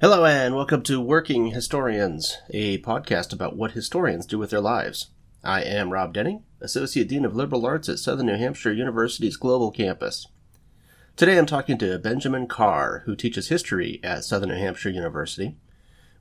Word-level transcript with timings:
Hello, 0.00 0.24
and 0.24 0.56
welcome 0.56 0.80
to 0.84 0.98
Working 0.98 1.48
Historians, 1.48 2.38
a 2.48 2.78
podcast 2.78 3.34
about 3.34 3.54
what 3.54 3.72
historians 3.72 4.24
do 4.24 4.38
with 4.38 4.48
their 4.48 4.62
lives. 4.62 5.08
I 5.44 5.60
am 5.60 5.92
Rob 5.92 6.14
Denning, 6.14 6.42
Associate 6.62 7.06
Dean 7.06 7.26
of 7.26 7.36
Liberal 7.36 7.66
Arts 7.66 7.86
at 7.90 7.98
Southern 7.98 8.24
New 8.24 8.38
Hampshire 8.38 8.72
University's 8.72 9.36
Global 9.36 9.70
Campus. 9.70 10.26
Today 11.16 11.36
I'm 11.36 11.44
talking 11.44 11.76
to 11.76 11.98
Benjamin 11.98 12.46
Carr, 12.46 13.02
who 13.04 13.14
teaches 13.14 13.48
history 13.48 14.00
at 14.02 14.24
Southern 14.24 14.48
New 14.48 14.54
Hampshire 14.54 14.88
University. 14.88 15.56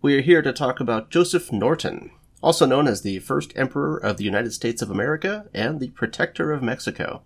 We 0.01 0.17
are 0.17 0.21
here 0.21 0.41
to 0.41 0.51
talk 0.51 0.81
about 0.81 1.09
Joshua 1.09 1.39
Norton, 1.49 2.11
also 2.43 2.65
known 2.65 2.85
as 2.85 3.01
the 3.01 3.19
first 3.19 3.53
Emperor 3.55 3.95
of 3.95 4.17
the 4.17 4.25
United 4.25 4.51
States 4.51 4.81
of 4.81 4.91
America 4.91 5.45
and 5.53 5.79
the 5.79 5.91
Protector 5.91 6.51
of 6.51 6.61
Mexico. 6.61 7.21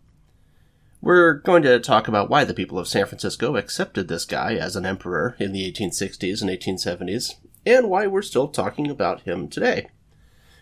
We're 1.04 1.34
going 1.34 1.64
to 1.64 1.82
talk 1.82 2.08
about 2.08 2.30
why 2.30 2.46
the 2.46 2.54
people 2.54 2.80
of 2.80 2.88
San 2.88 3.06
Francisco 3.06 3.58
accepted 3.58 4.08
this 4.08 4.24
guy 4.24 4.54
as 4.54 4.78
an 4.78 4.86
emperor 4.86 5.36
in 5.38 5.52
the 5.52 5.70
1860s 5.70 6.42
and 6.42 6.50
1870s, 6.50 7.34
and 7.66 7.90
why 7.90 8.08
we're 8.08 8.22
still 8.22 8.48
talking 8.48 8.90
about 8.90 9.24
him 9.24 9.50
today. 9.50 9.90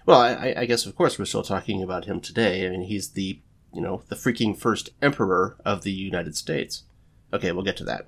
Well, 0.08 0.20
I, 0.20 0.56
I, 0.58 0.66
guess, 0.66 0.88
of 0.88 0.96
course, 0.96 1.20
we're 1.20 1.26
still 1.26 1.44
talking 1.44 1.84
about 1.84 2.06
him 2.06 2.20
today. 2.20 2.66
I 2.66 2.72
mean, 2.72 2.82
he's 2.82 3.10
the, 3.10 3.40
you 3.72 3.82
know, 3.82 4.02
the 4.08 4.16
freaking 4.16 4.58
first 4.58 4.90
emperor 5.00 5.58
of 5.64 5.84
the 5.84 5.92
United 5.92 6.36
States. 6.36 6.86
Okay, 7.32 7.52
we'll 7.52 7.64
get 7.64 7.78
to 7.78 7.84
that. 7.84 8.08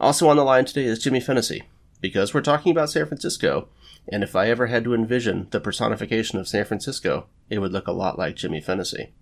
Also 0.00 0.26
on 0.26 0.38
the 0.38 0.44
line 0.44 0.64
today 0.64 0.84
is 0.84 0.98
Jimmy 0.98 1.20
Fennessy, 1.20 1.64
because 2.00 2.32
we're 2.32 2.40
talking 2.40 2.72
about 2.72 2.88
San 2.88 3.04
Francisco, 3.04 3.68
and 4.10 4.24
if 4.24 4.34
I 4.34 4.48
ever 4.48 4.68
had 4.68 4.84
to 4.84 4.94
envision 4.94 5.48
the 5.50 5.60
personification 5.60 6.38
of 6.38 6.48
San 6.48 6.64
Francisco, 6.64 7.26
it 7.50 7.58
would 7.58 7.72
look 7.72 7.88
a 7.88 7.92
lot 7.92 8.18
like 8.18 8.36
Jimmy 8.36 8.62
Fennessy. 8.62 9.12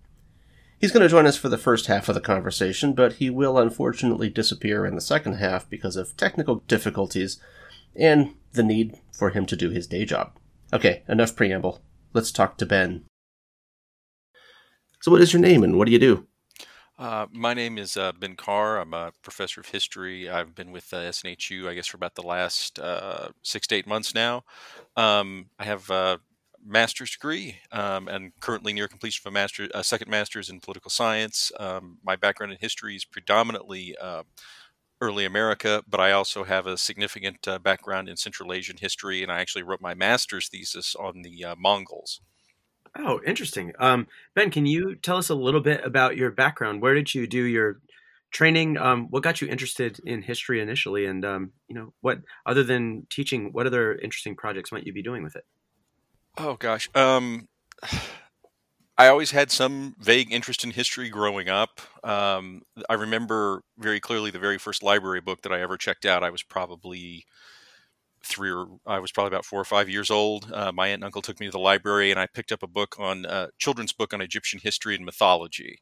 He's 0.79 0.91
going 0.91 1.01
to 1.01 1.09
join 1.09 1.25
us 1.25 1.37
for 1.37 1.49
the 1.49 1.57
first 1.57 1.87
half 1.87 2.07
of 2.07 2.13
the 2.13 2.21
conversation, 2.21 2.93
but 2.93 3.13
he 3.13 3.31
will 3.31 3.57
unfortunately 3.57 4.29
disappear 4.29 4.85
in 4.85 4.93
the 4.93 5.01
second 5.01 5.33
half 5.33 5.67
because 5.67 5.95
of 5.95 6.15
technical 6.15 6.57
difficulties 6.67 7.41
and 7.95 8.35
the 8.53 8.61
need 8.61 8.95
for 9.11 9.31
him 9.31 9.47
to 9.47 9.55
do 9.55 9.71
his 9.71 9.87
day 9.87 10.05
job. 10.05 10.33
Okay, 10.71 11.01
enough 11.07 11.35
preamble. 11.35 11.81
Let's 12.13 12.31
talk 12.31 12.57
to 12.57 12.65
Ben. 12.65 13.05
So, 15.01 15.11
what 15.11 15.21
is 15.21 15.33
your 15.33 15.41
name 15.41 15.63
and 15.63 15.77
what 15.77 15.87
do 15.87 15.91
you 15.91 15.99
do? 15.99 16.27
Uh, 16.99 17.27
my 17.31 17.53
name 17.53 17.77
is 17.77 17.97
uh, 17.97 18.11
Ben 18.11 18.35
Carr. 18.35 18.79
I'm 18.79 18.93
a 18.93 19.13
professor 19.21 19.61
of 19.61 19.67
history. 19.67 20.29
I've 20.29 20.55
been 20.55 20.71
with 20.71 20.93
uh, 20.93 20.97
SNHU, 20.97 21.67
I 21.67 21.75
guess, 21.75 21.87
for 21.87 21.97
about 21.97 22.15
the 22.15 22.23
last 22.23 22.79
uh, 22.79 23.29
six 23.43 23.67
to 23.67 23.75
eight 23.75 23.87
months 23.87 24.13
now. 24.13 24.43
Um, 24.95 25.47
I 25.59 25.65
have 25.65 25.89
uh, 25.89 26.17
master's 26.67 27.11
degree 27.11 27.57
um, 27.71 28.07
and 28.07 28.31
currently 28.39 28.73
near 28.73 28.87
completion 28.87 29.21
of 29.25 29.31
a 29.31 29.33
master, 29.33 29.67
a 29.73 29.83
second 29.83 30.09
master's 30.09 30.49
in 30.49 30.59
political 30.59 30.91
science. 30.91 31.51
Um, 31.59 31.97
my 32.03 32.15
background 32.15 32.51
in 32.51 32.57
history 32.59 32.95
is 32.95 33.05
predominantly 33.05 33.95
uh, 33.99 34.23
early 34.99 35.25
America, 35.25 35.83
but 35.87 35.99
I 35.99 36.11
also 36.11 36.43
have 36.43 36.67
a 36.67 36.77
significant 36.77 37.47
uh, 37.47 37.59
background 37.59 38.09
in 38.09 38.17
Central 38.17 38.51
Asian 38.53 38.77
history, 38.77 39.23
and 39.23 39.31
I 39.31 39.39
actually 39.39 39.63
wrote 39.63 39.81
my 39.81 39.93
master's 39.93 40.49
thesis 40.49 40.95
on 40.95 41.21
the 41.21 41.45
uh, 41.45 41.55
Mongols. 41.57 42.21
Oh, 42.97 43.19
interesting. 43.25 43.73
Um, 43.79 44.07
ben, 44.33 44.49
can 44.49 44.65
you 44.65 44.95
tell 44.95 45.17
us 45.17 45.29
a 45.29 45.35
little 45.35 45.61
bit 45.61 45.85
about 45.85 46.17
your 46.17 46.31
background? 46.31 46.81
Where 46.81 46.95
did 46.95 47.13
you 47.13 47.27
do 47.27 47.43
your 47.43 47.79
training? 48.31 48.77
Um, 48.77 49.07
what 49.11 49.23
got 49.23 49.39
you 49.39 49.47
interested 49.47 49.99
in 50.03 50.23
history 50.23 50.61
initially? 50.61 51.05
And, 51.05 51.23
um, 51.23 51.51
you 51.67 51.75
know, 51.75 51.93
what, 52.01 52.19
other 52.45 52.63
than 52.63 53.05
teaching, 53.09 53.49
what 53.51 53.67
other 53.67 53.93
interesting 53.95 54.35
projects 54.35 54.71
might 54.71 54.85
you 54.85 54.93
be 54.93 55.03
doing 55.03 55.23
with 55.23 55.35
it? 55.35 55.45
Oh 56.37 56.55
gosh. 56.55 56.89
Um, 56.95 57.47
I 58.99 59.09
always 59.09 59.29
had 59.29 59.51
some 59.51 59.95
vague 59.99 60.31
interest 60.31 60.63
in 60.63 60.71
history 60.71 61.09
growing 61.09 61.49
up. 61.49 61.81
Um, 62.03 62.63
I 62.89 62.95
remember 62.95 63.61
very 63.77 63.99
clearly 63.99 64.31
the 64.31 64.39
very 64.39 64.57
first 64.57 64.81
library 64.81 65.21
book 65.21 65.43
that 65.43 65.51
I 65.51 65.61
ever 65.61 65.77
checked 65.77 66.05
out. 66.05 66.23
I 66.23 66.31
was 66.31 66.41
probably 66.41 67.25
three 68.23 68.51
or 68.51 68.67
I 68.85 68.99
was 68.99 69.11
probably 69.11 69.29
about 69.29 69.45
four 69.45 69.61
or 69.61 69.65
five 69.65 69.89
years 69.89 70.11
old. 70.11 70.51
Uh, 70.51 70.71
my 70.71 70.87
aunt 70.87 70.95
and 70.95 71.05
uncle 71.05 71.21
took 71.21 71.39
me 71.39 71.47
to 71.47 71.51
the 71.51 71.59
library, 71.59 72.11
and 72.11 72.19
I 72.19 72.27
picked 72.27 72.51
up 72.51 72.63
a 72.63 72.67
book 72.67 72.95
on 72.99 73.25
uh, 73.25 73.47
children's 73.59 73.93
book 73.93 74.13
on 74.13 74.21
Egyptian 74.21 74.59
history 74.63 74.95
and 74.95 75.05
mythology. 75.05 75.79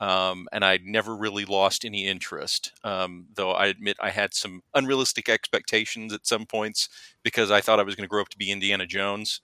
Um, 0.00 0.48
and 0.52 0.64
I'd 0.64 0.84
never 0.84 1.16
really 1.16 1.46
lost 1.46 1.84
any 1.84 2.06
interest. 2.06 2.72
Um, 2.84 3.26
though 3.34 3.52
I 3.52 3.66
admit 3.66 3.96
I 4.00 4.10
had 4.10 4.34
some 4.34 4.62
unrealistic 4.74 5.28
expectations 5.28 6.12
at 6.12 6.26
some 6.26 6.46
points 6.46 6.88
because 7.22 7.50
I 7.50 7.62
thought 7.62 7.80
I 7.80 7.84
was 7.84 7.94
going 7.96 8.04
to 8.04 8.10
grow 8.10 8.22
up 8.22 8.28
to 8.30 8.38
be 8.38 8.50
Indiana 8.52 8.86
Jones. 8.86 9.40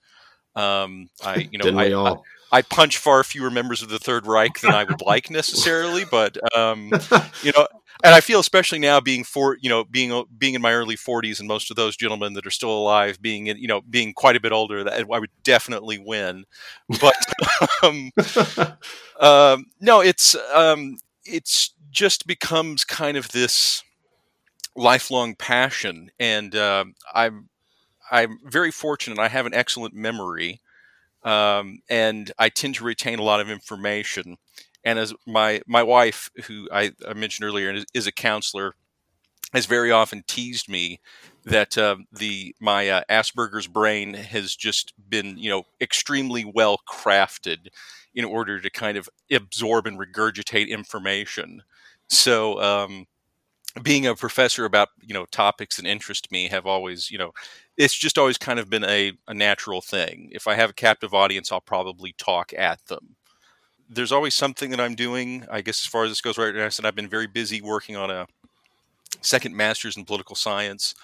Um, 0.55 1.09
I, 1.23 1.49
you 1.51 1.57
know, 1.57 1.79
I, 1.79 2.11
I, 2.11 2.15
I, 2.51 2.61
punch 2.61 2.97
far 2.97 3.23
fewer 3.23 3.49
members 3.49 3.81
of 3.81 3.89
the 3.89 3.97
Third 3.97 4.27
Reich 4.27 4.59
than 4.59 4.71
I 4.71 4.83
would 4.83 5.01
like 5.01 5.31
necessarily, 5.31 6.05
but 6.05 6.37
um, 6.55 6.91
you 7.43 7.51
know, 7.57 7.67
and 8.03 8.13
I 8.13 8.21
feel 8.21 8.39
especially 8.39 8.79
now 8.79 8.99
being 8.99 9.23
for 9.23 9.57
you 9.61 9.69
know 9.69 9.83
being 9.83 10.11
uh, 10.11 10.23
being 10.37 10.53
in 10.53 10.61
my 10.61 10.73
early 10.73 10.95
40s 10.95 11.39
and 11.39 11.47
most 11.47 11.71
of 11.71 11.75
those 11.75 11.95
gentlemen 11.95 12.33
that 12.33 12.45
are 12.45 12.51
still 12.51 12.71
alive 12.71 13.21
being 13.21 13.47
in, 13.47 13.57
you 13.57 13.67
know 13.67 13.81
being 13.81 14.13
quite 14.13 14.35
a 14.35 14.41
bit 14.41 14.51
older 14.51 14.83
that 14.83 15.07
I 15.11 15.19
would 15.19 15.31
definitely 15.43 15.97
win, 15.97 16.45
but 17.01 17.15
um, 17.83 18.11
um, 19.19 19.65
no, 19.79 20.01
it's 20.01 20.35
um, 20.53 20.97
it's 21.25 21.73
just 21.91 22.27
becomes 22.27 22.83
kind 22.83 23.17
of 23.17 23.29
this 23.29 23.83
lifelong 24.75 25.35
passion, 25.35 26.11
and 26.19 26.55
uh, 26.55 26.85
I'm 27.13 27.49
I'm 28.13 28.37
very 28.45 28.69
fortunate. 28.69 29.17
I 29.17 29.27
have 29.27 29.47
an 29.47 29.55
excellent 29.55 29.95
memory, 29.95 30.61
um, 31.23 31.79
and 31.89 32.31
I 32.37 32.49
tend 32.49 32.75
to 32.75 32.83
retain 32.83 33.17
a 33.17 33.23
lot 33.23 33.39
of 33.39 33.49
information. 33.49 34.37
And 34.85 34.99
as 34.99 35.15
my 35.25 35.61
my 35.65 35.81
wife, 35.81 36.29
who 36.45 36.69
I, 36.71 36.91
I 37.07 37.13
mentioned 37.13 37.47
earlier, 37.47 37.73
is, 37.73 37.85
is, 37.93 38.05
a 38.05 38.11
counselor, 38.11 38.75
has 39.51 39.65
very 39.65 39.91
often 39.91 40.23
teased 40.27 40.69
me 40.69 40.99
that 41.43 41.75
uh, 41.75 41.97
the 42.11 42.55
my 42.61 42.87
uh, 42.87 43.01
Asperger's 43.09 43.67
brain 43.67 44.13
has 44.13 44.55
just 44.55 44.93
been 45.09 45.37
you 45.39 45.49
know 45.49 45.63
extremely 45.81 46.45
well 46.45 46.77
crafted 46.87 47.69
in 48.13 48.25
order 48.25 48.59
to 48.59 48.69
kind 48.69 48.95
of 48.95 49.09
absorb 49.31 49.87
and 49.87 49.99
regurgitate 49.99 50.69
information. 50.69 51.63
So. 52.09 52.61
Um, 52.61 53.07
being 53.81 54.05
a 54.05 54.15
professor 54.15 54.65
about 54.65 54.89
you 55.01 55.13
know 55.13 55.25
topics 55.25 55.77
that 55.77 55.85
interest 55.85 56.31
me 56.31 56.47
have 56.47 56.65
always 56.65 57.09
you 57.09 57.17
know 57.17 57.31
it's 57.77 57.95
just 57.95 58.17
always 58.19 58.37
kind 58.37 58.59
of 58.59 58.69
been 58.69 58.83
a, 58.83 59.13
a 59.27 59.33
natural 59.33 59.81
thing. 59.81 60.29
If 60.31 60.47
i 60.47 60.55
have 60.55 60.71
a 60.71 60.73
captive 60.73 61.13
audience 61.13 61.51
i'll 61.51 61.61
probably 61.61 62.13
talk 62.17 62.53
at 62.57 62.85
them. 62.87 63.15
There's 63.89 64.11
always 64.11 64.35
something 64.35 64.69
that 64.71 64.79
i'm 64.79 64.95
doing 64.95 65.45
i 65.51 65.61
guess 65.61 65.81
as 65.83 65.87
far 65.87 66.03
as 66.03 66.11
this 66.11 66.21
goes 66.21 66.37
right 66.37 66.53
now 66.53 66.65
i 66.65 66.69
said 66.69 66.85
i've 66.85 66.95
been 66.95 67.09
very 67.09 67.27
busy 67.27 67.61
working 67.61 67.95
on 67.95 68.11
a 68.11 68.27
second 69.21 69.55
master's 69.55 69.97
in 69.97 70.05
political 70.05 70.35
science 70.35 70.95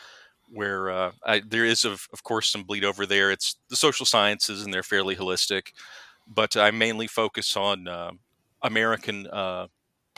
where 0.52 0.90
uh, 0.90 1.12
I, 1.26 1.42
there 1.48 1.66
is 1.66 1.86
of, 1.86 2.08
of 2.12 2.24
course 2.24 2.50
some 2.50 2.64
bleed 2.64 2.84
over 2.84 3.06
there. 3.06 3.30
It's 3.32 3.58
the 3.70 3.76
social 3.76 4.06
sciences 4.06 4.64
and 4.64 4.74
they're 4.74 4.84
fairly 4.84 5.16
holistic 5.16 5.74
but 6.28 6.56
i 6.56 6.72
mainly 6.72 7.08
focus 7.08 7.58
on 7.58 7.88
uh, 7.88 8.12
american 8.64 9.28
uh, 9.28 9.68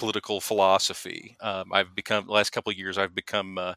political 0.01 0.41
philosophy. 0.41 1.37
Um, 1.41 1.71
I've 1.71 1.93
become 1.93 2.25
the 2.25 2.31
last 2.31 2.49
couple 2.49 2.71
of 2.71 2.77
years. 2.77 2.97
I've 2.97 3.13
become 3.13 3.59
uh, 3.59 3.75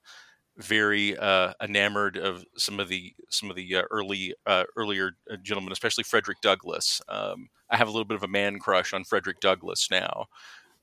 very 0.56 1.14
uh, 1.18 1.52
enamored 1.62 2.16
of 2.16 2.46
some 2.56 2.80
of 2.80 2.88
the 2.88 3.12
some 3.28 3.50
of 3.50 3.56
the 3.56 3.76
uh, 3.76 3.82
early 3.90 4.34
uh, 4.46 4.64
earlier 4.74 5.10
uh, 5.30 5.36
gentlemen, 5.42 5.70
especially 5.70 6.02
Frederick 6.02 6.40
Douglass. 6.40 7.02
Um, 7.10 7.50
I 7.68 7.76
have 7.76 7.88
a 7.88 7.90
little 7.90 8.06
bit 8.06 8.14
of 8.14 8.22
a 8.22 8.28
man 8.28 8.58
crush 8.58 8.94
on 8.94 9.04
Frederick 9.04 9.38
Douglass 9.40 9.90
now, 9.90 10.28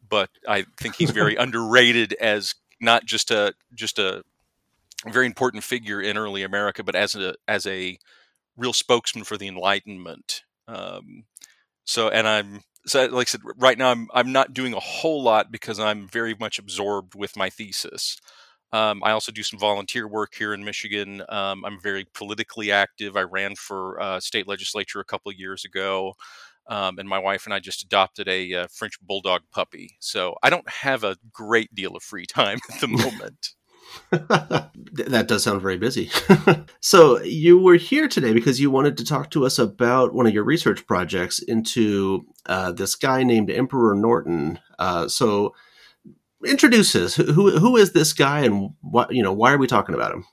but 0.07 0.29
I 0.47 0.67
think 0.77 0.93
he's 0.93 1.09
very 1.09 1.35
underrated 1.45 2.13
as 2.21 2.53
not 2.79 3.05
just 3.05 3.31
a 3.31 3.55
just 3.73 3.97
a 3.97 4.23
very 5.07 5.25
important 5.25 5.63
figure 5.63 5.99
in 5.99 6.19
early 6.19 6.43
America, 6.43 6.83
but 6.83 6.95
as 6.95 7.15
a 7.15 7.33
as 7.47 7.65
a 7.65 7.97
real 8.57 8.73
spokesman 8.73 9.23
for 9.23 9.37
the 9.37 9.47
Enlightenment. 9.47 10.43
Um, 10.67 11.23
so, 11.83 12.09
and 12.09 12.27
I'm 12.27 12.61
so 12.85 13.05
like 13.07 13.27
I 13.27 13.29
said, 13.29 13.41
right 13.57 13.77
now 13.77 13.91
I'm 13.91 14.07
I'm 14.13 14.31
not 14.31 14.53
doing 14.53 14.73
a 14.73 14.79
whole 14.79 15.23
lot 15.23 15.51
because 15.51 15.79
I'm 15.79 16.07
very 16.07 16.35
much 16.39 16.59
absorbed 16.59 17.15
with 17.15 17.37
my 17.37 17.49
thesis. 17.49 18.17
Um, 18.73 19.01
I 19.03 19.11
also 19.11 19.31
do 19.31 19.43
some 19.43 19.59
volunteer 19.59 20.07
work 20.07 20.33
here 20.33 20.53
in 20.53 20.63
Michigan. 20.63 21.23
Um, 21.29 21.65
I'm 21.65 21.79
very 21.81 22.05
politically 22.13 22.71
active. 22.71 23.17
I 23.17 23.21
ran 23.23 23.55
for 23.55 24.01
uh, 24.01 24.19
state 24.19 24.47
legislature 24.47 25.01
a 25.01 25.05
couple 25.05 25.29
of 25.29 25.37
years 25.37 25.65
ago, 25.65 26.13
um, 26.67 26.97
and 26.97 27.07
my 27.07 27.19
wife 27.19 27.45
and 27.45 27.53
I 27.53 27.59
just 27.59 27.83
adopted 27.83 28.29
a 28.29 28.53
uh, 28.53 28.67
French 28.73 28.99
bulldog 29.01 29.41
puppy. 29.51 29.97
So 29.99 30.35
I 30.41 30.49
don't 30.49 30.69
have 30.69 31.03
a 31.03 31.17
great 31.33 31.75
deal 31.75 31.95
of 31.95 32.03
free 32.03 32.25
time 32.27 32.59
at 32.71 32.79
the 32.79 32.87
moment. 32.87 33.49
that 34.11 35.25
does 35.27 35.43
sound 35.43 35.61
very 35.61 35.77
busy. 35.77 36.09
so 36.79 37.21
you 37.21 37.59
were 37.59 37.75
here 37.75 38.07
today 38.07 38.33
because 38.33 38.59
you 38.59 38.71
wanted 38.71 38.97
to 38.97 39.05
talk 39.05 39.31
to 39.31 39.45
us 39.45 39.57
about 39.59 40.13
one 40.13 40.27
of 40.27 40.33
your 40.33 40.43
research 40.43 40.85
projects 40.85 41.39
into 41.39 42.25
uh, 42.45 42.71
this 42.71 42.95
guy 42.95 43.23
named 43.23 43.49
Emperor 43.49 43.95
Norton. 43.95 44.59
Uh, 44.79 45.07
so 45.07 45.53
introduce 46.45 46.95
us. 46.95 47.15
Who 47.15 47.57
who 47.59 47.77
is 47.77 47.93
this 47.93 48.13
guy, 48.13 48.41
and 48.41 48.71
what 48.81 49.13
you 49.13 49.23
know? 49.23 49.33
Why 49.33 49.53
are 49.53 49.57
we 49.57 49.67
talking 49.67 49.95
about 49.95 50.13
him? 50.13 50.25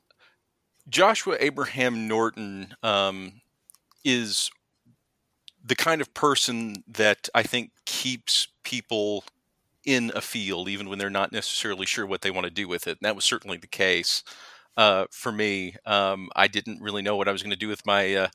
Joshua 0.88 1.36
Abraham 1.38 2.08
Norton 2.08 2.74
um, 2.82 3.40
is 4.04 4.50
the 5.62 5.76
kind 5.76 6.00
of 6.00 6.14
person 6.14 6.82
that 6.88 7.28
I 7.34 7.42
think 7.42 7.72
keeps 7.84 8.48
people 8.64 9.24
in 9.88 10.12
a 10.14 10.20
field, 10.20 10.68
even 10.68 10.88
when 10.88 10.98
they're 10.98 11.10
not 11.20 11.32
necessarily 11.32 11.86
sure 11.86 12.06
what 12.06 12.20
they 12.22 12.30
want 12.30 12.44
to 12.46 12.50
do 12.62 12.68
with 12.68 12.86
it. 12.86 12.98
And 13.00 13.06
that 13.06 13.16
was 13.16 13.24
certainly 13.24 13.58
the 13.58 13.66
case. 13.86 14.22
uh, 14.76 15.06
for 15.10 15.32
me. 15.32 15.76
Um, 15.86 16.30
I 16.36 16.48
didn't 16.48 16.80
really 16.82 17.02
know 17.02 17.16
what 17.16 17.28
I 17.28 17.32
was 17.32 17.42
going 17.42 17.50
to 17.52 17.56
do 17.56 17.68
with 17.68 17.86
my 17.86 18.14
uh, 18.14 18.28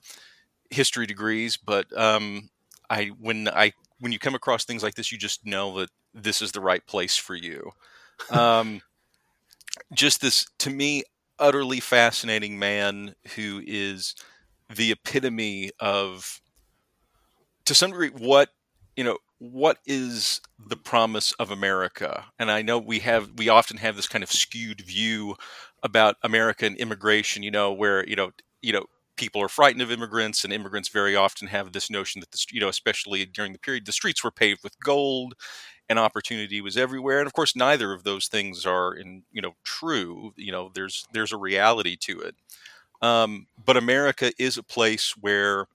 history 0.70 1.08
degrees, 1.08 1.58
but 1.58 1.88
um, 1.98 2.50
I 2.90 3.08
when 3.20 3.48
I 3.50 3.74
when 4.00 4.12
you 4.12 4.20
come 4.20 4.36
across 4.36 4.66
things 4.66 4.84
like 4.84 4.96
this, 4.96 5.12
you 5.12 5.18
just 5.18 5.46
know 5.46 5.80
that 5.80 5.90
this 6.14 6.42
is 6.42 6.52
the 6.52 6.62
right 6.62 6.86
place 6.88 7.18
for 7.18 7.36
you. 7.36 7.72
Um, 8.32 8.82
just 9.94 10.22
this, 10.22 10.48
to 10.60 10.70
me, 10.70 11.04
utterly 11.40 11.80
fascinating 11.80 12.60
man 12.60 13.16
who 13.36 13.62
is 13.66 14.16
the 14.74 14.92
epitome 14.92 15.72
of, 15.80 16.42
to 17.66 17.76
some 17.76 17.92
degree, 17.92 18.10
what 18.10 18.50
you 18.96 19.04
know 19.04 19.18
what 19.52 19.78
is 19.86 20.42
the 20.70 20.78
promise 20.78 21.34
of 21.34 21.52
America? 21.52 22.26
And 22.40 22.50
I 22.50 22.62
know 22.62 22.78
we 22.78 23.00
have 23.00 23.32
we 23.38 23.50
often 23.50 23.78
have 23.78 23.96
this 23.96 24.08
kind 24.08 24.24
of 24.24 24.32
skewed 24.32 24.82
view 24.82 25.36
about 25.84 26.16
American 26.24 26.76
immigration, 26.78 27.44
you 27.44 27.52
know, 27.52 27.72
where 27.74 28.08
you 28.08 28.16
know 28.16 28.32
you 28.62 28.74
know 28.74 28.86
people 29.18 29.42
are 29.42 29.50
frightened 29.50 29.82
of 29.82 29.92
immigrants, 29.92 30.44
and 30.44 30.54
immigrants 30.54 30.90
very 30.90 31.16
often 31.16 31.48
have 31.50 31.74
this 31.74 31.90
notion 31.90 32.22
that 32.22 32.32
the 32.32 32.46
you 32.52 32.62
know 32.62 32.70
especially 32.70 33.26
during 33.26 33.54
the 33.54 33.60
period 33.60 33.86
the 33.86 33.92
streets 33.92 34.24
were 34.24 34.32
paved 34.32 34.64
with 34.64 34.80
gold, 34.80 35.34
and 35.90 36.00
opportunity 36.00 36.62
was 36.62 36.78
everywhere. 36.78 37.20
And 37.20 37.28
of 37.28 37.34
course, 37.34 37.56
neither 37.56 37.94
of 37.94 38.04
those 38.04 38.28
things 38.28 38.66
are 38.66 38.94
in 38.94 39.24
you 39.32 39.42
know 39.42 39.54
true. 39.64 40.34
You 40.38 40.52
know, 40.54 40.72
there's 40.74 41.06
there's 41.14 41.34
a 41.34 41.38
reality 41.38 41.98
to 42.02 42.22
it. 42.22 42.36
Um, 43.02 43.48
but 43.66 43.78
America 43.78 44.32
is 44.40 44.58
a 44.58 44.64
place 44.64 45.16
where 45.20 45.68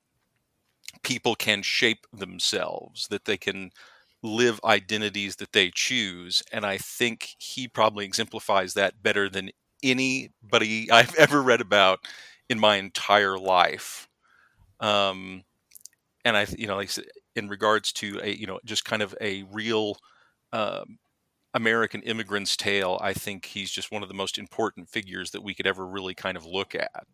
people 1.03 1.35
can 1.35 1.63
shape 1.63 2.07
themselves, 2.13 3.09
that 3.09 3.25
they 3.25 3.37
can 3.37 3.71
live 4.23 4.61
identities 4.65 5.37
that 5.37 5.53
they 5.53 5.71
choose. 5.75 6.43
And 6.53 6.67
I 6.67 6.79
think 6.79 7.35
he 7.39 7.69
probably 7.69 8.05
exemplifies 8.05 8.75
that 8.75 9.03
better 9.03 9.29
than 9.29 9.51
anybody 9.83 10.91
I've 10.91 11.15
ever 11.17 11.43
read 11.43 11.61
about 11.61 12.01
in 12.49 12.59
my 12.59 12.77
entire 12.77 13.39
life. 13.39 14.09
Um, 14.81 15.45
and 16.25 16.37
I, 16.37 16.47
you 16.59 16.67
know, 16.67 16.77
like 16.77 16.91
in 17.37 17.49
regards 17.49 17.93
to 17.95 18.21
a, 18.23 18.31
you 18.31 18.47
know, 18.47 18.61
just 18.65 18.85
kind 18.85 19.03
of 19.03 19.15
a 19.21 19.45
real 19.53 19.97
um, 20.53 20.99
American 21.55 22.03
immigrant's 22.03 22.57
tale, 22.57 22.99
I 23.03 23.13
think 23.15 23.47
he's 23.47 23.71
just 23.71 23.93
one 23.93 24.03
of 24.03 24.09
the 24.09 24.15
most 24.15 24.39
important 24.39 24.89
figures 24.89 25.31
that 25.33 25.43
we 25.43 25.55
could 25.55 25.67
ever 25.67 25.87
really 25.87 26.15
kind 26.15 26.37
of 26.37 26.47
look 26.47 26.75
at. 26.75 27.07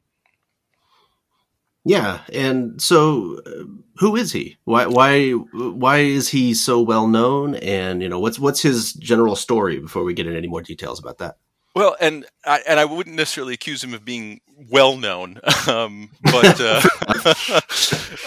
Yeah, 1.85 2.21
and 2.33 2.81
so 2.81 3.41
uh, 3.47 3.65
who 3.97 4.17
is 4.17 4.33
he? 4.33 4.57
Why 4.65 4.87
why 4.87 5.33
why 5.33 5.99
is 5.99 6.29
he 6.29 6.55
so 6.55 6.81
well 6.81 7.07
known? 7.07 7.57
And 7.57 8.03
you 8.03 8.09
know 8.09 8.19
what's 8.19 8.39
what's 8.39 8.63
his 8.63 8.95
general 8.95 9.37
story 9.37 9.79
before 9.79 10.03
we 10.03 10.15
get 10.15 10.27
into 10.27 10.39
any 10.39 10.49
more 10.49 10.63
details 10.63 10.99
about 10.99 11.19
that. 11.19 11.37
Well, 11.75 11.97
and 12.01 12.25
I, 12.47 12.61
and 12.69 12.79
I 12.79 12.85
wouldn't 12.85 13.17
necessarily 13.17 13.53
accuse 13.53 13.83
him 13.83 13.95
of 13.95 14.05
being 14.05 14.41
well 14.71 14.97
known, 14.97 15.41
um, 15.69 16.11
but 16.23 16.61
uh, 16.61 16.81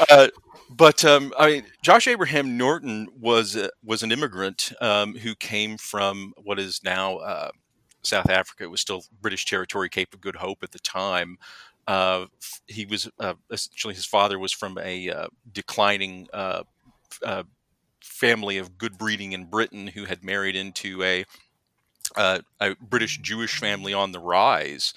uh, 0.09 0.27
but 0.69 1.03
um, 1.05 1.33
I 1.39 1.47
mean, 1.47 1.65
Josh 1.81 2.07
Abraham 2.07 2.57
Norton 2.57 3.07
was 3.17 3.55
uh, 3.55 3.69
was 3.83 4.03
an 4.03 4.11
immigrant 4.11 4.73
um, 4.81 5.15
who 5.15 5.33
came 5.33 5.77
from 5.77 6.33
what 6.43 6.59
is 6.59 6.81
now 6.83 7.17
uh, 7.17 7.49
South 8.03 8.29
Africa. 8.29 8.65
It 8.65 8.71
was 8.71 8.81
still 8.81 9.03
British 9.21 9.45
territory, 9.45 9.89
Cape 9.89 10.13
of 10.13 10.21
Good 10.21 10.35
Hope 10.35 10.59
at 10.61 10.71
the 10.71 10.79
time. 10.79 11.37
Uh, 11.87 12.25
he 12.67 12.85
was 12.85 13.09
uh, 13.19 13.33
essentially 13.49 13.93
his 13.93 14.05
father 14.05 14.37
was 14.37 14.51
from 14.51 14.77
a 14.77 15.09
uh, 15.09 15.27
declining 15.53 16.27
uh, 16.33 16.63
uh, 17.25 17.43
family 18.03 18.57
of 18.57 18.77
good 18.77 18.97
breeding 18.97 19.31
in 19.31 19.45
Britain 19.45 19.87
who 19.87 20.03
had 20.03 20.23
married 20.23 20.55
into 20.55 21.01
a, 21.01 21.23
uh, 22.17 22.39
a 22.59 22.75
British 22.81 23.19
Jewish 23.19 23.59
family 23.59 23.93
on 23.93 24.11
the 24.11 24.19
rise. 24.19 24.93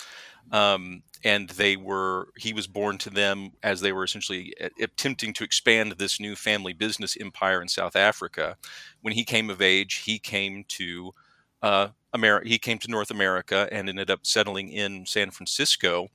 Um, 0.51 1.05
and 1.23 1.51
they 1.51 1.77
were 1.77 2.29
he 2.39 2.53
was 2.53 2.67
born 2.67 2.99
to 2.99 3.11
them 3.11 3.53
as 3.63 3.83
they 3.83 3.93
were 3.93 4.05
essentially 4.05 4.55
attempting 4.81 5.35
to 5.35 5.45
expand 5.45 5.93
this 5.93 6.19
new 6.19 6.35
family 6.35 6.73
business 6.73 7.17
empire 7.21 7.63
in 7.63 7.69
South 7.69 7.95
Africa. 7.95 8.57
When 9.03 9.15
he 9.15 9.25
came 9.25 9.51
of 9.51 9.61
age, 9.61 9.97
he 9.97 10.19
came 10.19 10.65
to 10.69 11.13
America. 11.63 12.49
He 12.49 12.59
came 12.59 12.79
to 12.79 12.91
North 12.91 13.11
America 13.11 13.69
and 13.71 13.89
ended 13.89 14.11
up 14.11 14.21
settling 14.23 14.71
in 14.71 15.05
San 15.05 15.31
Francisco 15.31 16.09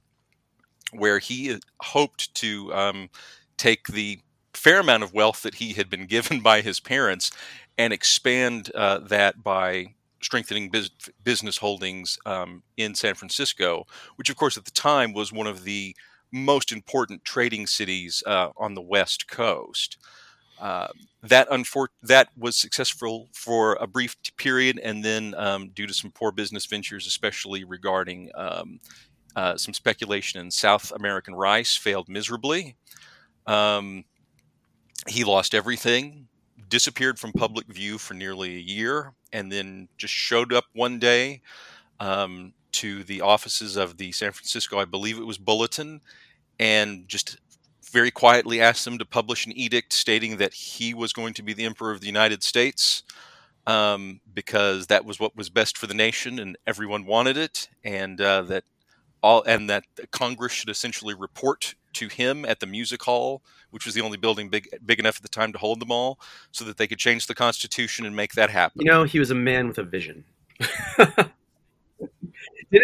where 0.97 1.19
he 1.19 1.59
hoped 1.81 2.33
to 2.35 2.73
um, 2.73 3.09
take 3.57 3.87
the 3.87 4.19
fair 4.53 4.79
amount 4.79 5.03
of 5.03 5.13
wealth 5.13 5.41
that 5.43 5.55
he 5.55 5.73
had 5.73 5.89
been 5.89 6.05
given 6.07 6.41
by 6.41 6.61
his 6.61 6.79
parents 6.79 7.31
and 7.77 7.93
expand 7.93 8.71
uh, 8.73 8.99
that 8.99 9.43
by 9.43 9.93
strengthening 10.21 10.69
biz- 10.69 10.89
business 11.23 11.57
holdings 11.57 12.17
um, 12.25 12.63
in 12.77 12.95
San 12.95 13.13
Francisco, 13.13 13.85
which, 14.15 14.29
of 14.29 14.35
course, 14.35 14.57
at 14.57 14.65
the 14.65 14.71
time 14.71 15.13
was 15.13 15.31
one 15.31 15.47
of 15.47 15.63
the 15.63 15.95
most 16.31 16.71
important 16.71 17.23
trading 17.23 17.67
cities 17.67 18.23
uh, 18.25 18.49
on 18.57 18.73
the 18.73 18.81
West 18.81 19.27
Coast. 19.29 19.97
Uh, 20.59 20.87
that 21.21 21.49
unfor- 21.49 21.87
that 22.01 22.29
was 22.37 22.55
successful 22.55 23.27
for 23.33 23.75
a 23.75 23.87
brief 23.87 24.15
period, 24.37 24.79
and 24.79 25.03
then 25.03 25.35
um, 25.37 25.69
due 25.69 25.85
to 25.85 25.93
some 25.93 26.11
poor 26.11 26.31
business 26.31 26.65
ventures, 26.65 27.05
especially 27.05 27.63
regarding 27.63 28.31
um, 28.35 28.79
uh, 29.35 29.57
some 29.57 29.73
speculation 29.73 30.39
in 30.39 30.49
South 30.49 30.91
American 30.91 31.35
rice 31.35 31.75
failed 31.75 32.07
miserably. 32.07 32.75
Um, 33.47 34.05
he 35.07 35.23
lost 35.23 35.53
everything, 35.53 36.27
disappeared 36.69 37.19
from 37.19 37.31
public 37.33 37.67
view 37.67 37.97
for 37.97 38.13
nearly 38.13 38.55
a 38.55 38.59
year, 38.59 39.13
and 39.33 39.51
then 39.51 39.87
just 39.97 40.13
showed 40.13 40.53
up 40.53 40.65
one 40.73 40.99
day 40.99 41.41
um, 41.99 42.53
to 42.71 43.03
the 43.03 43.21
offices 43.21 43.75
of 43.75 43.97
the 43.97 44.11
San 44.11 44.31
Francisco, 44.31 44.79
I 44.79 44.85
believe 44.85 45.17
it 45.17 45.25
was 45.25 45.37
Bulletin, 45.37 46.01
and 46.59 47.07
just 47.07 47.37
very 47.91 48.11
quietly 48.11 48.59
asked 48.61 48.83
them 48.83 48.97
to 48.97 49.05
publish 49.05 49.45
an 49.45 49.51
edict 49.53 49.93
stating 49.93 50.37
that 50.37 50.53
he 50.53 50.93
was 50.93 51.13
going 51.13 51.33
to 51.33 51.43
be 51.43 51.53
the 51.53 51.65
Emperor 51.65 51.91
of 51.91 52.01
the 52.01 52.07
United 52.07 52.43
States. 52.43 53.03
Um, 53.67 54.21
because 54.31 54.85
that 54.87 55.05
was 55.05 55.19
what 55.19 55.35
was 55.35 55.49
best 55.49 55.75
for 55.75 55.87
the 55.87 55.95
nation 55.95 56.37
and 56.37 56.55
everyone 56.67 57.07
wanted 57.07 57.35
it, 57.35 57.67
and 57.83 58.21
uh, 58.21 58.43
that 58.43 58.63
all 59.25 59.43
and 59.43 59.69
that 59.69 59.83
Congress 60.11 60.53
should 60.53 60.69
essentially 60.69 61.15
report 61.15 61.75
to 61.93 62.07
him 62.07 62.45
at 62.45 62.59
the 62.59 62.67
music 62.67 63.01
hall, 63.03 63.41
which 63.71 63.85
was 63.85 63.95
the 63.95 64.01
only 64.01 64.17
building 64.17 64.49
big 64.49 64.69
big 64.85 64.99
enough 64.99 65.17
at 65.17 65.23
the 65.23 65.29
time 65.29 65.51
to 65.51 65.57
hold 65.57 65.79
them 65.79 65.91
all, 65.91 66.19
so 66.51 66.63
that 66.63 66.77
they 66.77 66.85
could 66.87 66.99
change 66.99 67.25
the 67.25 67.33
Constitution 67.35 68.05
and 68.05 68.15
make 68.15 68.33
that 68.33 68.51
happen. 68.51 68.81
You 68.81 68.91
know, 68.91 69.03
he 69.03 69.17
was 69.19 69.31
a 69.31 69.35
man 69.35 69.67
with 69.67 69.79
a 69.79 69.83
vision. 69.83 70.23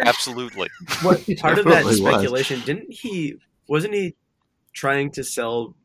Absolutely. 0.06 0.70
What 1.02 1.24
part 1.38 1.60
of 1.60 1.66
that 1.66 1.86
speculation? 1.94 2.58
Was. 2.58 2.66
Didn't 2.66 2.92
he? 2.92 3.38
Wasn't 3.68 3.94
he 3.94 4.16
trying 4.74 5.12
to 5.12 5.24
sell 5.24 5.76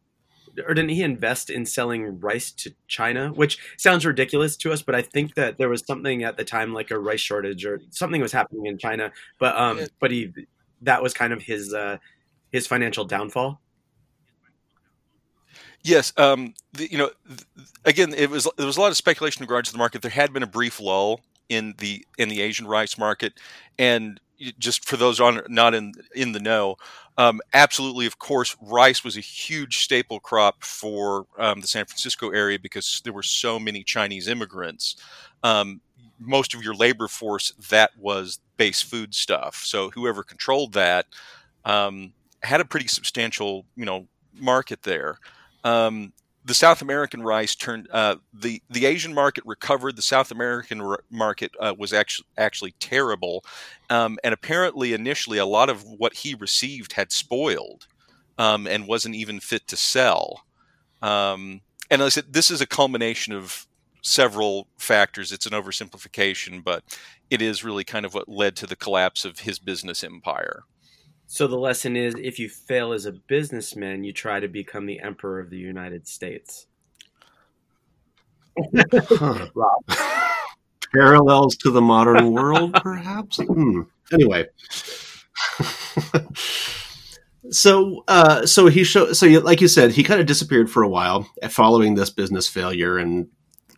or 0.67 0.75
didn't 0.75 0.91
he 0.91 1.03
invest 1.03 1.51
in 1.51 1.67
selling 1.67 2.21
rice 2.21 2.51
to 2.53 2.75
China? 2.89 3.31
Which 3.31 3.59
sounds 3.77 4.07
ridiculous 4.07 4.57
to 4.59 4.73
us, 4.73 4.83
but 4.83 4.95
I 4.95 5.03
think 5.03 5.35
that 5.35 5.59
there 5.59 5.69
was 5.69 5.83
something 5.87 6.23
at 6.25 6.37
the 6.37 6.45
time 6.45 6.73
like 6.73 6.91
a 6.91 6.99
rice 6.99 7.21
shortage 7.21 7.65
or 7.65 7.81
something 7.91 8.21
was 8.21 8.33
happening 8.33 8.67
in 8.67 8.79
China. 8.79 9.13
But 9.39 9.57
um, 9.57 9.81
but 10.01 10.11
he 10.11 10.33
that 10.83 11.03
was 11.03 11.15
kind 11.15 11.33
of 11.33 11.43
his 11.43 11.75
uh, 11.75 11.99
his 12.51 12.67
financial 12.67 13.05
downfall. 13.05 13.61
Yes, 15.83 16.13
um, 16.17 16.55
the, 16.73 16.91
you 16.91 16.99
know, 16.99 17.11
again, 17.85 18.13
it 18.13 18.29
was 18.29 18.49
there 18.57 18.67
was 18.67 18.77
a 18.77 18.81
lot 18.81 18.91
of 18.91 18.97
speculation 18.97 19.43
in 19.43 19.47
regards 19.47 19.69
to 19.69 19.73
the 19.73 19.79
market. 19.79 20.03
There 20.03 20.11
had 20.11 20.33
been 20.33 20.43
a 20.43 20.49
brief 20.49 20.81
lull 20.81 21.21
in 21.49 21.75
the 21.79 22.05
in 22.19 22.29
the 22.29 22.41
Asian 22.41 22.67
rice 22.67 22.99
market, 22.99 23.35
and 23.79 24.21
just 24.59 24.85
for 24.85 24.97
those 24.97 25.21
on 25.21 25.43
not 25.49 25.75
in 25.75 25.93
in 26.15 26.33
the 26.33 26.41
know, 26.41 26.77
um, 27.19 27.41
absolutely, 27.55 28.07
of 28.07 28.19
course, 28.19 28.57
rice 28.61 29.03
was 29.03 29.17
a 29.17 29.21
huge 29.21 29.79
staple 29.79 30.21
crop 30.21 30.63
for 30.63 31.27
um, 31.39 31.61
the 31.61 31.67
San 31.67 31.87
Francisco 31.87 32.31
area 32.31 32.59
because 32.59 33.01
there 33.05 33.13
were 33.13 33.23
so 33.23 33.59
many 33.59 33.83
Chinese 33.83 34.29
immigrants. 34.29 34.97
Um, 35.43 35.81
most 36.19 36.55
of 36.55 36.63
your 36.63 36.75
labor 36.75 37.09
force 37.09 37.53
that 37.71 37.91
was 37.99 38.39
base 38.57 38.81
food 38.83 39.15
stuff. 39.15 39.63
So 39.65 39.91
whoever 39.91 40.23
controlled 40.23 40.73
that 40.73 41.07
um, 41.65 42.13
had 42.43 42.61
a 42.61 42.65
pretty 42.65 42.89
substantial, 42.89 43.67
you 43.77 43.85
know, 43.85 44.07
market 44.35 44.83
there. 44.83 45.19
The 46.47 46.55
South 46.55 46.81
American 46.81 47.23
rice 47.23 47.55
turned 47.57 47.89
uh, 47.91 48.17
the 48.33 48.63
the 48.71 48.87
Asian 48.87 49.13
market 49.13 49.45
recovered. 49.45 49.97
The 49.97 50.03
South 50.03 50.31
American 50.31 50.81
r- 50.81 51.05
market 51.11 51.51
uh, 51.61 51.75
was 51.77 51.93
actually 51.93 52.29
actually 52.39 52.75
terrible, 52.79 53.45
um, 53.91 54.17
and 54.25 54.33
apparently 54.33 54.93
initially 54.93 55.39
a 55.39 55.45
lot 55.45 55.69
of 55.69 55.83
what 55.83 56.15
he 56.15 56.35
received 56.35 56.93
had 56.93 57.11
spoiled 57.11 57.89
um, 58.39 58.67
and 58.67 58.87
wasn't 58.87 59.17
even 59.17 59.41
fit 59.41 59.67
to 59.69 59.77
sell. 59.77 60.47
Um, 61.03 61.61
and 61.91 62.03
I 62.03 62.09
said 62.09 62.33
this 62.33 62.51
is 62.51 62.61
a 62.61 62.67
culmination 62.67 63.33
of 63.33 63.67
several 64.03 64.69
factors. 64.79 65.33
It's 65.33 65.47
an 65.47 65.53
oversimplification, 65.53 66.63
but 66.63 66.85
it 67.29 67.43
is 67.43 67.65
really 67.65 67.85
kind 67.85 68.07
of 68.07 68.15
what 68.15 68.29
led 68.29 68.55
to 68.57 68.67
the 68.67 68.77
collapse 68.77 69.25
of 69.25 69.41
his 69.41 69.59
business 69.59 70.05
empire. 70.05 70.63
So 71.27 71.47
the 71.47 71.59
lesson 71.59 71.97
is 71.97 72.15
if 72.15 72.39
you 72.39 72.49
fail 72.49 72.93
as 72.93 73.05
a 73.05 73.13
businessman, 73.13 74.05
you 74.05 74.13
try 74.13 74.41
to 74.41 74.49
become 74.49 74.87
the 74.87 75.01
emperor 75.01 75.41
of 75.41 75.51
the 75.51 75.59
United 75.59 76.07
States. 76.07 76.67
huh. 78.75 79.49
Parallels 80.95 81.57
to 81.57 81.71
the 81.71 81.81
modern 81.81 82.33
world, 82.33 82.75
perhaps? 82.75 83.39
Hmm. 83.39 83.83
Anyway. 84.13 84.47
so, 87.51 88.05
uh, 88.07 88.47
so 88.47 88.69
he 88.69 88.85
showed. 88.85 89.17
So, 89.17 89.27
like 89.27 89.61
you 89.61 89.69
said, 89.69 89.91
he 89.93 90.05
kind 90.05 90.21
of 90.21 90.27
disappeared 90.27 90.71
for 90.71 90.83
a 90.83 90.89
while 90.89 91.29
following 91.51 91.97
this 91.97 92.11
business 92.11 92.49
failure 92.49 92.99
and 92.99 93.29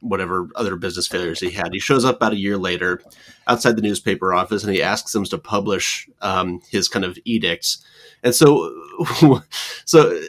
whatever 0.00 0.48
other 0.54 0.76
business 0.76 1.06
failures 1.06 1.40
he 1.40 1.50
had. 1.50 1.72
He 1.72 1.78
shows 1.78 2.04
up 2.04 2.16
about 2.16 2.32
a 2.32 2.38
year 2.38 2.56
later 2.56 3.02
outside 3.46 3.76
the 3.76 3.82
newspaper 3.82 4.34
office 4.34 4.64
and 4.64 4.72
he 4.72 4.82
asks 4.82 5.12
them 5.12 5.24
to 5.24 5.38
publish 5.38 6.08
um, 6.20 6.60
his 6.70 6.88
kind 6.88 7.04
of 7.04 7.18
edicts. 7.24 7.84
And 8.22 8.34
so, 8.34 8.72
so 9.84 10.20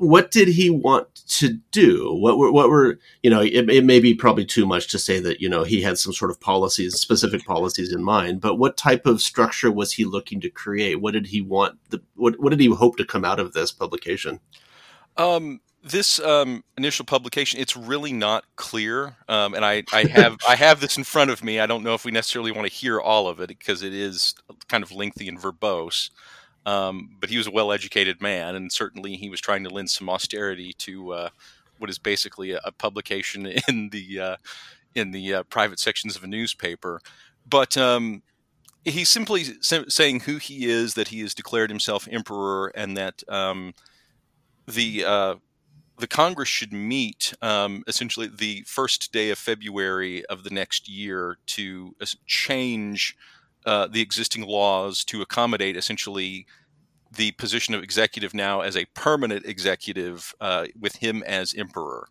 what 0.00 0.30
did 0.30 0.48
he 0.48 0.70
want 0.70 1.14
to 1.26 1.58
do? 1.72 2.14
What 2.14 2.38
were, 2.38 2.50
what 2.50 2.70
were, 2.70 2.98
you 3.22 3.28
know, 3.28 3.42
it, 3.42 3.68
it, 3.68 3.84
may 3.84 4.00
be 4.00 4.14
probably 4.14 4.46
too 4.46 4.64
much 4.64 4.88
to 4.88 4.98
say 4.98 5.20
that, 5.20 5.42
you 5.42 5.48
know, 5.48 5.62
he 5.62 5.82
had 5.82 5.98
some 5.98 6.14
sort 6.14 6.30
of 6.30 6.40
policies, 6.40 6.98
specific 6.98 7.44
policies 7.44 7.92
in 7.92 8.02
mind, 8.02 8.40
but 8.40 8.56
what 8.56 8.78
type 8.78 9.04
of 9.04 9.20
structure 9.20 9.70
was 9.70 9.92
he 9.92 10.06
looking 10.06 10.40
to 10.40 10.48
create? 10.48 11.02
What 11.02 11.12
did 11.12 11.26
he 11.26 11.42
want? 11.42 11.78
The, 11.90 12.00
what, 12.16 12.40
what 12.40 12.48
did 12.48 12.60
he 12.60 12.68
hope 12.68 12.96
to 12.96 13.04
come 13.04 13.26
out 13.26 13.38
of 13.38 13.52
this 13.52 13.72
publication? 13.72 14.40
Um, 15.18 15.60
this 15.82 16.20
um, 16.20 16.62
initial 16.76 17.04
publication, 17.04 17.60
it's 17.60 17.76
really 17.76 18.12
not 18.12 18.44
clear. 18.56 19.16
Um, 19.28 19.54
and 19.54 19.64
I, 19.64 19.82
I 19.92 20.06
have, 20.08 20.36
I 20.48 20.56
have 20.56 20.80
this 20.80 20.96
in 20.96 21.04
front 21.04 21.30
of 21.30 21.42
me. 21.42 21.58
I 21.58 21.66
don't 21.66 21.82
know 21.82 21.94
if 21.94 22.04
we 22.04 22.10
necessarily 22.10 22.52
want 22.52 22.68
to 22.68 22.74
hear 22.74 23.00
all 23.00 23.28
of 23.28 23.40
it 23.40 23.48
because 23.48 23.82
it 23.82 23.94
is 23.94 24.34
kind 24.68 24.84
of 24.84 24.92
lengthy 24.92 25.28
and 25.28 25.38
verbose. 25.38 26.10
Um, 26.66 27.16
but 27.18 27.30
he 27.30 27.38
was 27.38 27.46
a 27.46 27.50
well-educated 27.50 28.20
man, 28.20 28.54
and 28.54 28.70
certainly 28.70 29.16
he 29.16 29.30
was 29.30 29.40
trying 29.40 29.64
to 29.64 29.70
lend 29.70 29.90
some 29.90 30.10
austerity 30.10 30.74
to 30.74 31.12
uh, 31.12 31.28
what 31.78 31.88
is 31.88 31.98
basically 31.98 32.52
a, 32.52 32.60
a 32.64 32.72
publication 32.72 33.46
in 33.68 33.88
the 33.90 34.20
uh, 34.20 34.36
in 34.94 35.12
the 35.12 35.34
uh, 35.34 35.42
private 35.44 35.78
sections 35.78 36.16
of 36.16 36.24
a 36.24 36.26
newspaper. 36.26 37.00
But 37.48 37.78
um, 37.78 38.22
he's 38.84 39.08
simply 39.08 39.44
saying 39.62 40.20
who 40.20 40.36
he 40.36 40.66
is, 40.66 40.94
that 40.94 41.08
he 41.08 41.20
has 41.20 41.34
declared 41.34 41.70
himself 41.70 42.06
emperor, 42.10 42.68
and 42.74 42.96
that 42.96 43.22
um, 43.28 43.72
the 44.66 45.04
uh, 45.04 45.34
the 46.00 46.06
Congress 46.06 46.48
should 46.48 46.72
meet 46.72 47.34
um, 47.42 47.84
essentially 47.86 48.28
the 48.28 48.64
first 48.66 49.12
day 49.12 49.30
of 49.30 49.38
February 49.38 50.24
of 50.26 50.44
the 50.44 50.50
next 50.50 50.88
year 50.88 51.38
to 51.46 51.94
change 52.26 53.16
uh, 53.66 53.86
the 53.86 54.00
existing 54.00 54.46
laws 54.46 55.04
to 55.04 55.22
accommodate 55.22 55.76
essentially 55.76 56.46
the 57.12 57.32
position 57.32 57.74
of 57.74 57.82
executive 57.82 58.32
now 58.32 58.60
as 58.60 58.76
a 58.76 58.86
permanent 58.94 59.44
executive 59.44 60.34
uh, 60.40 60.66
with 60.78 60.96
him 60.96 61.22
as 61.24 61.54
emperor. 61.54 62.08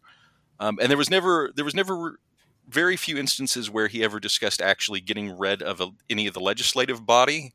Um, 0.60 0.78
and 0.82 0.90
there 0.90 0.98
was 0.98 1.10
never 1.10 1.52
there 1.56 1.66
was 1.66 1.76
never 1.76 2.20
very 2.68 2.98
few 2.98 3.18
instances 3.18 3.70
where 3.70 3.88
he 3.88 4.04
ever 4.04 4.20
discussed 4.20 4.62
actually 4.62 5.02
getting 5.02 5.36
rid 5.38 5.64
of 5.64 5.82
a, 5.82 5.90
any 6.10 6.28
of 6.28 6.34
the 6.34 6.40
legislative 6.40 7.06
body. 7.06 7.54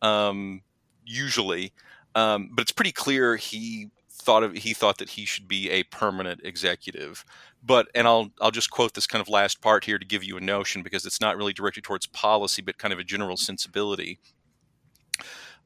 Um, 0.00 0.62
usually, 1.04 1.72
um, 2.14 2.50
but 2.52 2.62
it's 2.62 2.72
pretty 2.72 2.92
clear 2.92 3.36
he 3.36 3.90
thought 4.24 4.42
of 4.42 4.54
he 4.54 4.74
thought 4.74 4.98
that 4.98 5.10
he 5.10 5.24
should 5.24 5.46
be 5.46 5.70
a 5.70 5.82
permanent 5.84 6.40
executive 6.44 7.24
but 7.62 7.88
and 7.94 8.06
I'll 8.06 8.30
I'll 8.40 8.50
just 8.50 8.70
quote 8.70 8.94
this 8.94 9.06
kind 9.06 9.22
of 9.22 9.28
last 9.28 9.60
part 9.60 9.84
here 9.84 9.98
to 9.98 10.04
give 10.04 10.24
you 10.24 10.36
a 10.36 10.40
notion 10.40 10.82
because 10.82 11.06
it's 11.06 11.20
not 11.20 11.36
really 11.36 11.52
directed 11.52 11.84
towards 11.84 12.06
policy 12.06 12.62
but 12.62 12.78
kind 12.78 12.92
of 12.92 12.98
a 12.98 13.04
general 13.04 13.36
sensibility. 13.36 14.18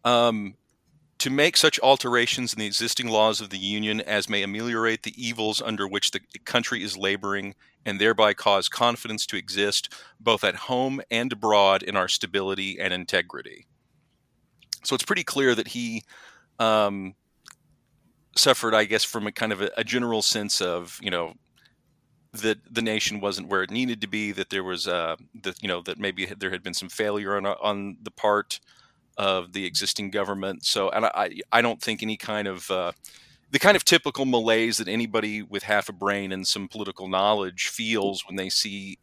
Um, 0.04 0.54
to 1.18 1.30
make 1.30 1.56
such 1.56 1.80
alterations 1.80 2.52
in 2.52 2.60
the 2.60 2.66
existing 2.66 3.08
laws 3.08 3.40
of 3.40 3.50
the 3.50 3.58
Union 3.58 4.00
as 4.00 4.28
may 4.28 4.44
ameliorate 4.44 5.02
the 5.02 5.14
evils 5.20 5.60
under 5.60 5.88
which 5.88 6.12
the 6.12 6.20
country 6.44 6.82
is 6.84 6.96
laboring 6.96 7.56
and 7.84 8.00
thereby 8.00 8.34
cause 8.34 8.68
confidence 8.68 9.26
to 9.26 9.36
exist 9.36 9.92
both 10.20 10.44
at 10.44 10.54
home 10.54 11.00
and 11.10 11.32
abroad 11.32 11.82
in 11.82 11.96
our 11.96 12.06
stability 12.06 12.78
and 12.78 12.94
integrity. 12.94 13.66
So 14.84 14.94
it's 14.94 15.04
pretty 15.04 15.24
clear 15.24 15.56
that 15.56 15.68
he 15.68 16.04
um, 16.60 17.14
suffered, 18.38 18.75
I 18.75 18.85
guess, 18.85 19.04
from 19.04 19.26
a 19.26 19.33
kind 19.33 19.52
of 19.52 19.61
a, 19.62 19.71
a 19.76 19.85
general 19.85 20.23
sense 20.23 20.61
of, 20.61 20.99
you 21.02 21.11
know, 21.11 21.35
that 22.33 22.59
the 22.71 22.83
nation 22.83 23.21
wasn't 23.21 23.49
where 23.49 23.62
it 23.62 23.71
needed 23.71 24.00
to 24.02 24.07
be, 24.07 24.33
that 24.33 24.50
there 24.50 24.64
was, 24.64 24.87
uh, 24.87 25.16
that 25.42 25.62
you 25.62 25.68
know, 25.68 25.83
that 25.83 25.99
maybe 25.99 26.26
there 26.26 26.50
had 26.50 26.62
been 26.62 26.75
some 26.75 26.88
failure 26.88 27.37
on 27.37 27.47
on 27.47 27.99
the 28.02 28.11
part 28.11 28.61
of 29.18 29.52
the 29.52 29.66
existing 29.66 30.11
government. 30.11 30.64
So, 30.64 30.90
and 30.90 31.07
I, 31.07 31.40
I 31.50 31.61
don't 31.61 31.83
think 31.83 32.02
any 32.02 32.16
kind 32.16 32.47
of 32.47 32.71
uh, 32.71 32.92
the 33.50 33.59
kind 33.59 33.76
of 33.76 33.85
typical 33.85 34.25
malaise 34.25 34.78
that 34.78 34.88
anybody 34.88 35.42
with 35.42 35.64
half 35.64 35.88
a 35.88 35.92
brain 35.92 36.33
and 36.33 36.47
some 36.47 36.68
political 36.68 37.09
knowledge 37.09 37.68
feels 37.68 38.25
when 38.26 38.37
they 38.37 38.49
see 38.49 38.99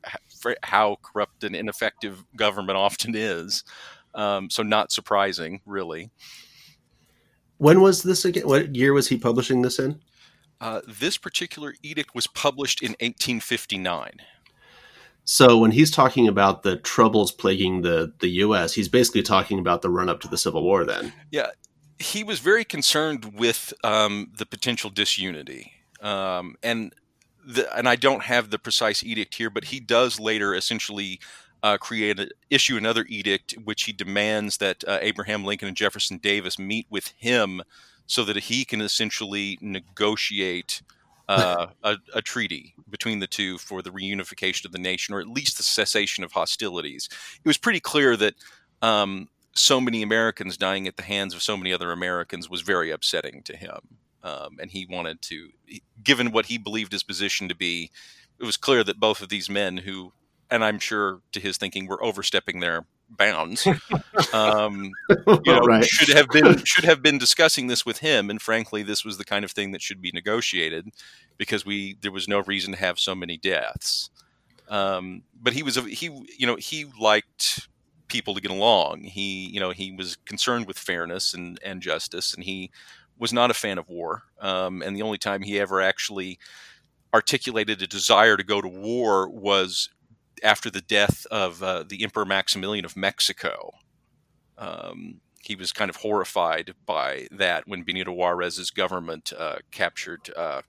how 0.63 0.98
corrupt 1.01 1.44
and 1.44 1.56
ineffective 1.56 2.24
government 2.36 2.77
often 2.77 3.13
is. 3.15 3.63
Um, 4.13 4.50
so, 4.50 4.63
not 4.63 4.94
surprising, 4.94 5.62
really. 5.65 6.10
When 7.57 7.81
was 7.81 8.03
this 8.03 8.25
again? 8.25 8.47
What 8.47 8.75
year 8.75 8.93
was 8.93 9.07
he 9.07 9.17
publishing 9.17 9.62
this 9.62 9.79
in? 9.79 10.01
Uh, 10.59 10.81
this 10.88 11.17
particular 11.17 11.75
edict 11.83 12.15
was 12.15 12.27
published 12.27 12.81
in 12.81 12.91
1859. 12.91 14.21
So 15.25 15.57
when 15.57 15.71
he's 15.71 15.89
talking 15.89 16.27
about 16.27 16.63
the 16.63 16.77
troubles 16.77 17.31
plaguing 17.31 17.81
the 17.81 18.13
the 18.19 18.27
U.S., 18.27 18.74
he's 18.74 18.88
basically 18.88 19.24
talking 19.24 19.57
about 19.57 19.81
the 19.81 19.89
run 19.89 20.07
up 20.07 20.21
to 20.21 20.27
the 20.27 20.38
Civil 20.38 20.63
War. 20.63 20.85
Then, 20.85 21.13
yeah, 21.31 21.50
he 21.97 22.24
was 22.24 22.39
very 22.39 22.63
concerned 22.63 23.33
with 23.33 23.74
um, 23.83 24.31
the 24.38 24.45
potential 24.45 24.91
disunity, 24.91 25.71
um, 26.00 26.55
and 26.62 26.93
the, 27.43 27.75
and 27.75 27.89
I 27.89 27.95
don't 27.95 28.24
have 28.24 28.51
the 28.51 28.59
precise 28.59 29.03
edict 29.03 29.35
here, 29.35 29.50
but 29.50 29.65
he 29.65 29.79
does 29.79 30.19
later 30.19 30.53
essentially 30.53 31.19
uh, 31.65 31.79
create 31.79 32.19
a, 32.19 32.29
issue 32.51 32.77
another 32.77 33.07
edict 33.10 33.55
which 33.63 33.86
he 33.86 33.91
demands 33.91 34.57
that 34.57 34.84
uh, 34.88 35.00
Abraham 35.01 35.43
Lincoln 35.43 35.67
and 35.67 35.75
Jefferson 35.75 36.19
Davis 36.19 36.60
meet 36.60 36.86
with 36.91 37.07
him 37.17 37.63
so 38.05 38.24
that 38.24 38.38
he 38.38 38.65
can 38.65 38.81
essentially 38.81 39.57
negotiate 39.62 40.84
uh, 41.27 41.65
a, 41.84 41.98
a, 42.13 42.22
treaty 42.22 42.75
between 42.88 43.17
the 43.17 43.25
two 43.25 43.57
for 43.57 43.81
the 43.81 43.89
reunification 43.89 44.65
of 44.65 44.74
the 44.74 44.77
nation, 44.77 45.15
or 45.15 45.19
at 45.19 45.27
least 45.27 45.57
the 45.57 45.63
cessation 45.63 46.24
of 46.24 46.34
hostilities. 46.34 47.10
It 47.43 47.48
was 47.48 47.57
pretty 47.57 47.79
clear 47.79 48.15
that 48.15 48.36
um, 48.84 49.27
so 49.55 49.81
many 49.81 50.03
Americans 50.03 50.57
dying 50.57 50.88
at 50.88 50.98
the 50.98 51.03
hands 51.03 51.34
of 51.34 51.41
so 51.41 51.57
many 51.57 51.74
other 51.74 51.91
Americans 51.91 52.48
was 52.48 52.62
very 52.62 52.91
upsetting 52.91 53.41
to 53.41 53.57
him. 53.57 53.79
Um, 54.22 54.57
and 54.62 54.69
he 54.69 54.86
wanted 54.86 55.19
to, 55.24 55.50
given 56.03 56.31
what 56.31 56.45
he 56.45 56.60
believed 56.60 56.91
his 56.91 57.01
position 57.01 57.50
to 57.50 57.55
be, 57.55 57.89
it 58.39 58.45
was 58.45 58.55
clear 58.55 58.84
that 58.84 59.00
both 59.00 59.24
of 59.24 59.29
these 59.29 59.50
men, 59.50 59.77
who, 59.77 60.13
and 60.52 60.64
I'm 60.64 60.80
sure 60.80 61.22
to 61.32 61.40
his 61.40 61.58
thinking, 61.58 61.88
were 61.88 62.04
overstepping 62.04 62.60
their 62.60 62.86
bounds. 63.10 63.68
Um, 64.34 64.92
you 65.10 65.40
know, 65.46 65.60
right. 65.60 65.86
should 65.86 66.16
have 66.16 66.28
been 66.28 66.64
should 66.66 66.84
have 66.84 67.02
been 67.02 67.18
discussing 67.18 67.68
this 67.68 67.86
with 67.86 68.00
him, 68.00 68.30
and 68.30 68.42
frankly, 68.42 68.84
this 68.84 69.06
was 69.06 69.18
the 69.18 69.24
kind 69.24 69.46
of 69.46 69.52
thing 69.52 69.72
that 69.72 69.82
should 69.82 70.02
be 70.02 70.12
negotiated 70.12 70.90
because 71.38 71.66
we 71.66 71.98
there 72.02 72.12
was 72.12 72.28
no 72.28 72.40
reason 72.40 72.74
to 72.74 72.80
have 72.80 73.00
so 73.00 73.16
many 73.16 73.38
deaths. 73.38 74.10
Um, 74.68 75.24
but 75.42 75.54
he 75.54 75.64
was 75.64 75.78
a, 75.78 75.82
he 75.84 76.08
you 76.38 76.46
know 76.46 76.58
he 76.58 76.86
liked 77.00 77.70
people 78.08 78.36
to 78.36 78.42
get 78.42 78.52
along. 78.52 79.04
He 79.04 79.48
you 79.50 79.60
know 79.60 79.72
he 79.72 79.92
was 79.92 80.18
concerned 80.25 80.68
with 80.68 80.78
fairness 80.78 81.34
and 81.34 81.60
and 81.64 81.82
justice, 81.82 82.34
and 82.34 82.44
he 82.44 82.72
was 83.18 83.32
not 83.32 83.52
a 83.52 83.54
fan 83.54 83.78
of 83.78 83.88
war. 83.88 84.24
Um, 84.42 84.82
and 84.82 84.96
the 84.96 85.04
only 85.04 85.18
time 85.18 85.42
he 85.42 85.60
ever 85.60 85.82
actually 85.82 86.40
articulated 87.14 87.82
a 87.82 87.88
desire 87.88 88.36
to 88.36 88.44
go 88.44 88.62
to 88.62 88.68
war 88.68 89.30
was 89.30 89.90
after 90.44 90.70
the 90.70 90.82
death 90.82 91.25
of 91.32 91.62
uh, 91.63 91.84
the 91.88 92.04
Emperor 92.04 92.25
Maximilian 92.25 92.86
of 92.86 92.96
Mexico. 92.96 93.72
Um, 94.58 95.22
he 95.42 95.56
was 95.56 95.72
kind 95.72 95.89
of 95.89 95.98
horrified 95.98 96.74
by 96.86 97.27
that 97.32 97.68
when 97.68 97.84
Benito 97.84 98.12
Juarez's 98.12 98.72
government 98.72 99.32
uh, 99.38 99.58
captured 99.72 100.32
uh, 100.36 100.62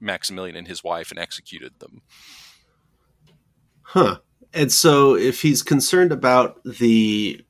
Maximilian 0.00 0.56
and 0.56 0.68
his 0.68 0.84
wife 0.84 1.10
and 1.10 1.18
executed 1.18 1.78
them. 1.78 2.02
Huh. 3.82 4.18
And 4.52 4.70
so, 4.70 5.14
if 5.14 5.42
he's 5.42 5.62
concerned 5.62 6.12
about 6.12 6.62
the 6.64 7.44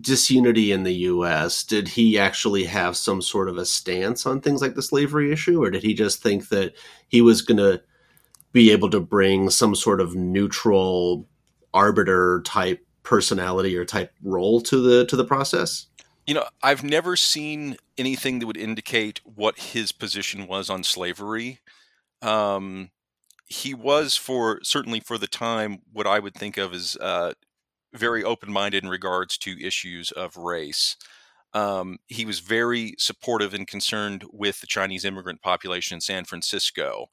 disunity 0.00 0.72
in 0.72 0.84
the 0.84 0.94
U.S., 0.94 1.64
did 1.64 1.88
he 1.88 2.18
actually 2.18 2.64
have 2.64 2.96
some 2.96 3.20
sort 3.20 3.48
of 3.48 3.58
a 3.58 3.66
stance 3.66 4.26
on 4.26 4.40
things 4.40 4.60
like 4.60 4.74
the 4.74 4.82
slavery 4.82 5.32
issue, 5.32 5.62
or 5.62 5.70
did 5.70 5.82
he 5.82 5.94
just 5.94 6.22
think 6.22 6.48
that 6.48 6.74
he 7.08 7.20
was 7.20 7.42
going 7.42 7.58
to 7.58 7.82
be 8.52 8.70
able 8.70 8.90
to 8.90 9.00
bring 9.00 9.50
some 9.50 9.74
sort 9.74 10.00
of 10.00 10.14
neutral 10.14 11.28
arbiter 11.74 12.42
type 12.44 12.84
personality 13.02 13.76
or 13.76 13.84
type 13.84 14.12
role 14.22 14.60
to 14.62 14.80
the 14.80 15.06
to 15.06 15.16
the 15.16 15.24
process? 15.24 15.86
You 16.26 16.34
know, 16.34 16.44
I've 16.62 16.84
never 16.84 17.16
seen 17.16 17.76
anything 17.96 18.38
that 18.38 18.46
would 18.46 18.56
indicate 18.56 19.20
what 19.24 19.58
his 19.58 19.92
position 19.92 20.46
was 20.46 20.68
on 20.68 20.84
slavery. 20.84 21.60
Um, 22.20 22.90
he 23.46 23.72
was 23.72 24.14
for 24.14 24.60
certainly 24.62 25.00
for 25.00 25.16
the 25.16 25.26
time 25.26 25.80
what 25.90 26.06
I 26.06 26.18
would 26.18 26.34
think 26.34 26.58
of 26.58 26.74
as 26.74 26.98
uh, 27.00 27.32
very 27.94 28.22
open 28.22 28.52
minded 28.52 28.84
in 28.84 28.90
regards 28.90 29.38
to 29.38 29.64
issues 29.64 30.10
of 30.10 30.36
race. 30.36 30.96
Um, 31.54 31.98
he 32.06 32.26
was 32.26 32.40
very 32.40 32.94
supportive 32.98 33.54
and 33.54 33.66
concerned 33.66 34.24
with 34.30 34.60
the 34.60 34.66
Chinese 34.66 35.06
immigrant 35.06 35.40
population 35.40 35.94
in 35.94 36.00
San 36.02 36.24
Francisco. 36.24 37.06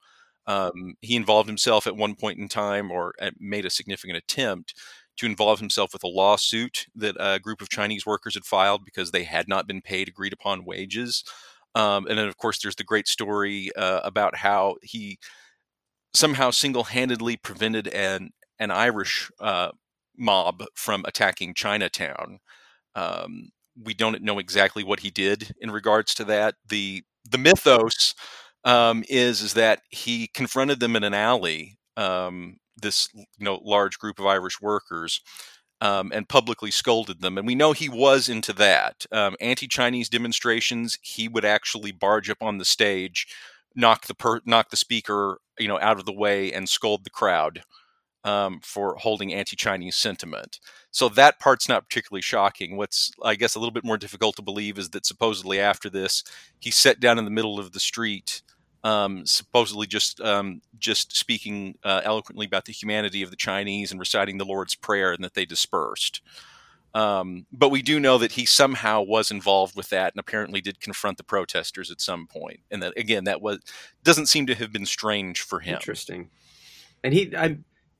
Um, 0.47 0.95
he 1.01 1.15
involved 1.15 1.49
himself 1.49 1.87
at 1.87 1.95
one 1.95 2.15
point 2.15 2.39
in 2.39 2.47
time 2.47 2.91
or 2.91 3.13
made 3.39 3.65
a 3.65 3.69
significant 3.69 4.17
attempt 4.17 4.75
to 5.17 5.25
involve 5.25 5.59
himself 5.59 5.93
with 5.93 6.03
a 6.03 6.07
lawsuit 6.07 6.87
that 6.95 7.15
a 7.19 7.39
group 7.39 7.61
of 7.61 7.69
Chinese 7.69 8.05
workers 8.05 8.33
had 8.35 8.45
filed 8.45 8.83
because 8.85 9.11
they 9.11 9.23
had 9.23 9.47
not 9.47 9.67
been 9.67 9.81
paid 9.81 10.07
agreed 10.07 10.33
upon 10.33 10.65
wages. 10.65 11.23
Um, 11.73 12.05
and 12.07 12.17
then, 12.17 12.27
of 12.27 12.37
course, 12.37 12.61
there's 12.61 12.75
the 12.75 12.83
great 12.83 13.07
story 13.07 13.69
uh, 13.75 14.01
about 14.03 14.35
how 14.35 14.75
he 14.81 15.17
somehow 16.13 16.51
single-handedly 16.51 17.37
prevented 17.37 17.87
an 17.89 18.31
an 18.59 18.71
Irish 18.71 19.29
uh, 19.39 19.71
mob 20.17 20.63
from 20.75 21.03
attacking 21.05 21.53
Chinatown. 21.53 22.39
Um, 22.95 23.49
we 23.81 23.93
don't 23.93 24.21
know 24.21 24.39
exactly 24.39 24.83
what 24.83 25.01
he 25.01 25.11
did 25.11 25.53
in 25.59 25.71
regards 25.71 26.13
to 26.15 26.23
that. 26.25 26.55
the 26.67 27.03
The 27.29 27.37
mythos 27.37 28.13
um, 28.65 29.03
is 29.07 29.41
is 29.41 29.53
that 29.53 29.81
he 29.89 30.27
confronted 30.27 30.79
them 30.79 30.95
in 30.95 31.03
an 31.03 31.13
alley. 31.13 31.77
Um, 31.95 32.57
this 32.81 33.07
you 33.13 33.25
know 33.39 33.61
large 33.63 33.97
group 33.99 34.19
of 34.19 34.25
Irish 34.25 34.61
workers. 34.61 35.21
Um, 35.81 36.13
and 36.15 36.27
publicly 36.27 36.71
scolded 36.71 37.21
them. 37.21 37.37
And 37.37 37.45
we 37.45 37.53
know 37.53 37.73
he 37.73 37.89
was 37.89 38.29
into 38.29 38.53
that. 38.53 39.05
Um, 39.11 39.35
anti-Chinese 39.41 40.07
demonstrations, 40.07 40.97
he 41.01 41.27
would 41.27 41.43
actually 41.43 41.91
barge 41.91 42.29
up 42.29 42.41
on 42.41 42.57
the 42.57 42.65
stage, 42.65 43.27
knock 43.75 44.07
the 44.07 44.15
per- 44.15 44.41
knock 44.45 44.69
the 44.69 44.77
speaker, 44.77 45.39
you 45.59 45.67
know, 45.67 45.77
out 45.81 45.99
of 45.99 46.05
the 46.05 46.13
way, 46.13 46.51
and 46.51 46.69
scold 46.69 47.03
the 47.03 47.09
crowd 47.09 47.61
um, 48.23 48.59
for 48.63 48.95
holding 48.95 49.33
anti-Chinese 49.33 49.95
sentiment. 49.95 50.59
So 50.91 51.09
that 51.09 51.39
part's 51.39 51.69
not 51.69 51.87
particularly 51.87 52.21
shocking. 52.21 52.77
What's, 52.77 53.11
I 53.23 53.35
guess, 53.35 53.53
a 53.53 53.59
little 53.59 53.73
bit 53.73 53.85
more 53.85 53.97
difficult 53.97 54.35
to 54.37 54.41
believe 54.41 54.79
is 54.79 54.89
that 54.91 55.05
supposedly 55.05 55.59
after 55.59 55.89
this, 55.89 56.23
he 56.59 56.71
sat 56.71 56.99
down 56.99 57.19
in 57.19 57.25
the 57.25 57.31
middle 57.31 57.59
of 57.59 57.73
the 57.73 57.79
street, 57.79 58.41
um, 58.85 59.25
supposedly 59.25 59.87
just 59.87 60.21
um, 60.21 60.61
just 60.77 61.17
speaking 61.17 61.75
uh, 61.83 62.01
eloquently 62.05 62.45
about 62.45 62.65
the 62.65 62.71
humanity 62.71 63.23
of 63.23 63.31
the 63.31 63.35
Chinese 63.35 63.91
and 63.91 63.99
reciting 63.99 64.37
the 64.37 64.45
Lord's 64.45 64.75
Prayer, 64.75 65.11
and 65.11 65.23
that 65.23 65.33
they 65.33 65.43
dispersed. 65.43 66.21
Um, 66.93 67.47
but 67.51 67.69
we 67.69 67.81
do 67.81 67.99
know 67.99 68.19
that 68.19 68.33
he 68.33 68.45
somehow 68.45 69.01
was 69.01 69.31
involved 69.31 69.75
with 69.75 69.89
that 69.89 70.13
and 70.13 70.19
apparently 70.19 70.61
did 70.61 70.79
confront 70.79 71.17
the 71.17 71.25
protesters 71.25 71.91
at 71.91 71.99
some 71.99 72.27
point. 72.27 72.59
And 72.71 72.81
that 72.83 72.93
again, 72.95 73.23
that 73.23 73.41
was 73.41 73.59
doesn't 74.03 74.27
seem 74.27 74.45
to 74.45 74.55
have 74.55 74.71
been 74.71 74.85
strange 74.85 75.41
for 75.41 75.59
him. 75.59 75.73
Interesting. 75.73 76.29
And 77.03 77.11
he, 77.11 77.35
I, 77.35 77.57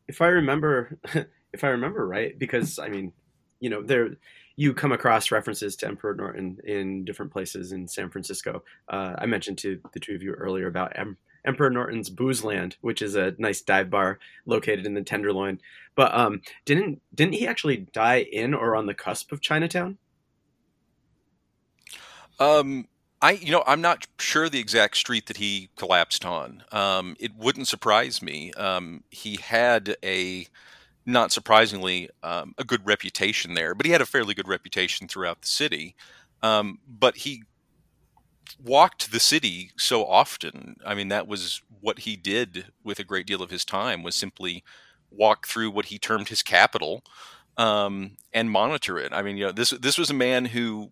if 0.08 0.22
I 0.22 0.28
remember, 0.28 1.00
if 1.52 1.64
I 1.64 1.70
remember 1.70 2.08
right, 2.08 2.38
because 2.38 2.78
I 2.78 2.90
mean, 2.90 3.12
you 3.60 3.72
know, 3.72 3.82
there 3.82 4.12
you 4.56 4.74
come 4.74 4.92
across 4.92 5.32
references 5.32 5.76
to 5.78 5.88
Emperor 5.88 6.16
Norton 6.16 6.60
in 6.64 7.04
different 7.06 7.32
places 7.32 7.72
in 7.72 7.88
San 7.88 8.10
Francisco. 8.10 8.64
Uh, 8.88 9.16
I 9.18 9.26
mentioned 9.26 9.58
to 9.60 9.80
the 9.94 10.00
two 10.00 10.16
of 10.16 10.24
you 10.24 10.32
earlier 10.32 10.68
about 10.68 10.98
em- 10.98 11.18
Emperor 11.46 11.70
Norton's 11.70 12.10
Boozeland, 12.10 12.76
which 12.82 13.02
is 13.02 13.16
a 13.16 13.36
nice 13.38 13.62
dive 13.62 13.90
bar 13.90 14.20
located 14.46 14.86
in 14.86 14.94
the 14.94 15.04
Tenderloin. 15.04 15.60
But 15.96 16.14
um, 16.14 16.42
didn't 16.66 17.02
didn't 17.14 17.34
he 17.34 17.48
actually 17.48 17.78
die 17.94 18.26
in 18.32 18.54
or 18.54 18.76
on 18.76 18.86
the 18.86 18.94
cusp 18.94 19.32
of 19.32 19.42
Chinatown? 19.42 19.98
Um, 22.40 22.88
I, 23.22 23.32
you 23.32 23.52
know, 23.52 23.64
I'm 23.66 23.82
not 23.82 24.08
sure 24.20 24.50
the 24.50 24.60
exact 24.60 24.98
street 24.98 25.28
that 25.28 25.38
he 25.38 25.70
collapsed 25.78 26.26
on. 26.26 26.64
Um, 26.72 27.16
it 27.20 27.36
wouldn't 27.36 27.68
surprise 27.68 28.22
me. 28.22 28.52
Um, 28.54 29.04
he 29.10 29.38
had 29.38 29.96
a, 30.04 30.48
not 31.06 31.32
surprisingly, 31.32 32.10
um, 32.24 32.54
a 32.58 32.64
good 32.64 32.86
reputation 32.86 33.54
there, 33.54 33.76
but 33.76 33.86
he 33.86 33.92
had 33.92 34.02
a 34.02 34.06
fairly 34.06 34.34
good 34.34 34.48
reputation 34.48 35.08
throughout 35.08 35.42
the 35.42 35.48
city. 35.48 35.96
Um, 36.42 36.80
but 36.88 37.18
he 37.18 37.44
walked 38.64 39.12
the 39.12 39.20
city 39.20 39.72
so 39.78 40.06
often. 40.06 40.78
I 40.86 40.96
mean, 40.96 41.10
that 41.10 41.28
was 41.28 41.62
what 41.82 42.00
he 42.00 42.16
did 42.16 42.68
with 42.84 43.00
a 43.00 43.04
great 43.04 43.28
deal 43.28 43.42
of 43.42 43.52
his 43.52 43.66
time 43.66 44.04
was 44.04 44.16
simply 44.16 44.64
walk 45.12 45.48
through 45.48 45.72
what 45.72 45.86
he 45.86 45.98
termed 46.00 46.30
his 46.30 46.44
capital 46.44 47.04
um, 47.58 48.18
and 48.34 48.52
monitor 48.52 48.98
it. 48.98 49.14
I 49.14 49.22
mean, 49.22 49.38
you 49.38 49.46
know, 49.46 49.52
this 49.52 49.70
this 49.70 49.98
was 49.98 50.10
a 50.10 50.16
man 50.16 50.46
who 50.46 50.92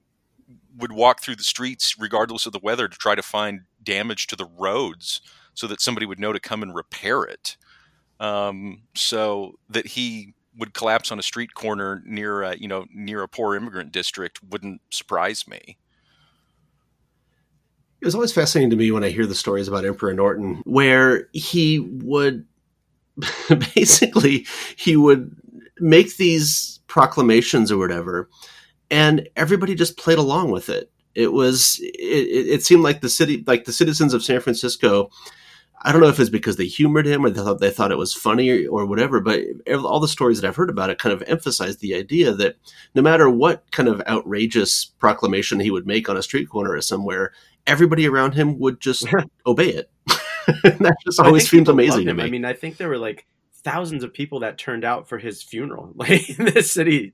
would 0.77 0.91
walk 0.91 1.21
through 1.21 1.35
the 1.35 1.43
streets 1.43 1.99
regardless 1.99 2.45
of 2.45 2.53
the 2.53 2.59
weather 2.59 2.87
to 2.87 2.97
try 2.97 3.15
to 3.15 3.21
find 3.21 3.61
damage 3.81 4.27
to 4.27 4.35
the 4.35 4.49
roads 4.57 5.21
so 5.53 5.67
that 5.67 5.81
somebody 5.81 6.05
would 6.05 6.19
know 6.19 6.33
to 6.33 6.39
come 6.39 6.63
and 6.63 6.73
repair 6.73 7.23
it. 7.23 7.57
Um, 8.23 8.83
so 8.95 9.55
that 9.69 9.87
he 9.87 10.33
would 10.57 10.73
collapse 10.73 11.11
on 11.11 11.19
a 11.19 11.23
street 11.23 11.53
corner 11.53 12.01
near, 12.05 12.43
a, 12.43 12.55
you 12.55 12.67
know, 12.67 12.85
near 12.93 13.21
a 13.23 13.27
poor 13.27 13.55
immigrant 13.55 13.91
district 13.91 14.39
wouldn't 14.43 14.81
surprise 14.91 15.47
me. 15.47 15.77
It 17.99 18.05
was 18.05 18.15
always 18.15 18.31
fascinating 18.31 18.69
to 18.69 18.75
me 18.75 18.91
when 18.91 19.03
I 19.03 19.09
hear 19.09 19.25
the 19.25 19.35
stories 19.35 19.67
about 19.67 19.85
Emperor 19.85 20.13
Norton, 20.13 20.61
where 20.65 21.29
he 21.33 21.79
would 21.79 22.45
basically 23.75 24.45
he 24.75 24.95
would 24.95 25.35
make 25.79 26.17
these 26.17 26.79
proclamations 26.87 27.71
or 27.71 27.77
whatever 27.77 28.29
and 28.93 29.27
everybody 29.35 29.73
just 29.73 29.97
played 29.97 30.19
along 30.19 30.51
with 30.51 30.69
it. 30.69 30.91
It 31.15 31.33
was 31.33 31.79
it, 31.81 32.47
it 32.47 32.63
seemed 32.63 32.83
like 32.83 33.01
the 33.01 33.09
city, 33.09 33.43
like 33.47 33.65
the 33.65 33.73
citizens 33.73 34.13
of 34.13 34.23
San 34.23 34.39
Francisco. 34.39 35.09
I 35.83 35.91
don't 35.91 36.01
know 36.01 36.07
if 36.07 36.19
it's 36.19 36.29
because 36.29 36.55
they 36.55 36.65
humored 36.65 37.05
him 37.05 37.25
or 37.25 37.29
they 37.29 37.41
thought 37.41 37.59
they 37.59 37.69
thought 37.69 37.91
it 37.91 37.97
was 37.97 38.13
funny 38.13 38.49
or, 38.49 38.71
or 38.71 38.85
whatever, 38.85 39.19
but 39.19 39.41
all 39.73 39.99
the 39.99 40.07
stories 40.07 40.39
that 40.39 40.47
I've 40.47 40.55
heard 40.55 40.69
about 40.69 40.89
it 40.89 40.97
kind 40.97 41.13
of 41.13 41.21
emphasize 41.27 41.77
the 41.77 41.93
idea 41.95 42.33
that 42.33 42.55
no 42.95 43.01
matter 43.01 43.29
what 43.29 43.69
kind 43.71 43.89
of 43.89 44.01
outrageous 44.07 44.85
proclamation 44.85 45.59
he 45.59 45.71
would 45.71 45.85
make 45.85 46.07
on 46.07 46.17
a 46.17 46.23
street 46.23 46.49
corner 46.49 46.71
or 46.71 46.81
somewhere, 46.81 47.33
everybody 47.67 48.07
around 48.07 48.33
him 48.33 48.59
would 48.59 48.79
just 48.79 49.05
obey 49.45 49.69
it. 49.69 49.89
that 50.63 50.95
just 51.05 51.19
always 51.19 51.49
seems 51.49 51.69
amazing 51.69 52.05
to 52.05 52.13
me. 52.13 52.23
I 52.23 52.29
mean, 52.29 52.45
I 52.45 52.53
think 52.53 52.77
there 52.77 52.89
were 52.89 52.97
like 52.97 53.25
thousands 53.63 54.03
of 54.03 54.13
people 54.13 54.41
that 54.41 54.57
turned 54.57 54.83
out 54.83 55.07
for 55.07 55.17
his 55.17 55.41
funeral. 55.41 55.93
Like 55.95 56.29
in 56.29 56.45
this 56.45 56.71
city, 56.71 57.13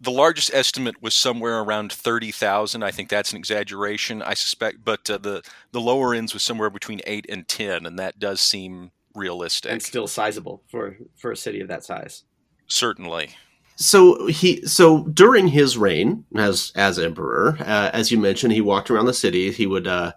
the 0.00 0.10
largest 0.10 0.50
estimate 0.52 1.02
was 1.02 1.14
somewhere 1.14 1.60
around 1.60 1.92
30,000. 1.92 2.82
I 2.82 2.90
think 2.90 3.08
that's 3.08 3.32
an 3.32 3.38
exaggeration, 3.38 4.22
I 4.22 4.34
suspect, 4.34 4.84
but 4.84 5.08
uh, 5.08 5.18
the 5.18 5.42
the 5.72 5.80
lower 5.80 6.14
ends 6.14 6.34
was 6.34 6.42
somewhere 6.42 6.70
between 6.70 7.00
8 7.06 7.26
and 7.28 7.48
10 7.48 7.86
and 7.86 7.98
that 7.98 8.18
does 8.18 8.40
seem 8.40 8.92
realistic. 9.14 9.72
And 9.72 9.82
still 9.82 10.06
sizable 10.06 10.62
for 10.68 10.96
for 11.16 11.32
a 11.32 11.36
city 11.36 11.60
of 11.60 11.68
that 11.68 11.84
size. 11.84 12.24
Certainly. 12.66 13.30
So 13.76 14.26
he 14.26 14.66
so 14.66 15.04
during 15.04 15.48
his 15.48 15.76
reign 15.76 16.24
as 16.34 16.72
as 16.74 16.98
emperor, 16.98 17.56
uh, 17.60 17.90
as 17.92 18.10
you 18.10 18.18
mentioned, 18.18 18.52
he 18.52 18.60
walked 18.60 18.90
around 18.90 19.06
the 19.06 19.14
city. 19.14 19.50
He 19.50 19.66
would 19.66 19.86
uh, 19.86 20.12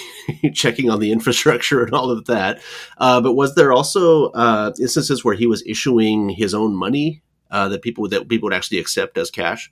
checking 0.54 0.90
on 0.90 1.00
the 1.00 1.12
infrastructure 1.12 1.82
and 1.84 1.94
all 1.94 2.10
of 2.10 2.26
that. 2.26 2.60
Uh, 2.98 3.20
but 3.20 3.34
was 3.34 3.54
there 3.54 3.72
also 3.72 4.26
uh, 4.30 4.72
instances 4.80 5.24
where 5.24 5.34
he 5.34 5.46
was 5.46 5.62
issuing 5.66 6.28
his 6.28 6.54
own 6.54 6.74
money 6.74 7.22
uh, 7.52 7.68
that 7.68 7.82
people 7.82 8.08
that 8.08 8.28
people 8.28 8.46
would 8.46 8.54
actually 8.54 8.78
accept 8.78 9.16
as 9.18 9.30
cash? 9.30 9.70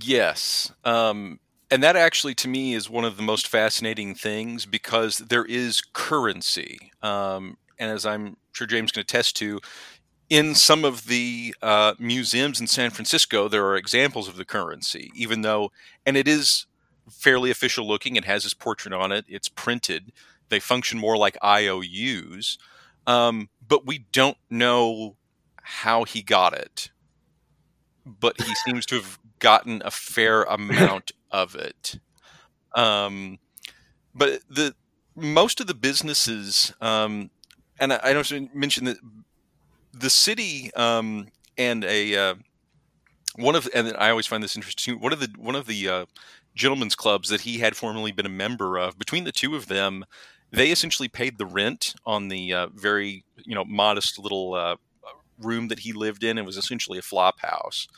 Yes, 0.00 0.72
um, 0.84 1.38
and 1.70 1.82
that 1.82 1.94
actually 1.94 2.34
to 2.36 2.48
me 2.48 2.74
is 2.74 2.90
one 2.90 3.04
of 3.04 3.16
the 3.16 3.22
most 3.22 3.46
fascinating 3.46 4.14
things 4.14 4.66
because 4.66 5.18
there 5.18 5.44
is 5.44 5.82
currency, 5.92 6.90
um, 7.02 7.58
and 7.78 7.90
as 7.90 8.04
I'm 8.04 8.38
sure 8.52 8.66
James 8.66 8.90
can 8.90 9.02
attest 9.02 9.36
to. 9.36 9.60
In 10.30 10.54
some 10.54 10.82
of 10.86 11.08
the 11.08 11.54
uh, 11.60 11.92
museums 11.98 12.58
in 12.58 12.66
San 12.66 12.90
Francisco, 12.90 13.48
there 13.48 13.66
are 13.66 13.76
examples 13.76 14.28
of 14.28 14.36
the 14.36 14.46
currency, 14.46 15.12
even 15.14 15.42
though, 15.42 15.70
and 16.06 16.16
it 16.16 16.26
is 16.26 16.64
fairly 17.10 17.50
official 17.50 17.86
looking. 17.86 18.16
It 18.16 18.24
has 18.24 18.44
his 18.44 18.54
portrait 18.54 18.94
on 18.94 19.12
it. 19.12 19.26
It's 19.28 19.50
printed. 19.50 20.10
They 20.48 20.58
function 20.58 20.98
more 20.98 21.18
like 21.18 21.36
IOUs, 21.44 22.56
um, 23.06 23.50
but 23.68 23.86
we 23.86 24.06
don't 24.10 24.38
know 24.48 25.16
how 25.62 26.04
he 26.04 26.22
got 26.22 26.54
it 26.54 26.90
but 28.04 28.40
he 28.40 28.54
seems 28.54 28.86
to 28.86 28.96
have 28.96 29.18
gotten 29.38 29.82
a 29.84 29.90
fair 29.90 30.42
amount 30.44 31.12
of 31.30 31.54
it. 31.54 31.98
Um, 32.74 33.38
but 34.14 34.40
the 34.48 34.74
most 35.14 35.60
of 35.60 35.66
the 35.66 35.74
businesses, 35.74 36.72
um, 36.80 37.30
and 37.78 37.92
I, 37.92 38.12
don't 38.12 38.54
mention 38.54 38.84
that 38.86 38.96
the 39.92 40.10
city 40.10 40.72
um, 40.74 41.28
and 41.58 41.84
a 41.84 42.16
uh, 42.16 42.34
one 43.36 43.54
of 43.54 43.68
and 43.74 43.94
I 43.98 44.10
always 44.10 44.26
find 44.26 44.42
this 44.42 44.56
interesting. 44.56 45.00
One 45.00 45.12
of 45.12 45.20
the 45.20 45.32
one 45.36 45.54
of 45.54 45.66
the 45.66 45.88
uh, 45.88 46.06
gentlemen's 46.54 46.94
clubs 46.94 47.28
that 47.28 47.42
he 47.42 47.58
had 47.58 47.76
formerly 47.76 48.12
been 48.12 48.26
a 48.26 48.30
member 48.30 48.78
of. 48.78 48.98
Between 48.98 49.24
the 49.24 49.32
two 49.32 49.54
of 49.54 49.68
them, 49.68 50.04
they 50.50 50.70
essentially 50.70 51.08
paid 51.08 51.38
the 51.38 51.46
rent 51.46 51.94
on 52.04 52.28
the 52.28 52.52
uh, 52.52 52.66
very 52.74 53.24
you 53.44 53.54
know 53.54 53.64
modest 53.64 54.18
little 54.18 54.54
uh, 54.54 54.76
room 55.44 55.68
that 55.68 55.80
he 55.80 55.92
lived 55.92 56.24
in. 56.24 56.38
It 56.38 56.44
was 56.44 56.56
essentially 56.56 56.98
a 56.98 57.02
flop 57.02 57.40
house. 57.40 57.88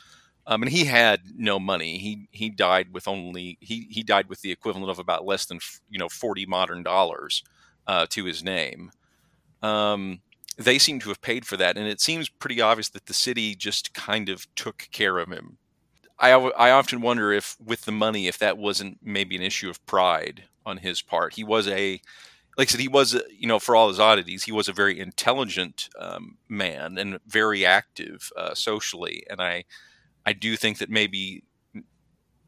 Um, 0.47 0.61
and 0.61 0.71
he 0.71 0.85
had 0.85 1.21
no 1.35 1.59
money. 1.59 1.97
He 1.97 2.27
he 2.31 2.49
died 2.49 2.93
with 2.93 3.07
only 3.07 3.57
he 3.61 3.87
he 3.89 4.03
died 4.03 4.29
with 4.29 4.41
the 4.41 4.51
equivalent 4.51 4.91
of 4.91 4.99
about 4.99 5.25
less 5.25 5.45
than 5.45 5.59
you 5.89 5.97
know 5.97 6.09
forty 6.09 6.45
modern 6.45 6.83
dollars 6.83 7.43
uh, 7.87 8.05
to 8.11 8.25
his 8.25 8.43
name. 8.43 8.91
Um, 9.63 10.21
they 10.57 10.77
seem 10.77 10.99
to 10.99 11.09
have 11.09 11.21
paid 11.21 11.45
for 11.45 11.57
that, 11.57 11.77
and 11.77 11.87
it 11.87 11.99
seems 11.99 12.29
pretty 12.29 12.61
obvious 12.61 12.89
that 12.89 13.07
the 13.07 13.13
city 13.13 13.55
just 13.55 13.93
kind 13.93 14.29
of 14.29 14.45
took 14.55 14.87
care 14.91 15.17
of 15.17 15.29
him. 15.31 15.57
I 16.19 16.31
I 16.31 16.71
often 16.71 17.01
wonder 17.01 17.33
if 17.33 17.57
with 17.63 17.81
the 17.81 17.91
money, 17.91 18.27
if 18.27 18.37
that 18.37 18.57
wasn't 18.57 18.99
maybe 19.01 19.35
an 19.35 19.41
issue 19.41 19.69
of 19.69 19.83
pride 19.87 20.43
on 20.65 20.77
his 20.77 21.01
part. 21.01 21.33
He 21.33 21.43
was 21.43 21.67
a 21.67 21.99
like 22.57 22.69
I 22.69 22.71
said, 22.71 22.81
he 22.81 22.87
was, 22.87 23.21
you 23.29 23.47
know, 23.47 23.59
for 23.59 23.75
all 23.75 23.89
his 23.89 23.99
oddities, 23.99 24.43
he 24.43 24.51
was 24.51 24.67
a 24.67 24.73
very 24.73 24.99
intelligent 24.99 25.89
um, 25.99 26.37
man 26.47 26.97
and 26.97 27.19
very 27.27 27.65
active 27.65 28.31
uh, 28.37 28.53
socially. 28.53 29.25
And 29.29 29.41
I, 29.41 29.65
I 30.25 30.33
do 30.33 30.55
think 30.55 30.77
that 30.77 30.89
maybe 30.89 31.43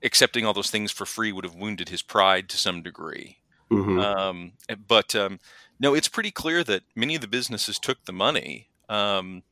accepting 0.03 0.45
all 0.45 0.53
those 0.53 0.71
things 0.71 0.91
for 0.91 1.05
free 1.05 1.31
would 1.31 1.43
have 1.43 1.55
wounded 1.55 1.89
his 1.89 2.01
pride 2.01 2.47
to 2.49 2.57
some 2.57 2.81
degree. 2.81 3.37
Mm-hmm. 3.71 3.99
Um, 3.99 4.53
but 4.87 5.13
um, 5.15 5.39
no, 5.79 5.93
it's 5.93 6.07
pretty 6.07 6.31
clear 6.31 6.63
that 6.63 6.83
many 6.95 7.15
of 7.15 7.21
the 7.21 7.27
businesses 7.27 7.77
took 7.77 8.05
the 8.05 8.13
money 8.13 8.69
um, 8.87 9.43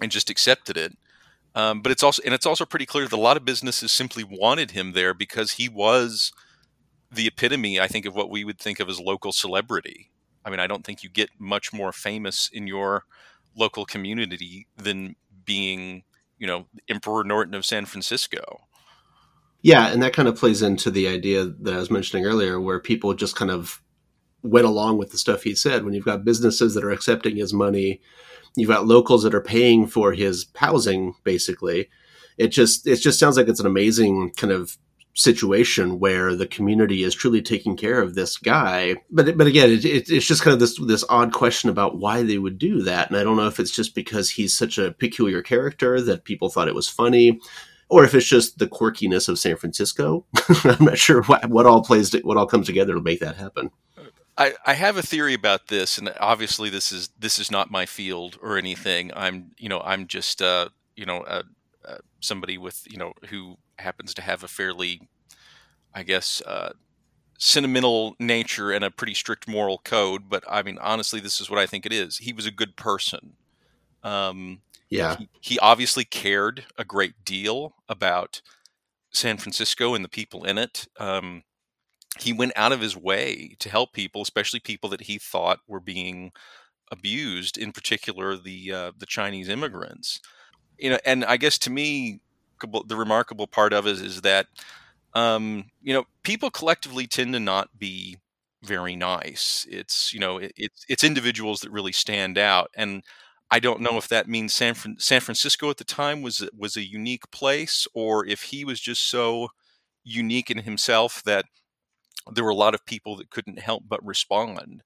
and 0.00 0.10
just 0.10 0.30
accepted 0.30 0.76
it. 0.76 0.96
Um, 1.54 1.82
but 1.82 1.92
it's 1.92 2.02
also 2.02 2.20
and 2.24 2.34
it's 2.34 2.46
also 2.46 2.64
pretty 2.64 2.86
clear 2.86 3.06
that 3.06 3.16
a 3.16 3.20
lot 3.20 3.36
of 3.36 3.44
businesses 3.44 3.92
simply 3.92 4.24
wanted 4.24 4.72
him 4.72 4.92
there 4.92 5.14
because 5.14 5.52
he 5.52 5.68
was 5.68 6.32
the 7.14 7.26
epitome, 7.26 7.80
I 7.80 7.86
think, 7.86 8.06
of 8.06 8.14
what 8.14 8.30
we 8.30 8.44
would 8.44 8.58
think 8.58 8.80
of 8.80 8.88
as 8.88 9.00
local 9.00 9.32
celebrity. 9.32 10.10
I 10.44 10.50
mean, 10.50 10.60
I 10.60 10.66
don't 10.66 10.84
think 10.84 11.02
you 11.02 11.08
get 11.08 11.30
much 11.38 11.72
more 11.72 11.92
famous 11.92 12.50
in 12.52 12.66
your 12.66 13.04
local 13.56 13.84
community 13.84 14.66
than 14.76 15.16
being, 15.44 16.04
you 16.38 16.46
know, 16.46 16.66
Emperor 16.88 17.24
Norton 17.24 17.54
of 17.54 17.64
San 17.64 17.86
Francisco. 17.86 18.66
Yeah, 19.62 19.88
and 19.88 20.02
that 20.02 20.12
kind 20.12 20.28
of 20.28 20.36
plays 20.36 20.60
into 20.60 20.90
the 20.90 21.08
idea 21.08 21.46
that 21.46 21.72
I 21.72 21.78
was 21.78 21.90
mentioning 21.90 22.26
earlier, 22.26 22.60
where 22.60 22.78
people 22.80 23.14
just 23.14 23.36
kind 23.36 23.50
of 23.50 23.80
went 24.42 24.66
along 24.66 24.98
with 24.98 25.10
the 25.10 25.18
stuff 25.18 25.42
he 25.42 25.54
said. 25.54 25.84
When 25.84 25.94
you've 25.94 26.04
got 26.04 26.24
businesses 26.24 26.74
that 26.74 26.84
are 26.84 26.90
accepting 26.90 27.36
his 27.36 27.54
money, 27.54 28.02
you've 28.56 28.68
got 28.68 28.86
locals 28.86 29.22
that 29.22 29.34
are 29.34 29.40
paying 29.40 29.86
for 29.86 30.12
his 30.12 30.46
housing, 30.54 31.14
basically. 31.24 31.88
It 32.36 32.48
just 32.48 32.86
it 32.86 32.96
just 32.96 33.18
sounds 33.18 33.38
like 33.38 33.48
it's 33.48 33.60
an 33.60 33.66
amazing 33.66 34.32
kind 34.36 34.52
of 34.52 34.76
situation 35.14 35.98
where 36.00 36.34
the 36.34 36.46
community 36.46 37.02
is 37.02 37.14
truly 37.14 37.40
taking 37.40 37.76
care 37.76 38.02
of 38.02 38.14
this 38.14 38.36
guy. 38.36 38.96
But 39.10 39.36
but 39.36 39.46
again, 39.46 39.70
it, 39.70 39.84
it, 39.84 40.10
it's 40.10 40.26
just 40.26 40.42
kind 40.42 40.54
of 40.54 40.60
this 40.60 40.78
this 40.86 41.04
odd 41.08 41.32
question 41.32 41.70
about 41.70 41.98
why 41.98 42.22
they 42.22 42.38
would 42.38 42.58
do 42.58 42.82
that, 42.82 43.08
and 43.08 43.16
I 43.16 43.24
don't 43.24 43.36
know 43.36 43.46
if 43.46 43.60
it's 43.60 43.70
just 43.70 43.94
because 43.94 44.30
he's 44.30 44.56
such 44.56 44.78
a 44.78 44.92
peculiar 44.92 45.42
character 45.42 46.00
that 46.00 46.24
people 46.24 46.50
thought 46.50 46.68
it 46.68 46.74
was 46.74 46.88
funny 46.88 47.40
or 47.88 48.04
if 48.04 48.14
it's 48.14 48.26
just 48.26 48.58
the 48.58 48.66
quirkiness 48.66 49.28
of 49.28 49.38
San 49.38 49.56
Francisco. 49.56 50.24
I'm 50.64 50.84
not 50.84 50.98
sure 50.98 51.22
what, 51.24 51.48
what 51.48 51.66
all 51.66 51.84
plays 51.84 52.10
to, 52.10 52.20
what 52.20 52.36
all 52.36 52.46
comes 52.46 52.66
together 52.66 52.94
to 52.94 53.00
make 53.00 53.20
that 53.20 53.36
happen. 53.36 53.70
I, 54.36 54.54
I 54.66 54.74
have 54.74 54.96
a 54.96 55.02
theory 55.02 55.34
about 55.34 55.68
this, 55.68 55.96
and 55.96 56.12
obviously 56.18 56.68
this 56.68 56.90
is 56.90 57.10
this 57.18 57.38
is 57.38 57.52
not 57.52 57.70
my 57.70 57.86
field 57.86 58.36
or 58.42 58.58
anything. 58.58 59.12
I'm 59.14 59.52
you 59.58 59.68
know 59.68 59.80
I'm 59.80 60.08
just 60.08 60.42
uh, 60.42 60.70
you 60.96 61.06
know 61.06 61.18
uh, 61.18 61.42
uh, 61.84 61.98
somebody 62.20 62.58
with 62.58 62.82
you 62.90 62.98
know 62.98 63.12
who 63.28 63.58
happens 63.78 64.14
to 64.14 64.22
have 64.22 64.42
a 64.42 64.48
fairly, 64.48 65.08
I 65.94 66.02
guess, 66.02 66.40
uh, 66.42 66.72
sentimental 67.38 68.16
nature 68.18 68.70
and 68.70 68.84
a 68.84 68.90
pretty 68.90 69.14
strict 69.14 69.48
moral 69.48 69.78
code. 69.78 70.28
But 70.28 70.44
I 70.48 70.62
mean, 70.62 70.78
honestly, 70.80 71.20
this 71.20 71.40
is 71.40 71.50
what 71.50 71.58
I 71.58 71.66
think 71.66 71.86
it 71.86 71.92
is. 71.92 72.18
He 72.18 72.32
was 72.32 72.46
a 72.46 72.50
good 72.50 72.76
person. 72.76 73.34
Um, 74.02 74.60
yeah. 74.90 75.16
He, 75.16 75.28
he 75.40 75.58
obviously 75.58 76.04
cared 76.04 76.66
a 76.78 76.84
great 76.84 77.24
deal 77.24 77.74
about 77.88 78.42
San 79.10 79.38
Francisco 79.38 79.94
and 79.94 80.04
the 80.04 80.08
people 80.08 80.44
in 80.44 80.58
it. 80.58 80.86
Um, 80.98 81.42
he 82.18 82.32
went 82.32 82.52
out 82.54 82.72
of 82.72 82.80
his 82.80 82.96
way 82.96 83.56
to 83.58 83.68
help 83.68 83.92
people, 83.92 84.22
especially 84.22 84.60
people 84.60 84.88
that 84.90 85.02
he 85.02 85.18
thought 85.18 85.60
were 85.66 85.80
being 85.80 86.32
abused, 86.92 87.58
in 87.58 87.72
particular 87.72 88.36
the 88.36 88.72
uh, 88.72 88.92
the 88.96 89.06
Chinese 89.06 89.48
immigrants. 89.48 90.20
You 90.78 90.90
know, 90.90 90.98
and 91.04 91.24
I 91.24 91.36
guess 91.36 91.58
to 91.58 91.70
me, 91.70 92.20
the 92.86 92.96
remarkable 92.96 93.46
part 93.46 93.72
of 93.72 93.86
it 93.86 94.00
is 94.00 94.22
that 94.22 94.46
um, 95.14 95.66
you 95.82 95.94
know 95.94 96.04
people 96.22 96.50
collectively 96.50 97.06
tend 97.06 97.32
to 97.34 97.40
not 97.40 97.68
be 97.78 98.18
very 98.62 98.96
nice. 98.96 99.66
It's 99.70 100.12
you 100.12 100.20
know 100.20 100.38
it, 100.38 100.52
it's 100.56 100.84
it's 100.88 101.04
individuals 101.04 101.60
that 101.60 101.70
really 101.70 101.92
stand 101.92 102.38
out, 102.38 102.70
and 102.76 103.02
I 103.50 103.60
don't 103.60 103.80
know 103.80 103.96
if 103.98 104.08
that 104.08 104.28
means 104.28 104.54
San 104.54 104.74
Fran- 104.74 104.98
San 104.98 105.20
Francisco 105.20 105.70
at 105.70 105.76
the 105.78 105.84
time 105.84 106.22
was 106.22 106.48
was 106.56 106.76
a 106.76 106.84
unique 106.88 107.30
place, 107.30 107.86
or 107.94 108.26
if 108.26 108.42
he 108.44 108.64
was 108.64 108.80
just 108.80 109.08
so 109.08 109.48
unique 110.04 110.50
in 110.50 110.58
himself 110.58 111.22
that 111.24 111.46
there 112.32 112.44
were 112.44 112.50
a 112.50 112.54
lot 112.54 112.74
of 112.74 112.86
people 112.86 113.16
that 113.16 113.30
couldn't 113.30 113.58
help 113.60 113.84
but 113.88 114.04
respond. 114.04 114.82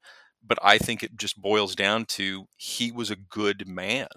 But 0.47 0.59
I 0.63 0.79
think 0.79 1.03
it 1.03 1.17
just 1.17 1.41
boils 1.41 1.75
down 1.75 2.07
to 2.07 2.47
he 2.57 2.93
was 2.93 3.11
a 3.11 3.17
good 3.17 3.67
man, 3.69 4.09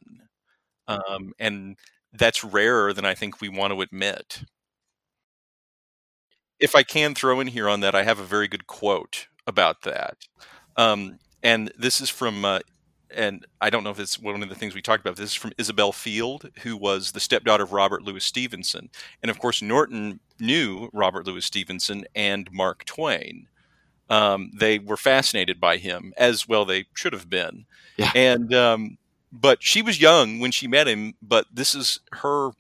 um, 0.87 1.33
and 1.39 1.77
that's 2.13 2.43
rarer 2.43 2.93
than 2.93 3.05
I 3.05 3.13
think 3.13 3.41
we 3.41 3.49
want 3.49 3.73
to 3.73 3.81
admit. 3.81 4.43
If 6.59 6.75
I 6.75 6.83
can 6.83 7.15
throw 7.15 7.39
in 7.39 7.47
here 7.47 7.67
on 7.67 7.79
that, 7.79 7.95
I 7.95 8.03
have 8.03 8.19
a 8.19 8.23
very 8.23 8.47
good 8.47 8.67
quote 8.67 9.27
about 9.47 9.81
that. 9.81 10.17
Um, 10.77 11.19
and 11.41 11.71
this 11.77 11.99
is 12.01 12.09
from 12.09 12.45
uh, 12.45 12.59
and 13.13 13.45
I 13.59 13.69
don't 13.69 13.83
know 13.83 13.89
if 13.89 13.99
it's 13.99 14.19
one 14.19 14.41
of 14.41 14.49
the 14.49 14.55
things 14.55 14.73
we 14.73 14.81
talked 14.81 15.01
about. 15.01 15.17
This 15.17 15.31
is 15.31 15.35
from 15.35 15.51
Isobel 15.57 15.93
Field, 15.93 16.49
who 16.63 16.77
was 16.77 17.11
the 17.11 17.19
stepdaughter 17.19 17.63
of 17.63 17.73
Robert 17.73 18.03
Louis 18.03 18.23
Stevenson, 18.23 18.89
and 19.21 19.29
of 19.29 19.39
course 19.39 19.61
Norton 19.61 20.19
knew 20.39 20.89
Robert 20.93 21.25
Louis 21.25 21.45
Stevenson 21.45 22.05
and 22.15 22.51
Mark 22.51 22.85
Twain. 22.85 23.47
Um, 24.09 24.51
they 24.53 24.79
were 24.79 24.97
fascinated 24.97 25.59
by 25.59 25.77
him, 25.77 26.13
as 26.17 26.47
well 26.47 26.65
they 26.65 26.85
should 26.93 27.13
have 27.13 27.29
been. 27.29 27.65
Yeah. 27.97 28.11
And 28.13 28.53
um, 28.53 28.97
but 29.31 29.63
she 29.63 29.81
was 29.81 30.01
young 30.01 30.39
when 30.39 30.51
she 30.51 30.67
met 30.67 30.87
him. 30.87 31.13
But 31.21 31.45
this 31.51 31.73
is 31.73 31.99
her 32.13 32.51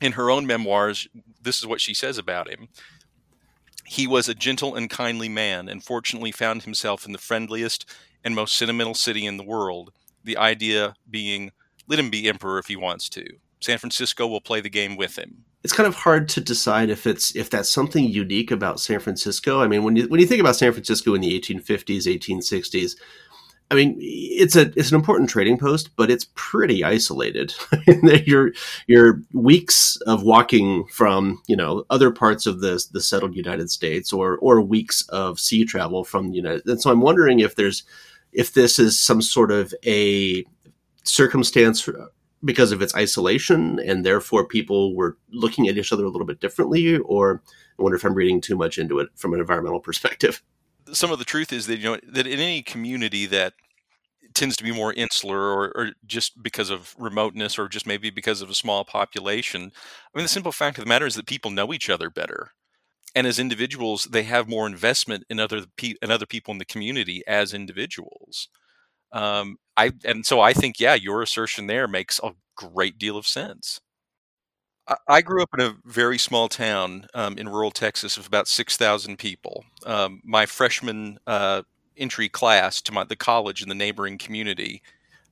in 0.00 0.12
her 0.12 0.30
own 0.30 0.46
memoirs. 0.46 1.08
This 1.42 1.58
is 1.58 1.66
what 1.66 1.80
she 1.80 1.94
says 1.94 2.18
about 2.18 2.48
him. 2.48 2.68
He 3.84 4.06
was 4.06 4.28
a 4.28 4.34
gentle 4.34 4.74
and 4.74 4.90
kindly 4.90 5.28
man, 5.28 5.68
and 5.68 5.82
fortunately 5.82 6.32
found 6.32 6.64
himself 6.64 7.06
in 7.06 7.12
the 7.12 7.18
friendliest 7.18 7.88
and 8.24 8.34
most 8.34 8.56
sentimental 8.56 8.94
city 8.94 9.24
in 9.24 9.36
the 9.36 9.44
world. 9.44 9.92
The 10.24 10.36
idea 10.36 10.94
being, 11.08 11.52
let 11.86 12.00
him 12.00 12.10
be 12.10 12.28
emperor 12.28 12.58
if 12.58 12.66
he 12.66 12.74
wants 12.74 13.08
to. 13.10 13.24
San 13.60 13.78
Francisco 13.78 14.26
will 14.26 14.40
play 14.40 14.60
the 14.60 14.68
game 14.68 14.96
with 14.96 15.16
him. 15.16 15.44
It's 15.62 15.72
kind 15.72 15.86
of 15.86 15.94
hard 15.94 16.28
to 16.30 16.40
decide 16.40 16.90
if 16.90 17.06
it's 17.06 17.34
if 17.34 17.50
that's 17.50 17.70
something 17.70 18.04
unique 18.04 18.50
about 18.50 18.78
San 18.78 19.00
Francisco. 19.00 19.60
I 19.60 19.66
mean, 19.66 19.82
when 19.82 19.96
you 19.96 20.06
when 20.08 20.20
you 20.20 20.26
think 20.26 20.40
about 20.40 20.56
San 20.56 20.72
Francisco 20.72 21.14
in 21.14 21.20
the 21.20 21.40
1850s, 21.40 22.06
1860s, 22.06 22.96
I 23.70 23.74
mean, 23.74 23.96
it's 23.98 24.54
a 24.54 24.72
it's 24.76 24.90
an 24.90 24.94
important 24.94 25.28
trading 25.28 25.58
post, 25.58 25.90
but 25.96 26.10
it's 26.10 26.28
pretty 26.34 26.84
isolated. 26.84 27.52
you're 28.26 28.52
you're 28.86 29.22
weeks 29.32 29.96
of 30.06 30.22
walking 30.22 30.86
from 30.86 31.42
you 31.48 31.56
know 31.56 31.84
other 31.90 32.12
parts 32.12 32.46
of 32.46 32.60
the 32.60 32.84
the 32.92 33.00
settled 33.00 33.34
United 33.34 33.70
States, 33.70 34.12
or 34.12 34.36
or 34.38 34.60
weeks 34.60 35.02
of 35.08 35.40
sea 35.40 35.64
travel 35.64 36.04
from 36.04 36.30
the 36.30 36.36
United. 36.36 36.66
And 36.66 36.80
so 36.80 36.90
I'm 36.90 37.00
wondering 37.00 37.40
if 37.40 37.56
there's 37.56 37.82
if 38.32 38.52
this 38.52 38.78
is 38.78 39.00
some 39.00 39.20
sort 39.20 39.50
of 39.50 39.74
a 39.84 40.44
circumstance 41.02 41.88
because 42.44 42.70
of 42.70 42.82
its 42.82 42.94
isolation 42.94 43.80
and 43.80 44.04
therefore 44.04 44.46
people 44.46 44.94
were 44.94 45.16
looking 45.30 45.68
at 45.68 45.76
each 45.76 45.92
other 45.92 46.04
a 46.04 46.08
little 46.08 46.26
bit 46.26 46.40
differently 46.40 46.98
or 46.98 47.42
i 47.78 47.82
wonder 47.82 47.96
if 47.96 48.04
i'm 48.04 48.14
reading 48.14 48.40
too 48.40 48.56
much 48.56 48.78
into 48.78 48.98
it 48.98 49.08
from 49.16 49.32
an 49.32 49.40
environmental 49.40 49.80
perspective 49.80 50.42
some 50.92 51.10
of 51.12 51.18
the 51.18 51.24
truth 51.24 51.52
is 51.52 51.66
that 51.66 51.78
you 51.78 51.84
know 51.84 51.98
that 52.08 52.26
in 52.26 52.38
any 52.40 52.62
community 52.62 53.26
that 53.26 53.54
tends 54.34 54.56
to 54.56 54.64
be 54.64 54.72
more 54.72 54.92
insular 54.94 55.38
or, 55.40 55.72
or, 55.76 55.90
just 56.06 56.42
because 56.42 56.70
of 56.70 56.94
remoteness 56.98 57.58
or 57.58 57.68
just 57.68 57.86
maybe 57.86 58.10
because 58.10 58.42
of 58.42 58.50
a 58.50 58.54
small 58.54 58.84
population 58.84 59.72
i 60.14 60.18
mean 60.18 60.24
the 60.24 60.28
simple 60.28 60.52
fact 60.52 60.78
of 60.78 60.84
the 60.84 60.88
matter 60.88 61.06
is 61.06 61.14
that 61.16 61.26
people 61.26 61.50
know 61.50 61.72
each 61.72 61.90
other 61.90 62.10
better. 62.10 62.50
And 63.14 63.26
as 63.26 63.38
individuals 63.38 64.04
they 64.06 64.24
have 64.24 64.48
more 64.48 64.66
investment 64.66 65.24
in 65.30 65.40
other 65.40 65.64
pe- 65.76 65.94
in 66.02 66.10
other 66.10 66.26
people 66.26 66.52
in 66.52 66.58
the 66.58 66.64
community 66.66 67.22
as 67.26 67.54
individuals. 67.54 68.48
Um, 69.12 69.58
i 69.76 69.92
and 70.04 70.26
so 70.26 70.40
i 70.40 70.52
think 70.54 70.80
yeah 70.80 70.94
your 70.94 71.22
assertion 71.22 71.66
there 71.68 71.88
makes 71.88 72.20
a 72.22 72.32
great 72.56 72.98
deal 72.98 73.16
of 73.18 73.26
sense 73.26 73.80
I, 75.08 75.20
grew 75.22 75.42
up 75.42 75.50
in 75.58 75.60
a 75.60 75.76
very 75.84 76.18
small 76.18 76.48
town 76.48 77.06
um, 77.14 77.38
in 77.38 77.48
rural 77.48 77.72
Texas 77.72 78.16
of 78.16 78.26
about 78.26 78.46
6,000 78.48 79.18
people. 79.18 79.64
Um, 79.84 80.20
my 80.24 80.46
freshman 80.46 81.18
uh, 81.26 81.62
entry 81.96 82.28
class 82.28 82.80
to 82.82 82.92
my, 82.92 83.04
the 83.04 83.16
college 83.16 83.62
in 83.62 83.68
the 83.68 83.74
neighboring 83.74 84.18
community 84.18 84.82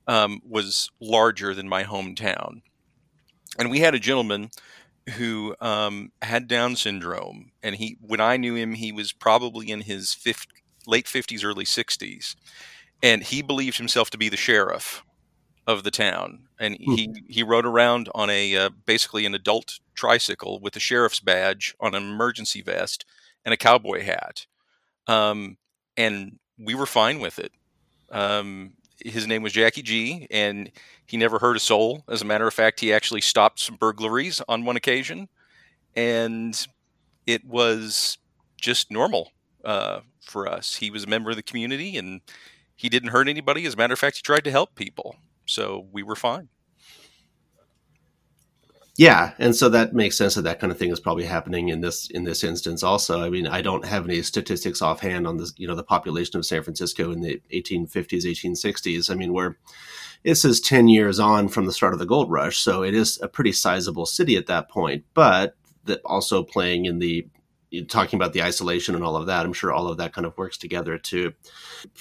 um, 0.07 0.41
was 0.47 0.89
larger 0.99 1.53
than 1.53 1.69
my 1.69 1.83
hometown. 1.83 2.61
And 3.57 3.71
we 3.71 3.79
had 3.79 3.95
a 3.95 3.99
gentleman 3.99 4.49
who 5.17 5.55
um, 5.61 6.11
had 6.21 6.47
Down 6.47 6.75
syndrome, 6.75 7.51
and 7.63 7.75
he 7.75 7.97
when 8.01 8.19
I 8.19 8.37
knew 8.37 8.55
him, 8.55 8.73
he 8.73 8.91
was 8.91 9.13
probably 9.13 9.69
in 9.69 9.81
his 9.81 10.13
50, 10.13 10.51
late 10.87 11.07
fifties, 11.07 11.43
early 11.43 11.63
sixties, 11.63 12.35
and 13.03 13.23
he 13.23 13.41
believed 13.43 13.77
himself 13.77 14.09
to 14.09 14.17
be 14.17 14.29
the 14.29 14.37
sheriff 14.37 15.04
of 15.67 15.83
the 15.83 15.91
town, 15.91 16.47
and 16.59 16.77
hmm. 16.77 16.93
he 16.93 17.23
he 17.27 17.43
rode 17.43 17.65
around 17.65 18.09
on 18.13 18.29
a 18.29 18.55
uh, 18.55 18.69
basically 18.85 19.25
an 19.25 19.35
adult 19.35 19.79
tricycle 19.93 20.59
with 20.59 20.75
a 20.75 20.79
sheriff's 20.79 21.19
badge 21.19 21.75
on 21.79 21.95
an 21.95 22.03
emergency 22.03 22.61
vest 22.61 23.05
and 23.43 23.53
a 23.53 23.57
cowboy 23.57 24.03
hat, 24.03 24.45
um, 25.07 25.57
and 25.97 26.39
we 26.57 26.75
were 26.75 26.85
fine 26.85 27.19
with 27.19 27.39
it. 27.39 27.51
Um, 28.11 28.73
his 29.03 29.27
name 29.27 29.41
was 29.41 29.53
Jackie 29.53 29.81
G, 29.81 30.27
and 30.31 30.71
he 31.05 31.17
never 31.17 31.39
hurt 31.39 31.57
a 31.57 31.59
soul. 31.59 32.03
As 32.07 32.21
a 32.21 32.25
matter 32.25 32.47
of 32.47 32.53
fact, 32.53 32.79
he 32.79 32.93
actually 32.93 33.21
stopped 33.21 33.59
some 33.59 33.75
burglaries 33.75 34.41
on 34.47 34.65
one 34.65 34.77
occasion, 34.77 35.27
and 35.95 36.67
it 37.27 37.43
was 37.45 38.17
just 38.59 38.91
normal. 38.91 39.31
uh, 39.65 40.01
for 40.21 40.47
us. 40.47 40.75
He 40.75 40.89
was 40.89 41.03
a 41.03 41.07
member 41.07 41.29
of 41.29 41.35
the 41.35 41.43
community, 41.43 41.97
and 41.97 42.21
he 42.75 42.89
didn't 42.89 43.09
hurt 43.09 43.27
anybody. 43.27 43.65
As 43.65 43.73
a 43.73 43.77
matter 43.77 43.93
of 43.93 43.99
fact, 43.99 44.17
he 44.17 44.21
tried 44.21 44.43
to 44.45 44.51
help 44.51 44.75
people, 44.75 45.15
so 45.45 45.87
we 45.91 46.03
were 46.03 46.15
fine. 46.15 46.49
Yeah, 48.97 49.33
and 49.39 49.53
so 49.53 49.67
that 49.69 49.93
makes 49.93 50.17
sense 50.17 50.35
that 50.35 50.43
that 50.43 50.61
kind 50.61 50.71
of 50.71 50.79
thing 50.79 50.89
is 50.89 51.01
probably 51.01 51.25
happening 51.25 51.67
in 51.67 51.81
this 51.81 52.09
in 52.09 52.23
this 52.23 52.45
instance. 52.45 52.81
Also, 52.81 53.21
I 53.21 53.29
mean, 53.29 53.45
I 53.45 53.61
don't 53.61 53.83
have 53.83 54.05
any 54.05 54.21
statistics 54.21 54.81
offhand 54.81 55.27
on 55.27 55.35
this, 55.35 55.53
you 55.57 55.67
know, 55.67 55.75
the 55.75 55.83
population 55.83 56.37
of 56.37 56.45
San 56.45 56.63
Francisco 56.63 57.11
in 57.11 57.19
the 57.19 57.41
1850s, 57.53 58.23
1860s. 58.23 59.11
I 59.11 59.15
mean, 59.15 59.33
we're 59.33 59.55
this 60.23 60.45
is 60.45 60.61
10 60.61 60.87
years 60.87 61.19
on 61.19 61.49
from 61.49 61.65
the 61.65 61.73
start 61.73 61.91
of 61.91 61.99
the 61.99 62.05
gold 62.05 62.31
rush, 62.31 62.57
so 62.57 62.83
it 62.83 62.93
is 62.93 63.19
a 63.21 63.27
pretty 63.27 63.51
sizable 63.51 64.05
city 64.05 64.37
at 64.37 64.47
that 64.47 64.69
point. 64.69 65.03
But 65.13 65.57
that 65.83 65.99
also 66.05 66.41
playing 66.41 66.85
in 66.85 66.99
the 66.99 67.27
talking 67.87 68.17
about 68.17 68.33
the 68.33 68.43
isolation 68.43 68.95
and 68.95 69.03
all 69.03 69.15
of 69.15 69.27
that, 69.27 69.45
I'm 69.45 69.53
sure 69.53 69.71
all 69.71 69.87
of 69.87 69.97
that 69.97 70.13
kind 70.13 70.25
of 70.25 70.37
works 70.37 70.57
together 70.57 70.97
to 70.97 71.33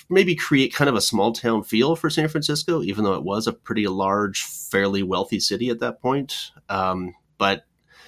maybe 0.08 0.34
create 0.34 0.74
kind 0.74 0.88
of 0.88 0.94
a 0.94 1.00
small 1.00 1.32
town 1.32 1.62
feel 1.62 1.96
for 1.96 2.10
San 2.10 2.28
Francisco, 2.28 2.82
even 2.82 3.04
though 3.04 3.14
it 3.14 3.24
was 3.24 3.46
a 3.46 3.52
pretty 3.52 3.86
large, 3.86 4.42
fairly 4.42 5.02
wealthy 5.02 5.40
city 5.40 5.70
at 5.70 5.80
that 5.80 6.00
point. 6.00 6.50
Um, 6.68 7.14
but 7.38 7.64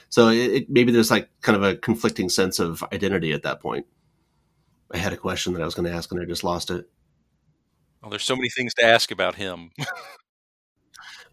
so 0.09 0.29
it, 0.29 0.37
it, 0.37 0.71
maybe 0.71 0.92
there's 0.92 1.11
like 1.11 1.29
kind 1.42 1.57
of 1.57 1.62
a 1.62 1.77
conflicting 1.77 2.29
sense 2.29 2.59
of 2.59 2.85
identity 2.92 3.33
at 3.33 3.42
that 3.42 3.61
point. 3.61 3.87
I 4.92 4.99
had 4.99 5.12
a 5.12 5.16
question 5.16 5.53
that 5.55 5.62
I 5.62 5.64
was 5.64 5.75
going 5.75 5.90
to 5.90 5.97
ask 5.97 6.11
and 6.12 6.21
I 6.21 6.25
just 6.25 6.45
lost 6.45 6.71
it. 6.71 6.88
Well, 8.01 8.11
there's 8.11 8.25
so 8.25 8.37
many 8.37 8.49
things 8.49 8.73
to 8.75 8.85
ask 8.85 9.11
about 9.11 9.35
him. 9.35 9.71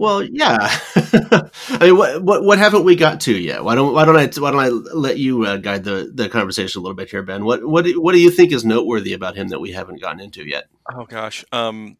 Well, 0.03 0.21
yeah. 0.21 0.57
I 0.95 1.77
mean, 1.79 1.95
what, 1.95 2.21
what 2.21 2.43
what 2.43 2.59
haven't 2.59 2.83
we 2.83 2.97
got 2.97 3.21
to 3.21 3.33
yet? 3.33 3.63
Why 3.63 3.73
don't 3.73 3.93
why 3.93 4.03
don't 4.03 4.17
I 4.17 4.25
why 4.37 4.51
don't 4.51 4.59
I 4.59 4.67
let 4.67 5.17
you 5.17 5.45
uh, 5.45 5.55
guide 5.55 5.85
the, 5.85 6.11
the 6.13 6.27
conversation 6.27 6.79
a 6.79 6.81
little 6.81 6.93
bit 6.93 7.09
here, 7.09 7.23
Ben? 7.23 7.45
What 7.45 7.65
what 7.65 7.85
do, 7.85 8.01
what 8.01 8.11
do 8.11 8.19
you 8.19 8.29
think 8.29 8.51
is 8.51 8.65
noteworthy 8.65 9.13
about 9.13 9.37
him 9.37 9.47
that 9.47 9.61
we 9.61 9.71
haven't 9.71 10.01
gotten 10.01 10.19
into 10.19 10.45
yet? 10.45 10.65
Oh 10.93 11.05
gosh, 11.05 11.45
um, 11.53 11.95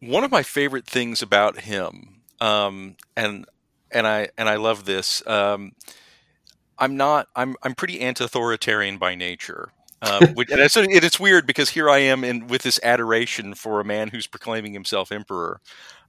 one 0.00 0.24
of 0.24 0.32
my 0.32 0.42
favorite 0.42 0.86
things 0.86 1.22
about 1.22 1.60
him, 1.60 2.22
um, 2.40 2.96
and 3.16 3.46
and 3.92 4.08
I 4.08 4.30
and 4.36 4.48
I 4.48 4.56
love 4.56 4.84
this. 4.84 5.24
Um, 5.24 5.70
I'm 6.80 6.96
not. 6.96 7.28
I'm 7.36 7.54
I'm 7.62 7.76
pretty 7.76 8.00
anti-authoritarian 8.00 8.98
by 8.98 9.14
nature. 9.14 9.70
Um, 10.02 10.26
which, 10.34 10.50
and 10.50 10.60
it's, 10.60 10.76
it's 10.76 11.20
weird 11.20 11.46
because 11.46 11.70
here 11.70 11.88
I 11.88 11.98
am 11.98 12.24
in 12.24 12.48
with 12.48 12.62
this 12.62 12.80
adoration 12.82 13.54
for 13.54 13.78
a 13.78 13.84
man 13.84 14.08
who's 14.08 14.26
proclaiming 14.26 14.72
himself 14.72 15.12
emperor. 15.12 15.60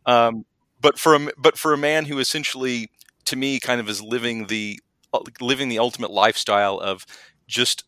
Um, 0.08 0.46
but 0.80 1.00
for 1.00 1.16
a, 1.16 1.28
but 1.38 1.58
for 1.58 1.74
a 1.74 1.78
man 1.78 2.06
who 2.06 2.20
essentially 2.20 2.90
to 3.26 3.36
me 3.36 3.60
kind 3.60 3.80
of 3.80 3.90
is 3.90 4.02
living 4.02 4.48
the 4.48 4.80
uh, 5.14 5.20
living 5.42 5.70
the 5.70 5.80
ultimate 5.80 6.12
lifestyle 6.12 6.80
of 6.80 7.06
just 7.48 7.84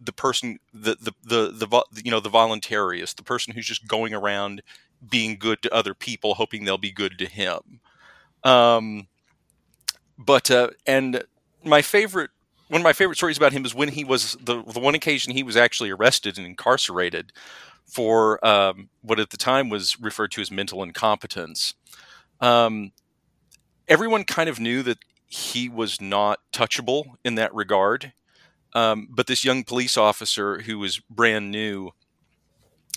the 0.00 0.12
person 0.12 0.58
the 0.72 0.96
the 1.00 1.12
the, 1.22 1.66
the 1.92 2.02
you 2.04 2.10
know 2.10 2.20
the 2.20 2.30
voluntarist 2.30 3.16
the 3.16 3.22
person 3.22 3.54
who's 3.54 3.66
just 3.66 3.86
going 3.86 4.14
around 4.14 4.62
being 5.08 5.36
good 5.38 5.62
to 5.62 5.74
other 5.74 5.94
people 5.94 6.34
hoping 6.34 6.64
they'll 6.64 6.78
be 6.78 6.92
good 6.92 7.18
to 7.18 7.26
him. 7.26 7.80
Um 8.42 9.08
but 10.18 10.50
uh 10.50 10.70
and 10.86 11.24
my 11.64 11.82
favorite 11.82 12.30
one 12.68 12.80
of 12.80 12.84
my 12.84 12.92
favorite 12.92 13.16
stories 13.16 13.36
about 13.36 13.52
him 13.52 13.64
is 13.64 13.74
when 13.74 13.90
he 13.90 14.04
was 14.04 14.36
the 14.40 14.62
the 14.62 14.80
one 14.80 14.94
occasion 14.94 15.32
he 15.32 15.42
was 15.42 15.56
actually 15.56 15.90
arrested 15.90 16.38
and 16.38 16.46
incarcerated 16.46 17.32
for 17.86 18.44
um, 18.44 18.88
what 19.02 19.20
at 19.20 19.30
the 19.30 19.36
time 19.36 19.68
was 19.68 20.00
referred 20.00 20.30
to 20.32 20.40
as 20.40 20.50
mental 20.50 20.82
incompetence 20.82 21.74
um, 22.40 22.92
everyone 23.88 24.24
kind 24.24 24.48
of 24.48 24.60
knew 24.60 24.82
that 24.82 24.98
he 25.26 25.68
was 25.68 26.00
not 26.00 26.40
touchable 26.52 27.04
in 27.24 27.34
that 27.36 27.54
regard. 27.54 28.12
Um, 28.74 29.08
but 29.10 29.26
this 29.26 29.44
young 29.44 29.62
police 29.64 29.96
officer 29.96 30.60
who 30.62 30.78
was 30.78 30.98
brand 31.08 31.50
new, 31.50 31.90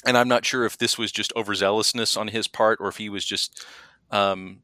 and 0.06 0.18
I'm 0.18 0.28
not 0.28 0.46
sure 0.46 0.66
if 0.66 0.78
this 0.78 0.98
was 0.98 1.12
just 1.12 1.34
overzealousness 1.36 2.18
on 2.18 2.30
his 2.30 2.48
part 2.48 2.80
or 2.82 2.88
if 2.88 2.98
he 2.98 3.10
was 3.10 3.26
just 3.26 3.66
um, 4.12 4.62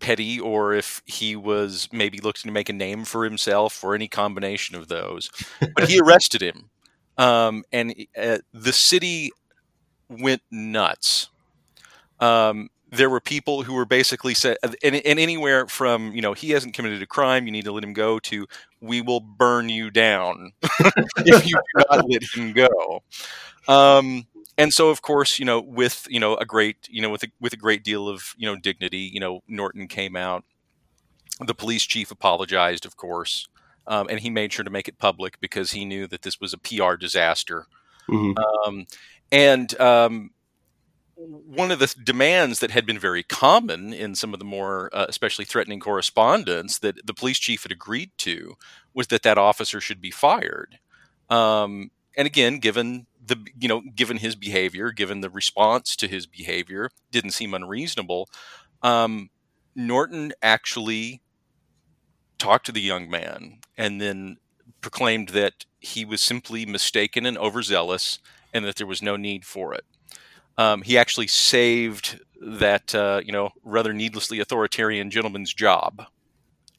petty 0.00 0.38
or 0.40 0.74
if 0.74 1.02
he 1.06 1.36
was 1.36 1.88
maybe 1.92 2.18
looking 2.18 2.48
to 2.48 2.52
make 2.52 2.68
a 2.68 2.72
name 2.72 3.04
for 3.04 3.24
himself 3.24 3.82
or 3.84 3.94
any 3.94 4.08
combination 4.08 4.76
of 4.76 4.88
those. 4.88 5.30
But 5.74 5.88
he 5.88 6.00
arrested 6.02 6.42
him. 6.42 6.70
Um, 7.16 7.64
and 7.72 7.94
uh, 8.20 8.38
the 8.52 8.72
city 8.72 9.32
went 10.08 10.42
nuts. 10.50 11.30
Um, 12.20 12.68
there 12.90 13.10
were 13.10 13.20
people 13.20 13.62
who 13.62 13.74
were 13.74 13.84
basically 13.84 14.34
said, 14.34 14.56
and, 14.62 14.76
and, 14.82 15.18
anywhere 15.18 15.66
from 15.66 16.12
you 16.12 16.22
know 16.22 16.32
he 16.32 16.50
hasn't 16.50 16.74
committed 16.74 17.02
a 17.02 17.06
crime, 17.06 17.46
you 17.46 17.52
need 17.52 17.64
to 17.64 17.72
let 17.72 17.84
him 17.84 17.92
go, 17.92 18.18
to 18.20 18.46
we 18.80 19.00
will 19.00 19.20
burn 19.20 19.68
you 19.68 19.90
down 19.90 20.52
if 21.18 21.46
you 21.46 21.54
do 21.54 21.84
not 21.90 22.08
let 22.08 22.22
him 22.34 22.52
go. 22.52 23.02
Um, 23.66 24.26
and 24.56 24.72
so, 24.72 24.90
of 24.90 25.02
course, 25.02 25.38
you 25.38 25.44
know, 25.44 25.60
with 25.60 26.06
you 26.10 26.18
know 26.18 26.36
a 26.36 26.46
great 26.46 26.88
you 26.90 27.02
know 27.02 27.10
with 27.10 27.22
a, 27.24 27.28
with 27.40 27.52
a 27.52 27.56
great 27.56 27.84
deal 27.84 28.08
of 28.08 28.34
you 28.36 28.46
know 28.46 28.56
dignity, 28.56 29.10
you 29.12 29.20
know, 29.20 29.42
Norton 29.46 29.86
came 29.86 30.16
out. 30.16 30.44
The 31.40 31.54
police 31.54 31.84
chief 31.84 32.10
apologized, 32.10 32.84
of 32.84 32.96
course, 32.96 33.48
um, 33.86 34.08
and 34.10 34.18
he 34.18 34.30
made 34.30 34.52
sure 34.52 34.64
to 34.64 34.70
make 34.70 34.88
it 34.88 34.98
public 34.98 35.38
because 35.40 35.70
he 35.70 35.84
knew 35.84 36.06
that 36.08 36.22
this 36.22 36.40
was 36.40 36.52
a 36.52 36.58
PR 36.58 36.96
disaster. 36.96 37.66
Mm-hmm. 38.08 38.38
Um, 38.38 38.86
and 39.30 39.80
um, 39.80 40.30
one 41.18 41.72
of 41.72 41.80
the 41.80 41.92
demands 42.04 42.60
that 42.60 42.70
had 42.70 42.86
been 42.86 42.98
very 42.98 43.22
common 43.22 43.92
in 43.92 44.14
some 44.14 44.32
of 44.32 44.38
the 44.38 44.44
more 44.44 44.88
uh, 44.92 45.06
especially 45.08 45.44
threatening 45.44 45.80
correspondence 45.80 46.78
that 46.78 47.06
the 47.06 47.14
police 47.14 47.38
chief 47.38 47.64
had 47.64 47.72
agreed 47.72 48.12
to 48.18 48.54
was 48.94 49.08
that 49.08 49.22
that 49.22 49.38
officer 49.38 49.80
should 49.80 50.00
be 50.00 50.10
fired. 50.10 50.78
Um, 51.28 51.90
and 52.16 52.26
again 52.26 52.58
given 52.58 53.06
the 53.24 53.36
you 53.58 53.68
know 53.68 53.82
given 53.94 54.18
his 54.18 54.34
behavior 54.34 54.92
given 54.92 55.20
the 55.20 55.30
response 55.30 55.94
to 55.96 56.08
his 56.08 56.26
behavior 56.26 56.90
didn't 57.10 57.32
seem 57.32 57.52
unreasonable. 57.52 58.28
Um, 58.82 59.30
norton 59.74 60.32
actually 60.40 61.20
talked 62.38 62.66
to 62.66 62.72
the 62.72 62.80
young 62.80 63.10
man 63.10 63.58
and 63.76 64.00
then 64.00 64.36
proclaimed 64.80 65.30
that 65.30 65.64
he 65.80 66.04
was 66.04 66.20
simply 66.20 66.64
mistaken 66.64 67.26
and 67.26 67.36
overzealous 67.36 68.20
and 68.54 68.64
that 68.64 68.76
there 68.76 68.86
was 68.86 69.02
no 69.02 69.16
need 69.16 69.44
for 69.44 69.74
it 69.74 69.84
um, 70.58 70.82
he 70.82 70.98
actually 70.98 71.28
saved 71.28 72.20
that 72.40 72.94
uh, 72.94 73.22
you 73.24 73.32
know 73.32 73.50
rather 73.64 73.94
needlessly 73.94 74.40
authoritarian 74.40 75.10
gentleman's 75.10 75.54
job. 75.54 76.04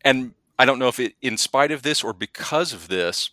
And 0.03 0.33
I 0.59 0.65
don't 0.65 0.79
know 0.79 0.89
if 0.89 0.99
it, 0.99 1.15
in 1.21 1.37
spite 1.37 1.71
of 1.71 1.81
this 1.81 2.03
or 2.03 2.13
because 2.13 2.73
of 2.73 2.89
this, 2.89 3.31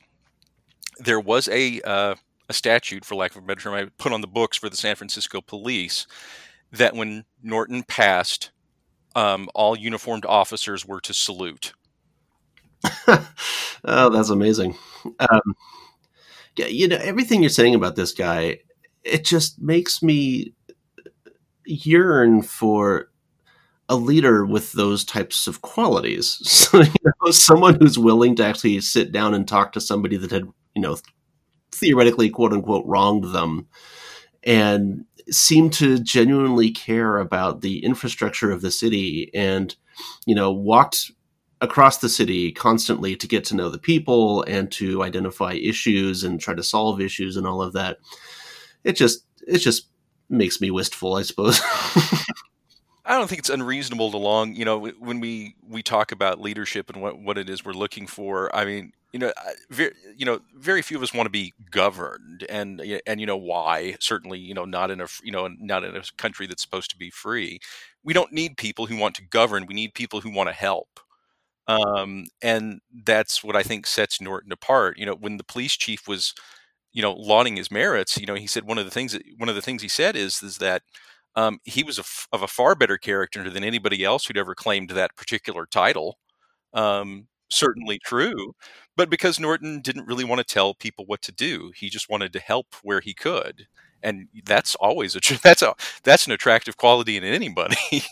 there 0.98 1.20
was 1.20 1.48
a 1.48 1.82
uh, 1.82 2.14
a 2.48 2.52
statute, 2.52 3.04
for 3.04 3.16
lack 3.16 3.32
of 3.32 3.42
a 3.42 3.46
better 3.46 3.60
term, 3.60 3.74
I 3.74 3.86
put 3.98 4.12
on 4.12 4.20
the 4.20 4.26
books 4.28 4.56
for 4.56 4.70
the 4.70 4.76
San 4.76 4.94
Francisco 4.94 5.40
police 5.40 6.06
that 6.72 6.94
when 6.94 7.24
Norton 7.42 7.82
passed, 7.82 8.50
um, 9.16 9.48
all 9.54 9.76
uniformed 9.76 10.24
officers 10.24 10.86
were 10.86 11.00
to 11.00 11.12
salute. 11.12 11.72
oh, 13.84 14.10
that's 14.10 14.30
amazing. 14.30 14.76
Um, 15.18 15.54
yeah, 16.56 16.66
you 16.66 16.86
know 16.88 16.96
everything 16.96 17.42
you're 17.42 17.50
saying 17.50 17.74
about 17.74 17.96
this 17.96 18.12
guy 18.12 18.60
it 19.06 19.24
just 19.24 19.60
makes 19.60 20.02
me 20.02 20.52
yearn 21.64 22.42
for 22.42 23.10
a 23.88 23.96
leader 23.96 24.44
with 24.44 24.72
those 24.72 25.04
types 25.04 25.46
of 25.46 25.62
qualities. 25.62 26.40
So, 26.66 26.82
you 26.82 27.12
know, 27.22 27.30
someone 27.30 27.76
who's 27.76 27.98
willing 27.98 28.34
to 28.36 28.44
actually 28.44 28.80
sit 28.80 29.12
down 29.12 29.34
and 29.34 29.46
talk 29.46 29.72
to 29.72 29.80
somebody 29.80 30.16
that 30.16 30.32
had, 30.32 30.44
you 30.74 30.82
know, 30.82 30.98
theoretically, 31.70 32.28
quote 32.28 32.52
unquote, 32.52 32.84
wronged 32.86 33.32
them 33.32 33.68
and 34.42 35.04
seem 35.30 35.70
to 35.70 35.98
genuinely 36.00 36.70
care 36.70 37.18
about 37.18 37.60
the 37.60 37.84
infrastructure 37.84 38.50
of 38.50 38.62
the 38.62 38.70
city 38.70 39.30
and, 39.32 39.76
you 40.26 40.34
know, 40.34 40.50
walked 40.52 41.12
across 41.60 41.98
the 41.98 42.08
city 42.08 42.52
constantly 42.52 43.16
to 43.16 43.28
get 43.28 43.44
to 43.44 43.56
know 43.56 43.68
the 43.68 43.78
people 43.78 44.42
and 44.42 44.70
to 44.72 45.02
identify 45.02 45.52
issues 45.52 46.22
and 46.22 46.40
try 46.40 46.54
to 46.54 46.62
solve 46.62 47.00
issues 47.00 47.36
and 47.36 47.46
all 47.46 47.62
of 47.62 47.72
that 47.72 47.98
it 48.86 48.96
just 48.96 49.24
it 49.46 49.58
just 49.58 49.88
makes 50.30 50.60
me 50.60 50.70
wistful, 50.70 51.16
I 51.16 51.22
suppose. 51.22 51.60
I 53.04 53.16
don't 53.16 53.28
think 53.28 53.38
it's 53.40 53.50
unreasonable 53.50 54.10
to 54.10 54.16
long, 54.16 54.54
you 54.54 54.64
know, 54.64 54.86
when 54.98 55.20
we 55.20 55.56
we 55.68 55.82
talk 55.82 56.12
about 56.12 56.40
leadership 56.40 56.88
and 56.88 57.02
what 57.02 57.18
what 57.18 57.36
it 57.36 57.50
is 57.50 57.64
we're 57.64 57.72
looking 57.72 58.06
for. 58.06 58.54
I 58.54 58.64
mean, 58.64 58.92
you 59.12 59.18
know, 59.18 59.32
very, 59.70 59.92
you 60.16 60.24
know, 60.24 60.40
very 60.54 60.82
few 60.82 60.96
of 60.96 61.02
us 61.02 61.12
want 61.12 61.26
to 61.26 61.30
be 61.30 61.52
governed, 61.70 62.46
and 62.48 62.80
and 63.06 63.20
you 63.20 63.26
know 63.26 63.36
why? 63.36 63.96
Certainly, 64.00 64.38
you 64.38 64.54
know, 64.54 64.64
not 64.64 64.90
in 64.90 65.00
a 65.00 65.06
you 65.22 65.32
know 65.32 65.48
not 65.58 65.84
in 65.84 65.96
a 65.96 66.02
country 66.16 66.46
that's 66.46 66.62
supposed 66.62 66.90
to 66.90 66.96
be 66.96 67.10
free. 67.10 67.58
We 68.04 68.12
don't 68.12 68.32
need 68.32 68.56
people 68.56 68.86
who 68.86 68.96
want 68.96 69.16
to 69.16 69.22
govern. 69.22 69.66
We 69.66 69.74
need 69.74 69.94
people 69.94 70.20
who 70.20 70.30
want 70.30 70.48
to 70.48 70.54
help. 70.54 71.00
Um, 71.68 72.26
and 72.42 72.80
that's 73.04 73.42
what 73.42 73.56
I 73.56 73.64
think 73.64 73.88
sets 73.88 74.20
Norton 74.20 74.52
apart. 74.52 74.98
You 74.98 75.06
know, 75.06 75.14
when 75.16 75.36
the 75.36 75.44
police 75.44 75.76
chief 75.76 76.06
was 76.06 76.32
you 76.96 77.02
know, 77.02 77.12
lauding 77.12 77.58
his 77.58 77.70
merits, 77.70 78.18
you 78.18 78.26
know, 78.26 78.36
he 78.36 78.48
said 78.48 78.64
one 78.64 78.78
of 78.78 78.86
the 78.86 78.90
things 78.90 79.12
that 79.12 79.22
one 79.38 79.50
of 79.50 79.54
the 79.54 79.62
things 79.62 79.82
he 79.82 79.88
said 79.88 80.16
is 80.16 80.42
is 80.42 80.56
that 80.58 80.82
um, 81.36 81.60
he 81.64 81.84
was 81.84 81.98
a 81.98 82.02
f- 82.02 82.26
of 82.32 82.42
a 82.42 82.48
far 82.48 82.74
better 82.74 82.98
character 82.98 83.50
than 83.50 83.64
anybody 83.64 84.02
else 84.02 84.26
who'd 84.26 84.38
ever 84.38 84.54
claimed 84.54 84.90
that 84.90 85.14
particular 85.16 85.66
title. 85.66 86.18
Um, 86.74 87.28
certainly 87.50 87.98
true, 88.04 88.54
but 88.96 89.10
because 89.10 89.40
Norton 89.40 89.80
didn't 89.82 90.06
really 90.06 90.24
want 90.24 90.40
to 90.40 90.54
tell 90.54 90.74
people 90.74 91.06
what 91.06 91.22
to 91.22 91.32
do, 91.32 91.72
he 91.76 91.90
just 91.90 92.10
wanted 92.10 92.32
to 92.34 92.40
help 92.40 92.68
where 92.82 93.00
he 93.00 93.14
could, 93.14 93.66
and 94.02 94.28
that's 94.44 94.74
always 94.76 95.16
a 95.16 95.20
that's 95.42 95.62
a 95.62 95.74
that's 96.04 96.26
an 96.26 96.32
attractive 96.32 96.76
quality 96.76 97.16
in 97.16 97.24
anybody. 97.24 97.76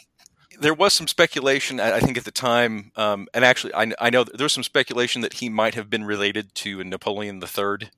there 0.60 0.74
was 0.74 0.92
some 0.94 1.08
speculation, 1.08 1.80
I 1.80 2.00
think, 2.00 2.16
at 2.18 2.24
the 2.24 2.30
time, 2.30 2.92
um, 2.96 3.28
and 3.34 3.44
actually, 3.44 3.74
I, 3.74 3.92
I 4.00 4.10
know 4.10 4.24
there 4.24 4.44
was 4.44 4.52
some 4.52 4.62
speculation 4.64 5.22
that 5.22 5.34
he 5.34 5.48
might 5.48 5.74
have 5.74 5.90
been 5.90 6.04
related 6.04 6.54
to 6.56 6.84
Napoleon 6.84 7.40
III 7.40 7.90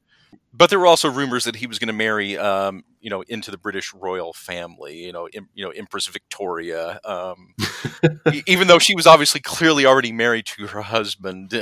but 0.53 0.71
there 0.71 0.79
were 0.79 0.87
also 0.87 1.11
rumors 1.11 1.45
that 1.45 1.57
he 1.57 1.67
was 1.67 1.79
going 1.79 1.89
to 1.89 1.93
marry, 1.93 2.39
um, 2.39 2.83
you 3.01 3.11
know, 3.11 3.23
into 3.23 3.51
the 3.51 3.59
British 3.59 3.93
royal 3.93 4.33
family. 4.33 5.05
You 5.05 5.13
know, 5.13 5.29
you 5.33 5.65
know, 5.65 5.71
Empress 5.71 6.07
Victoria, 6.07 6.99
um, 7.05 7.55
even 8.47 8.69
though 8.69 8.79
she 8.79 8.95
was 8.95 9.07
obviously 9.07 9.41
clearly 9.41 9.85
already 9.85 10.13
married 10.13 10.47
to 10.47 10.69
her 10.69 10.83
husband. 10.83 11.53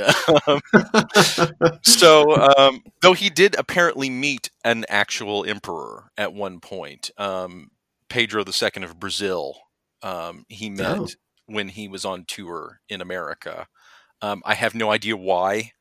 Um, 0.47 0.61
so, 1.83 2.35
um, 2.57 2.83
though 3.01 3.13
he 3.13 3.29
did 3.29 3.55
apparently 3.57 4.09
meet 4.09 4.49
an 4.63 4.85
actual 4.87 5.45
emperor 5.45 6.11
at 6.17 6.33
one 6.33 6.59
point, 6.59 7.11
um, 7.17 7.71
Pedro 8.09 8.43
II 8.45 8.83
of 8.83 8.99
Brazil, 8.99 9.57
um, 10.03 10.45
he 10.47 10.69
met 10.69 10.99
oh. 10.99 11.07
when 11.47 11.69
he 11.69 11.87
was 11.87 12.05
on 12.05 12.23
tour 12.25 12.79
in 12.87 13.01
America. 13.01 13.67
I 14.21 14.55
have 14.55 14.73
no 14.73 14.89
idea 14.89 15.15
why. 15.15 15.73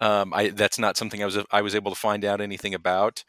Um, 0.00 0.32
I, 0.34 0.48
that's 0.48 0.78
not 0.78 0.96
something 0.96 1.22
I 1.22 1.26
was 1.26 1.38
I 1.50 1.62
was 1.62 1.74
able 1.74 1.92
to 1.92 1.98
find 1.98 2.24
out 2.24 2.40
anything 2.40 2.74
about. 2.74 3.24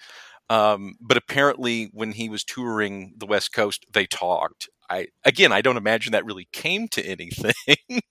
Um, 0.50 0.96
but 1.00 1.18
apparently, 1.18 1.90
when 1.94 2.12
he 2.12 2.30
was 2.30 2.44
touring 2.44 3.14
the 3.18 3.26
West 3.26 3.54
Coast, 3.54 3.86
they 3.92 4.06
talked. 4.06 4.70
I 4.90 5.08
again, 5.24 5.52
I 5.52 5.62
don't 5.62 5.78
imagine 5.78 6.12
that 6.12 6.26
really 6.26 6.48
came 6.52 6.88
to 6.90 7.06
anything, 7.06 8.02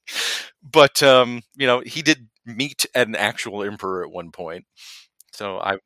but 0.62 1.02
um, 1.02 1.42
you 1.56 1.66
know, 1.66 1.80
he 1.80 2.02
did 2.02 2.28
meet 2.46 2.86
an 2.94 3.14
actual 3.14 3.62
emperor 3.62 4.04
at 4.04 4.10
one 4.10 4.30
point. 4.30 4.64
So 5.32 5.58
I, 5.58 5.78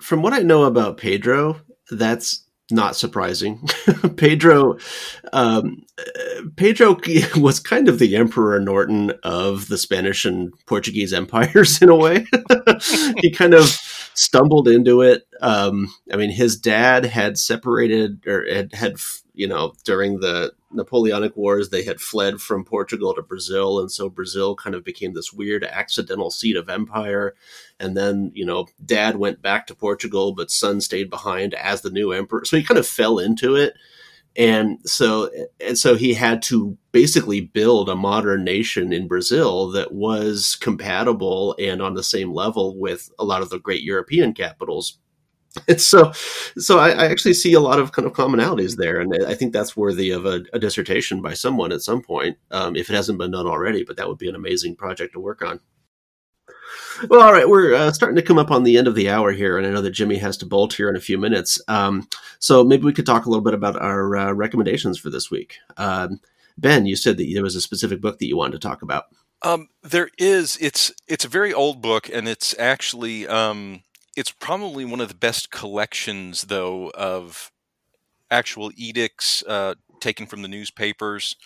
from 0.00 0.22
what 0.22 0.32
I 0.32 0.40
know 0.40 0.64
about 0.64 0.96
Pedro, 0.96 1.60
that's 1.90 2.44
not 2.72 2.96
surprising. 2.96 3.68
Pedro, 4.16 4.78
um, 5.32 5.84
Pedro 6.56 6.98
was 7.36 7.60
kind 7.60 7.88
of 7.88 7.98
the 7.98 8.16
Emperor 8.16 8.60
Norton 8.60 9.12
of 9.22 9.68
the 9.68 9.78
Spanish 9.78 10.24
and 10.24 10.52
Portuguese 10.66 11.12
empires 11.12 11.80
in 11.82 11.88
a 11.88 11.96
way. 11.96 12.26
he 13.18 13.30
kind 13.30 13.54
of 13.54 13.78
stumbled 14.14 14.68
into 14.68 15.02
it. 15.02 15.26
Um, 15.40 15.92
I 16.12 16.16
mean, 16.16 16.30
his 16.30 16.56
dad 16.56 17.04
had 17.04 17.38
separated 17.38 18.26
or 18.26 18.46
had, 18.52 18.74
had 18.74 18.96
you 19.34 19.48
know, 19.48 19.74
during 19.84 20.20
the 20.20 20.52
Napoleonic 20.70 21.36
Wars, 21.36 21.70
they 21.70 21.84
had 21.84 22.00
fled 22.00 22.40
from 22.40 22.64
Portugal 22.64 23.14
to 23.14 23.22
Brazil, 23.22 23.80
and 23.80 23.90
so 23.90 24.08
Brazil 24.08 24.54
kind 24.54 24.74
of 24.74 24.84
became 24.84 25.14
this 25.14 25.32
weird 25.32 25.64
accidental 25.64 26.30
seat 26.30 26.56
of 26.56 26.68
empire. 26.68 27.34
And 27.80 27.96
then, 27.96 28.30
you 28.34 28.44
know, 28.44 28.66
dad 28.84 29.16
went 29.16 29.42
back 29.42 29.66
to 29.66 29.74
Portugal, 29.74 30.32
but 30.32 30.50
son 30.50 30.80
stayed 30.80 31.10
behind 31.10 31.54
as 31.54 31.80
the 31.80 31.90
new 31.90 32.12
emperor. 32.12 32.44
So 32.44 32.56
he 32.56 32.62
kind 32.62 32.78
of 32.78 32.86
fell 32.86 33.18
into 33.18 33.56
it. 33.56 33.74
And 34.36 34.78
so, 34.88 35.30
and 35.60 35.76
so 35.76 35.94
he 35.94 36.14
had 36.14 36.42
to 36.44 36.76
basically 36.90 37.40
build 37.40 37.88
a 37.88 37.96
modern 37.96 38.44
nation 38.44 38.92
in 38.92 39.08
Brazil 39.08 39.70
that 39.72 39.92
was 39.92 40.56
compatible 40.56 41.54
and 41.58 41.82
on 41.82 41.94
the 41.94 42.02
same 42.02 42.32
level 42.32 42.78
with 42.78 43.10
a 43.18 43.24
lot 43.24 43.42
of 43.42 43.50
the 43.50 43.58
great 43.58 43.82
European 43.82 44.32
capitals. 44.32 44.98
And 45.68 45.80
so 45.92 46.12
so 46.56 46.78
I, 46.78 46.90
I, 46.90 47.04
actually 47.06 47.34
see 47.34 47.52
a 47.52 47.60
lot 47.60 47.78
of 47.78 47.92
kind 47.92 48.06
of 48.06 48.14
commonalities 48.14 48.76
there. 48.76 49.00
And 49.00 49.14
i 49.26 49.34
think 49.34 49.52
that's 49.52 49.76
worthy 49.76 50.10
of 50.10 50.24
a, 50.24 50.42
a 50.54 50.58
dissertation 50.58 51.20
by 51.20 51.34
someone 51.34 51.72
at 51.72 51.82
some 51.82 52.02
point 52.02 52.38
um, 52.50 52.74
if 52.74 52.88
it 52.88 52.94
hasn't 52.94 53.18
been 53.18 53.32
done 53.32 53.46
already 53.46 53.84
but 53.84 53.98
that 53.98 54.08
would 54.08 54.16
be 54.18 54.30
an 54.30 54.34
amazing 54.34 54.76
project 54.76 55.12
to 55.12 55.20
work 55.20 55.42
on 55.42 55.60
well 57.08 57.22
all 57.22 57.32
right 57.32 57.48
we're 57.48 57.74
uh, 57.74 57.92
starting 57.92 58.16
to 58.16 58.22
come 58.22 58.38
up 58.38 58.50
on 58.50 58.62
the 58.62 58.76
end 58.76 58.86
of 58.86 58.94
the 58.94 59.08
hour 59.08 59.32
here 59.32 59.58
and 59.58 59.66
i 59.66 59.70
know 59.70 59.80
that 59.80 59.90
jimmy 59.90 60.16
has 60.16 60.36
to 60.36 60.46
bolt 60.46 60.74
here 60.74 60.88
in 60.88 60.96
a 60.96 61.00
few 61.00 61.18
minutes. 61.18 61.60
Um, 61.68 62.08
so 62.38 62.64
maybe 62.64 62.84
we 62.84 62.92
could 62.92 63.06
talk 63.06 63.26
a 63.26 63.30
little 63.30 63.44
bit 63.44 63.54
about 63.54 63.80
our 63.80 64.16
uh, 64.16 64.32
recommendations 64.32 64.98
for 64.98 65.10
this 65.10 65.30
week. 65.30 65.58
Um, 65.76 66.20
ben 66.58 66.84
you 66.86 66.96
said 66.96 67.16
that 67.16 67.30
there 67.32 67.42
was 67.42 67.56
a 67.56 67.60
specific 67.60 68.00
book 68.00 68.18
that 68.18 68.26
you 68.26 68.36
wanted 68.36 68.60
to 68.60 68.68
talk 68.68 68.82
about. 68.82 69.04
Um, 69.42 69.68
there 69.82 70.10
is. 70.18 70.56
It's 70.60 70.92
it's 71.08 71.24
a 71.24 71.28
very 71.28 71.52
old 71.52 71.82
book 71.82 72.08
and 72.12 72.28
it's 72.28 72.54
actually 72.58 73.26
um, 73.26 73.82
it's 74.16 74.30
probably 74.30 74.84
one 74.84 75.00
of 75.00 75.08
the 75.08 75.14
best 75.14 75.50
collections, 75.50 76.42
though, 76.42 76.90
of 76.90 77.50
actual 78.30 78.70
edicts 78.76 79.42
uh, 79.46 79.74
taken 80.00 80.26
from 80.26 80.42
the 80.42 80.48
newspapers 80.48 81.36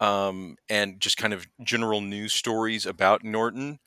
um, 0.00 0.56
and 0.68 1.00
just 1.00 1.16
kind 1.16 1.32
of 1.32 1.46
general 1.62 2.00
news 2.00 2.32
stories 2.32 2.86
about 2.86 3.24
Norton. 3.24 3.78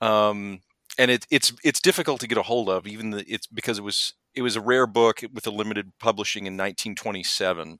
Um, 0.00 0.60
and 0.98 1.10
it, 1.10 1.26
it's 1.30 1.52
it's 1.64 1.80
difficult 1.80 2.20
to 2.20 2.28
get 2.28 2.38
a 2.38 2.42
hold 2.42 2.68
of, 2.68 2.86
even 2.86 3.10
the, 3.10 3.24
it's 3.26 3.46
because 3.46 3.78
it 3.78 3.82
was 3.82 4.14
it 4.34 4.42
was 4.42 4.56
a 4.56 4.60
rare 4.60 4.86
book 4.86 5.22
with 5.32 5.46
a 5.46 5.50
limited 5.50 5.92
publishing 5.98 6.46
in 6.46 6.54
1927. 6.54 7.78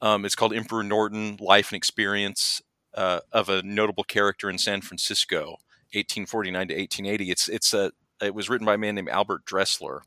Um, 0.00 0.24
it's 0.24 0.34
called 0.34 0.52
Emperor 0.52 0.82
Norton: 0.82 1.36
Life 1.40 1.70
and 1.70 1.76
Experience 1.76 2.62
uh, 2.94 3.20
of 3.32 3.48
a 3.48 3.62
Notable 3.62 4.04
Character 4.04 4.50
in 4.50 4.58
San 4.58 4.80
Francisco, 4.80 5.58
1849 5.92 6.68
to 6.68 6.74
1880. 6.74 7.30
It's 7.30 7.48
it's 7.48 7.74
a 7.74 7.92
it 8.20 8.34
was 8.34 8.48
written 8.48 8.66
by 8.66 8.74
a 8.74 8.78
man 8.78 8.94
named 8.94 9.08
Albert 9.08 9.44
Dressler. 9.44 10.02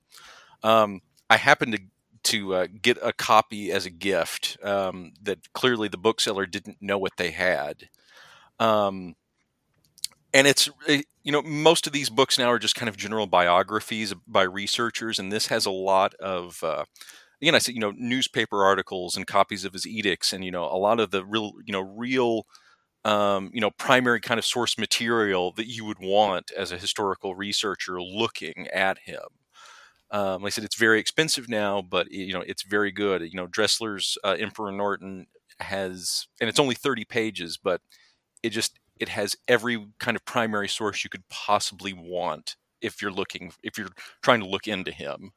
Um, 0.63 1.02
I 1.30 1.38
happened 1.38 1.74
to 1.74 1.82
to 2.26 2.56
uh, 2.56 2.68
get 2.82 2.98
a 3.04 3.13
copy 3.13 3.72
as 3.72 3.86
a 3.86 3.91
gift 3.91 4.58
um, 4.63 5.13
that 5.22 5.54
clearly 5.54 5.88
the 5.88 5.98
bookseller 5.98 6.48
didn't 6.48 6.78
know 6.82 6.98
what 6.98 7.18
they 7.18 7.30
had. 7.30 7.88
Um, 8.60 9.15
and 10.34 10.48
it's 10.48 10.68
you 11.26 11.34
know 11.34 11.44
most 11.44 11.88
of 11.88 11.94
these 11.94 12.10
books 12.12 12.40
now 12.40 12.50
are 12.52 12.60
just 12.60 12.76
kind 12.76 12.90
of 12.90 12.98
general 12.98 13.28
biographies 13.28 14.16
by 14.28 14.44
researchers, 14.44 15.20
and 15.20 15.34
this 15.34 15.48
has 15.48 15.68
a 15.68 15.72
lot 15.72 16.16
of 16.16 16.64
uh, 16.64 16.86
again 17.42 17.56
I 17.56 17.60
said 17.60 17.76
you 17.76 17.82
know 17.82 17.94
newspaper 17.98 18.64
articles 18.66 19.18
and 19.18 19.28
copies 19.28 19.66
of 19.66 19.74
his 19.74 19.88
edicts, 19.88 20.34
and 20.34 20.46
you 20.46 20.52
know 20.52 20.66
a 20.66 20.78
lot 20.78 21.00
of 21.00 21.12
the 21.12 21.26
real 21.26 21.54
you 21.66 21.74
know 21.74 21.82
real 21.82 22.46
um, 23.06 23.52
you 23.54 23.62
know, 23.62 23.72
primary 23.72 24.20
kind 24.22 24.40
of 24.40 24.46
source 24.46 24.78
material 24.78 25.54
that 25.54 25.68
you 25.68 25.86
would 25.86 26.00
want 26.00 26.52
as 26.58 26.72
a 26.72 26.78
historical 26.78 27.36
researcher 27.36 28.02
looking 28.02 28.68
at 28.74 29.00
him. 29.06 29.22
Um, 30.12 30.44
like 30.44 30.52
I 30.52 30.56
said, 30.56 30.64
it's 30.64 30.76
very 30.78 31.00
expensive 31.00 31.50
now, 31.50 31.82
but 31.82 32.12
you 32.12 32.34
know, 32.34 32.44
it's 32.48 32.64
very 32.64 32.92
good. 32.92 33.22
You 33.22 33.36
know, 33.36 33.48
Dressler's 33.48 34.18
uh, 34.24 34.36
Emperor 34.40 34.72
Norton 34.72 35.28
has, 35.60 36.28
and 36.40 36.50
it's 36.50 36.60
only 36.60 36.76
thirty 36.76 37.06
pages, 37.06 37.58
but 37.58 37.82
it 38.44 38.52
just 38.52 38.80
it 38.99 39.10
has 39.10 39.36
every 39.47 39.88
kind 39.99 40.15
of 40.15 40.25
primary 40.25 40.67
source 40.67 41.03
you 41.03 41.10
could 41.10 41.27
possibly 41.29 41.93
want 41.93 42.55
if 42.81 43.01
you're 43.01 43.12
looking 43.12 43.51
if 43.63 43.77
you're 43.77 43.89
trying 44.21 44.39
to 44.41 44.47
look 44.47 44.67
into 44.67 44.91
him. 44.91 45.31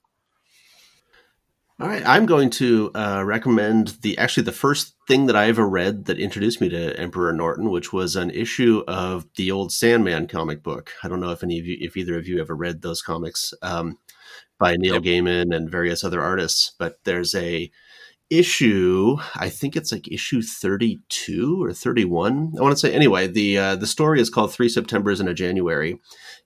All 1.80 1.86
right, 1.86 2.02
I'm 2.04 2.26
going 2.26 2.50
to 2.50 2.90
uh, 2.96 3.22
recommend 3.24 3.98
the 4.02 4.18
actually 4.18 4.42
the 4.42 4.52
first 4.52 4.96
thing 5.06 5.26
that 5.26 5.36
I 5.36 5.46
ever 5.46 5.68
read 5.68 6.06
that 6.06 6.18
introduced 6.18 6.60
me 6.60 6.68
to 6.70 6.98
Emperor 6.98 7.32
Norton, 7.32 7.70
which 7.70 7.92
was 7.92 8.16
an 8.16 8.30
issue 8.30 8.82
of 8.88 9.26
the 9.36 9.52
old 9.52 9.72
Sandman 9.72 10.26
comic 10.26 10.64
book. 10.64 10.90
I 11.04 11.08
don't 11.08 11.20
know 11.20 11.30
if 11.30 11.44
any 11.44 11.60
of 11.60 11.66
you, 11.66 11.76
if 11.80 11.96
either 11.96 12.18
of 12.18 12.26
you 12.26 12.40
ever 12.40 12.56
read 12.56 12.82
those 12.82 13.00
comics 13.00 13.54
um, 13.62 13.96
by 14.58 14.76
Neil 14.76 14.94
yep. 14.94 15.04
Gaiman 15.04 15.54
and 15.54 15.70
various 15.70 16.02
other 16.02 16.20
artists, 16.20 16.72
but 16.80 16.98
there's 17.04 17.32
a 17.36 17.70
issue 18.30 19.16
i 19.36 19.48
think 19.48 19.74
it's 19.74 19.90
like 19.90 20.06
issue 20.06 20.42
32 20.42 21.64
or 21.64 21.72
31 21.72 22.52
i 22.58 22.60
want 22.60 22.72
to 22.72 22.78
say 22.78 22.92
anyway 22.92 23.26
the 23.26 23.56
uh, 23.56 23.74
the 23.74 23.86
story 23.86 24.20
is 24.20 24.28
called 24.28 24.52
three 24.52 24.68
septembers 24.68 25.18
and 25.18 25.28
a 25.30 25.34
january 25.34 25.98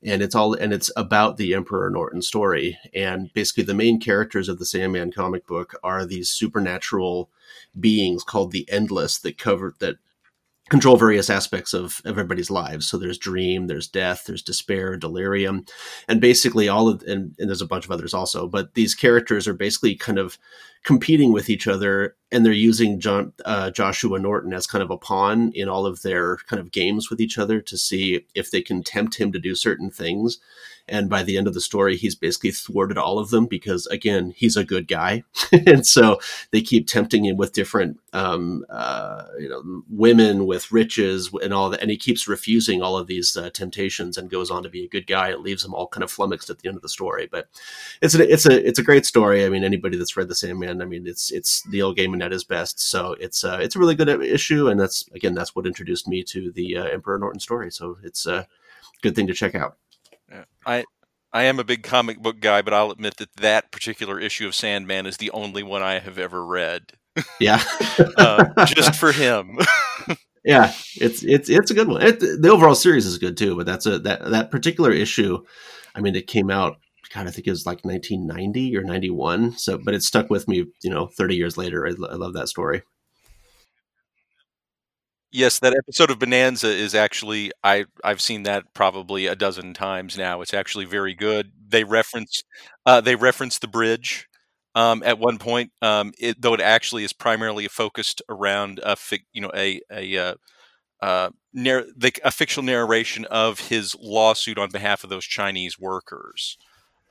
and 0.04 0.22
it's 0.22 0.34
all 0.34 0.54
and 0.54 0.72
it's 0.72 0.90
about 0.96 1.36
the 1.36 1.54
emperor 1.54 1.88
norton 1.90 2.22
story. 2.22 2.78
And 2.94 3.32
basically 3.32 3.64
the 3.64 3.74
main 3.74 4.00
characters 4.00 4.48
of 4.48 4.58
the 4.58 4.66
sandman 4.66 5.12
comic 5.12 5.46
book 5.46 5.74
are 5.82 6.04
these 6.04 6.28
supernatural 6.28 7.30
beings 7.78 8.24
called 8.24 8.52
the 8.52 8.68
endless 8.70 9.18
that 9.18 9.38
cover 9.38 9.74
that 9.78 9.96
control 10.72 10.96
various 10.96 11.28
aspects 11.28 11.74
of 11.74 12.00
everybody's 12.06 12.50
lives. 12.50 12.86
So 12.88 12.96
there's 12.96 13.18
dream, 13.18 13.66
there's 13.66 13.86
death, 13.86 14.24
there's 14.26 14.40
despair, 14.40 14.96
delirium, 14.96 15.66
and 16.08 16.18
basically 16.18 16.66
all 16.66 16.88
of 16.88 17.02
and, 17.02 17.34
and, 17.38 17.50
there's 17.50 17.60
a 17.60 17.66
bunch 17.66 17.84
of 17.84 17.90
others 17.90 18.14
also. 18.14 18.48
But 18.48 18.72
these 18.72 18.94
characters 18.94 19.46
are 19.46 19.52
basically 19.52 19.94
kind 19.96 20.18
of 20.18 20.38
competing 20.82 21.30
with 21.30 21.50
each 21.50 21.68
other, 21.68 22.16
and 22.30 22.42
they're 22.42 22.54
using 22.54 23.00
John 23.00 23.34
uh, 23.44 23.70
Joshua 23.70 24.18
Norton 24.18 24.54
as 24.54 24.66
kind 24.66 24.82
of 24.82 24.90
a 24.90 24.96
pawn 24.96 25.52
in 25.54 25.68
all 25.68 25.84
of 25.84 26.00
their 26.00 26.38
kind 26.46 26.58
of 26.58 26.72
games 26.72 27.10
with 27.10 27.20
each 27.20 27.36
other 27.36 27.60
to 27.60 27.76
see 27.76 28.24
if 28.34 28.50
they 28.50 28.62
can 28.62 28.82
tempt 28.82 29.16
him 29.16 29.30
to 29.32 29.38
do 29.38 29.54
certain 29.54 29.90
things. 29.90 30.38
And 30.88 31.08
by 31.08 31.22
the 31.22 31.36
end 31.36 31.46
of 31.46 31.54
the 31.54 31.60
story, 31.60 31.96
he's 31.96 32.14
basically 32.14 32.50
thwarted 32.50 32.98
all 32.98 33.18
of 33.18 33.30
them 33.30 33.46
because, 33.46 33.86
again, 33.86 34.32
he's 34.36 34.56
a 34.56 34.64
good 34.64 34.88
guy, 34.88 35.22
and 35.66 35.86
so 35.86 36.20
they 36.50 36.60
keep 36.60 36.86
tempting 36.86 37.24
him 37.24 37.36
with 37.36 37.52
different, 37.52 37.98
um, 38.12 38.64
uh, 38.68 39.24
you 39.38 39.48
know, 39.48 39.82
women 39.88 40.46
with 40.46 40.72
riches 40.72 41.30
and 41.42 41.54
all 41.54 41.70
that, 41.70 41.80
and 41.80 41.90
he 41.90 41.96
keeps 41.96 42.28
refusing 42.28 42.82
all 42.82 42.96
of 42.96 43.06
these 43.06 43.36
uh, 43.36 43.50
temptations 43.50 44.18
and 44.18 44.30
goes 44.30 44.50
on 44.50 44.62
to 44.62 44.68
be 44.68 44.84
a 44.84 44.88
good 44.88 45.06
guy. 45.06 45.30
It 45.30 45.40
leaves 45.40 45.62
them 45.62 45.74
all 45.74 45.86
kind 45.86 46.02
of 46.02 46.10
flummoxed 46.10 46.50
at 46.50 46.58
the 46.58 46.68
end 46.68 46.76
of 46.76 46.82
the 46.82 46.88
story, 46.88 47.28
but 47.30 47.48
it's 48.00 48.14
a 48.14 48.32
it's 48.32 48.46
a 48.46 48.66
it's 48.66 48.78
a 48.78 48.84
great 48.84 49.06
story. 49.06 49.44
I 49.44 49.48
mean, 49.48 49.64
anybody 49.64 49.96
that's 49.96 50.16
read 50.16 50.28
the 50.28 50.34
Sandman, 50.34 50.82
I 50.82 50.84
mean, 50.84 51.06
it's 51.06 51.30
it's 51.30 51.66
Neil 51.68 51.94
Gaiman 51.94 52.24
at 52.24 52.32
his 52.32 52.44
best. 52.44 52.80
So 52.80 53.16
it's 53.20 53.44
uh, 53.44 53.58
it's 53.60 53.76
a 53.76 53.78
really 53.78 53.94
good 53.94 54.08
issue, 54.08 54.68
and 54.68 54.80
that's 54.80 55.04
again 55.14 55.34
that's 55.34 55.54
what 55.54 55.66
introduced 55.66 56.08
me 56.08 56.22
to 56.24 56.50
the 56.50 56.76
uh, 56.76 56.84
Emperor 56.84 57.18
Norton 57.18 57.40
story. 57.40 57.70
So 57.70 57.98
it's 58.02 58.26
a 58.26 58.46
good 59.02 59.14
thing 59.14 59.26
to 59.28 59.34
check 59.34 59.54
out. 59.54 59.76
Yeah. 60.32 60.44
I 60.64 60.84
I 61.32 61.44
am 61.44 61.58
a 61.58 61.64
big 61.64 61.82
comic 61.82 62.18
book 62.20 62.40
guy, 62.40 62.62
but 62.62 62.74
I'll 62.74 62.90
admit 62.90 63.16
that 63.16 63.34
that 63.36 63.72
particular 63.72 64.18
issue 64.18 64.46
of 64.46 64.54
Sandman 64.54 65.06
is 65.06 65.16
the 65.16 65.30
only 65.30 65.62
one 65.62 65.82
I 65.82 65.98
have 65.98 66.18
ever 66.18 66.44
read. 66.44 66.82
Yeah, 67.40 67.62
uh, 68.16 68.64
just 68.64 68.96
for 68.96 69.12
him. 69.12 69.58
yeah, 70.44 70.72
it's 70.96 71.22
it's 71.22 71.50
it's 71.50 71.70
a 71.70 71.74
good 71.74 71.88
one. 71.88 72.02
It, 72.02 72.20
the 72.20 72.50
overall 72.50 72.74
series 72.74 73.06
is 73.06 73.18
good 73.18 73.36
too, 73.36 73.56
but 73.56 73.66
that's 73.66 73.86
a 73.86 73.98
that 74.00 74.30
that 74.30 74.50
particular 74.50 74.92
issue. 74.92 75.38
I 75.94 76.00
mean, 76.00 76.16
it 76.16 76.26
came 76.26 76.50
out. 76.50 76.76
God, 77.14 77.26
I 77.26 77.30
think 77.30 77.46
it 77.46 77.50
was 77.50 77.66
like 77.66 77.84
1990 77.84 78.74
or 78.74 78.82
91. 78.82 79.58
So, 79.58 79.76
but 79.76 79.92
it 79.92 80.02
stuck 80.02 80.30
with 80.30 80.48
me. 80.48 80.64
You 80.82 80.90
know, 80.90 81.08
30 81.08 81.36
years 81.36 81.58
later, 81.58 81.86
I, 81.86 81.90
I 81.90 82.14
love 82.14 82.32
that 82.32 82.48
story. 82.48 82.82
Yes, 85.32 85.58
that 85.60 85.74
episode 85.74 86.10
of 86.10 86.18
Bonanza 86.18 86.68
is 86.68 86.94
actually 86.94 87.52
I 87.64 87.86
I've 88.04 88.20
seen 88.20 88.42
that 88.42 88.74
probably 88.74 89.26
a 89.26 89.34
dozen 89.34 89.72
times 89.72 90.18
now. 90.18 90.42
It's 90.42 90.52
actually 90.52 90.84
very 90.84 91.14
good. 91.14 91.52
They 91.68 91.84
reference 91.84 92.42
uh, 92.84 93.00
they 93.00 93.16
reference 93.16 93.58
the 93.58 93.68
bridge 93.68 94.28
um, 94.74 95.02
at 95.04 95.18
one 95.18 95.38
point, 95.38 95.72
um, 95.82 96.12
it, 96.18 96.40
though 96.40 96.54
it 96.54 96.60
actually 96.60 97.04
is 97.04 97.12
primarily 97.14 97.66
focused 97.68 98.20
around 98.28 98.80
a 98.82 98.96
you 99.32 99.40
know 99.40 99.50
a 99.54 99.80
a 99.90 100.16
uh, 100.18 100.34
uh, 101.02 101.30
narr- 101.54 101.86
the, 101.96 102.12
a 102.24 102.30
fictional 102.30 102.64
narration 102.64 103.24
of 103.26 103.60
his 103.60 103.96
lawsuit 104.00 104.58
on 104.58 104.70
behalf 104.70 105.04
of 105.04 105.10
those 105.10 105.24
Chinese 105.24 105.78
workers. 105.78 106.58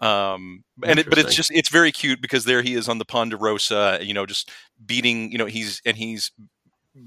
Um, 0.02 0.64
and 0.84 1.00
it, 1.00 1.10
but 1.10 1.20
it's 1.20 1.36
just 1.36 1.52
it's 1.54 1.70
very 1.70 1.92
cute 1.92 2.22
because 2.22 2.46
there 2.46 2.64
he 2.64 2.76
is 2.76 2.90
on 2.90 2.98
the 2.98 3.06
Ponderosa, 3.06 4.00
you 4.02 4.14
know, 4.14 4.26
just 4.26 4.50
beating, 4.86 5.32
you 5.32 5.38
know, 5.38 5.46
he's 5.46 5.82
and 5.86 5.98
he's 5.98 6.32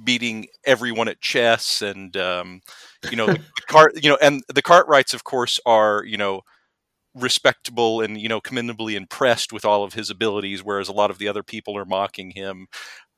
beating 0.04 0.46
everyone 0.64 1.08
at 1.08 1.20
chess 1.20 1.82
and 1.82 2.16
um, 2.16 2.60
you 3.10 3.16
know 3.16 3.34
cart 3.68 3.92
you 4.02 4.10
know 4.10 4.18
and 4.22 4.42
the 4.52 4.62
Cartwrights 4.62 5.14
of 5.14 5.24
course 5.24 5.60
are 5.66 6.04
you 6.04 6.16
know 6.16 6.42
respectable 7.14 8.00
and 8.00 8.20
you 8.20 8.28
know 8.28 8.40
commendably 8.40 8.96
impressed 8.96 9.52
with 9.52 9.64
all 9.64 9.84
of 9.84 9.94
his 9.94 10.10
abilities 10.10 10.64
whereas 10.64 10.88
a 10.88 10.92
lot 10.92 11.10
of 11.10 11.18
the 11.18 11.28
other 11.28 11.42
people 11.42 11.76
are 11.76 11.84
mocking 11.84 12.30
him. 12.30 12.66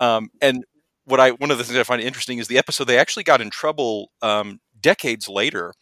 Um, 0.00 0.30
and 0.40 0.64
what 1.04 1.20
I 1.20 1.30
one 1.30 1.50
of 1.50 1.58
the 1.58 1.64
things 1.64 1.78
I 1.78 1.84
find 1.84 2.02
interesting 2.02 2.38
is 2.38 2.48
the 2.48 2.58
episode 2.58 2.84
they 2.84 2.98
actually 2.98 3.24
got 3.24 3.40
in 3.40 3.50
trouble 3.50 4.10
um, 4.22 4.60
decades 4.80 5.28
later 5.28 5.72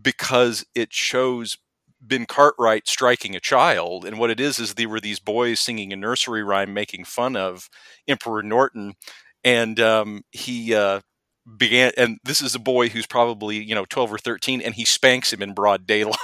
because 0.00 0.64
it 0.74 0.92
shows 0.92 1.56
Ben 2.00 2.26
Cartwright 2.26 2.86
striking 2.88 3.34
a 3.34 3.40
child, 3.40 4.04
and 4.04 4.18
what 4.18 4.30
it 4.30 4.40
is 4.40 4.58
is 4.58 4.74
there 4.74 4.88
were 4.88 5.00
these 5.00 5.18
boys 5.18 5.60
singing 5.60 5.92
a 5.92 5.96
nursery 5.96 6.42
rhyme 6.42 6.74
making 6.74 7.04
fun 7.04 7.36
of 7.36 7.68
Emperor 8.06 8.42
Norton, 8.42 8.94
and 9.46 9.78
um, 9.78 10.22
he 10.32 10.74
uh, 10.74 11.00
began. 11.56 11.92
And 11.96 12.18
this 12.24 12.42
is 12.42 12.54
a 12.54 12.58
boy 12.58 12.88
who's 12.90 13.06
probably 13.06 13.62
you 13.62 13.74
know 13.74 13.86
twelve 13.86 14.12
or 14.12 14.18
thirteen, 14.18 14.60
and 14.60 14.74
he 14.74 14.84
spanks 14.84 15.32
him 15.32 15.40
in 15.40 15.54
broad 15.54 15.86
daylight 15.86 16.18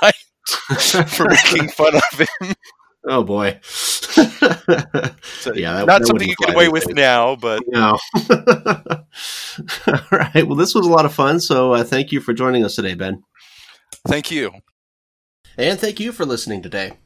for 1.06 1.28
making 1.28 1.68
fun 1.68 1.94
of 1.94 2.18
him. 2.18 2.54
Oh 3.08 3.22
boy! 3.22 3.58
so, 3.62 5.54
yeah, 5.54 5.74
that, 5.74 5.86
not 5.86 6.00
that 6.00 6.06
something 6.06 6.28
you 6.28 6.34
get 6.36 6.54
away 6.54 6.68
with 6.68 6.92
now, 6.94 7.36
but 7.36 7.62
no. 7.68 7.98
All 9.86 10.00
right. 10.12 10.46
Well, 10.46 10.56
this 10.56 10.74
was 10.74 10.86
a 10.86 10.90
lot 10.90 11.06
of 11.06 11.14
fun. 11.14 11.40
So, 11.40 11.72
uh, 11.72 11.84
thank 11.84 12.12
you 12.12 12.20
for 12.20 12.32
joining 12.32 12.64
us 12.64 12.76
today, 12.76 12.94
Ben. 12.94 13.22
Thank 14.06 14.30
you, 14.30 14.52
and 15.56 15.78
thank 15.78 16.00
you 16.00 16.12
for 16.12 16.24
listening 16.24 16.62
today. 16.62 16.98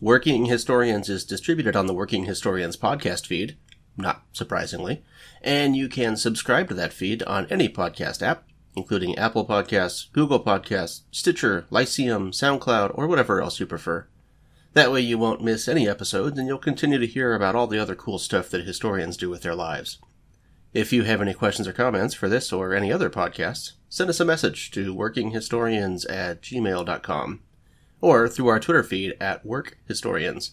Working 0.00 0.46
Historians 0.46 1.08
is 1.08 1.24
distributed 1.24 1.74
on 1.74 1.86
the 1.86 1.94
Working 1.94 2.24
Historians 2.24 2.76
podcast 2.76 3.26
feed, 3.26 3.56
not 3.96 4.22
surprisingly, 4.32 5.02
and 5.42 5.76
you 5.76 5.88
can 5.88 6.16
subscribe 6.16 6.68
to 6.68 6.74
that 6.74 6.92
feed 6.92 7.22
on 7.22 7.46
any 7.46 7.68
podcast 7.68 8.22
app, 8.22 8.44
including 8.76 9.16
Apple 9.16 9.46
Podcasts, 9.46 10.12
Google 10.12 10.42
Podcasts, 10.42 11.02
Stitcher, 11.10 11.66
Lyceum, 11.70 12.30
SoundCloud, 12.30 12.92
or 12.94 13.06
whatever 13.06 13.40
else 13.40 13.58
you 13.58 13.66
prefer. 13.66 14.06
That 14.74 14.92
way 14.92 15.00
you 15.00 15.16
won't 15.16 15.42
miss 15.42 15.68
any 15.68 15.88
episodes 15.88 16.38
and 16.38 16.46
you'll 16.46 16.58
continue 16.58 16.98
to 16.98 17.06
hear 17.06 17.34
about 17.34 17.54
all 17.54 17.66
the 17.66 17.78
other 17.78 17.94
cool 17.94 18.18
stuff 18.18 18.50
that 18.50 18.66
historians 18.66 19.16
do 19.16 19.30
with 19.30 19.40
their 19.40 19.54
lives. 19.54 19.98
If 20.74 20.92
you 20.92 21.04
have 21.04 21.22
any 21.22 21.32
questions 21.32 21.66
or 21.66 21.72
comments 21.72 22.14
for 22.14 22.28
this 22.28 22.52
or 22.52 22.74
any 22.74 22.92
other 22.92 23.08
podcasts, 23.08 23.72
send 23.88 24.10
us 24.10 24.20
a 24.20 24.26
message 24.26 24.70
to 24.72 24.94
workinghistorians 24.94 26.04
at 26.10 26.42
gmail.com 26.42 27.40
or 28.02 28.28
through 28.28 28.48
our 28.48 28.60
Twitter 28.60 28.82
feed 28.82 29.16
at 29.18 29.46
workhistorians. 29.46 30.50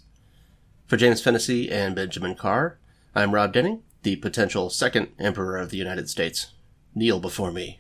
For 0.88 0.96
James 0.96 1.22
Fennessy 1.22 1.70
and 1.70 1.94
Benjamin 1.94 2.36
Carr, 2.36 2.78
I'm 3.16 3.32
Rob 3.32 3.54
Denning, 3.54 3.84
the 4.02 4.16
potential 4.16 4.72
second 4.72 5.10
Emperor 5.20 5.58
of 5.58 5.70
the 5.70 5.78
United 5.78 6.10
States. 6.10 6.48
Kneel 6.96 7.20
before 7.20 7.52
me. 7.52 7.80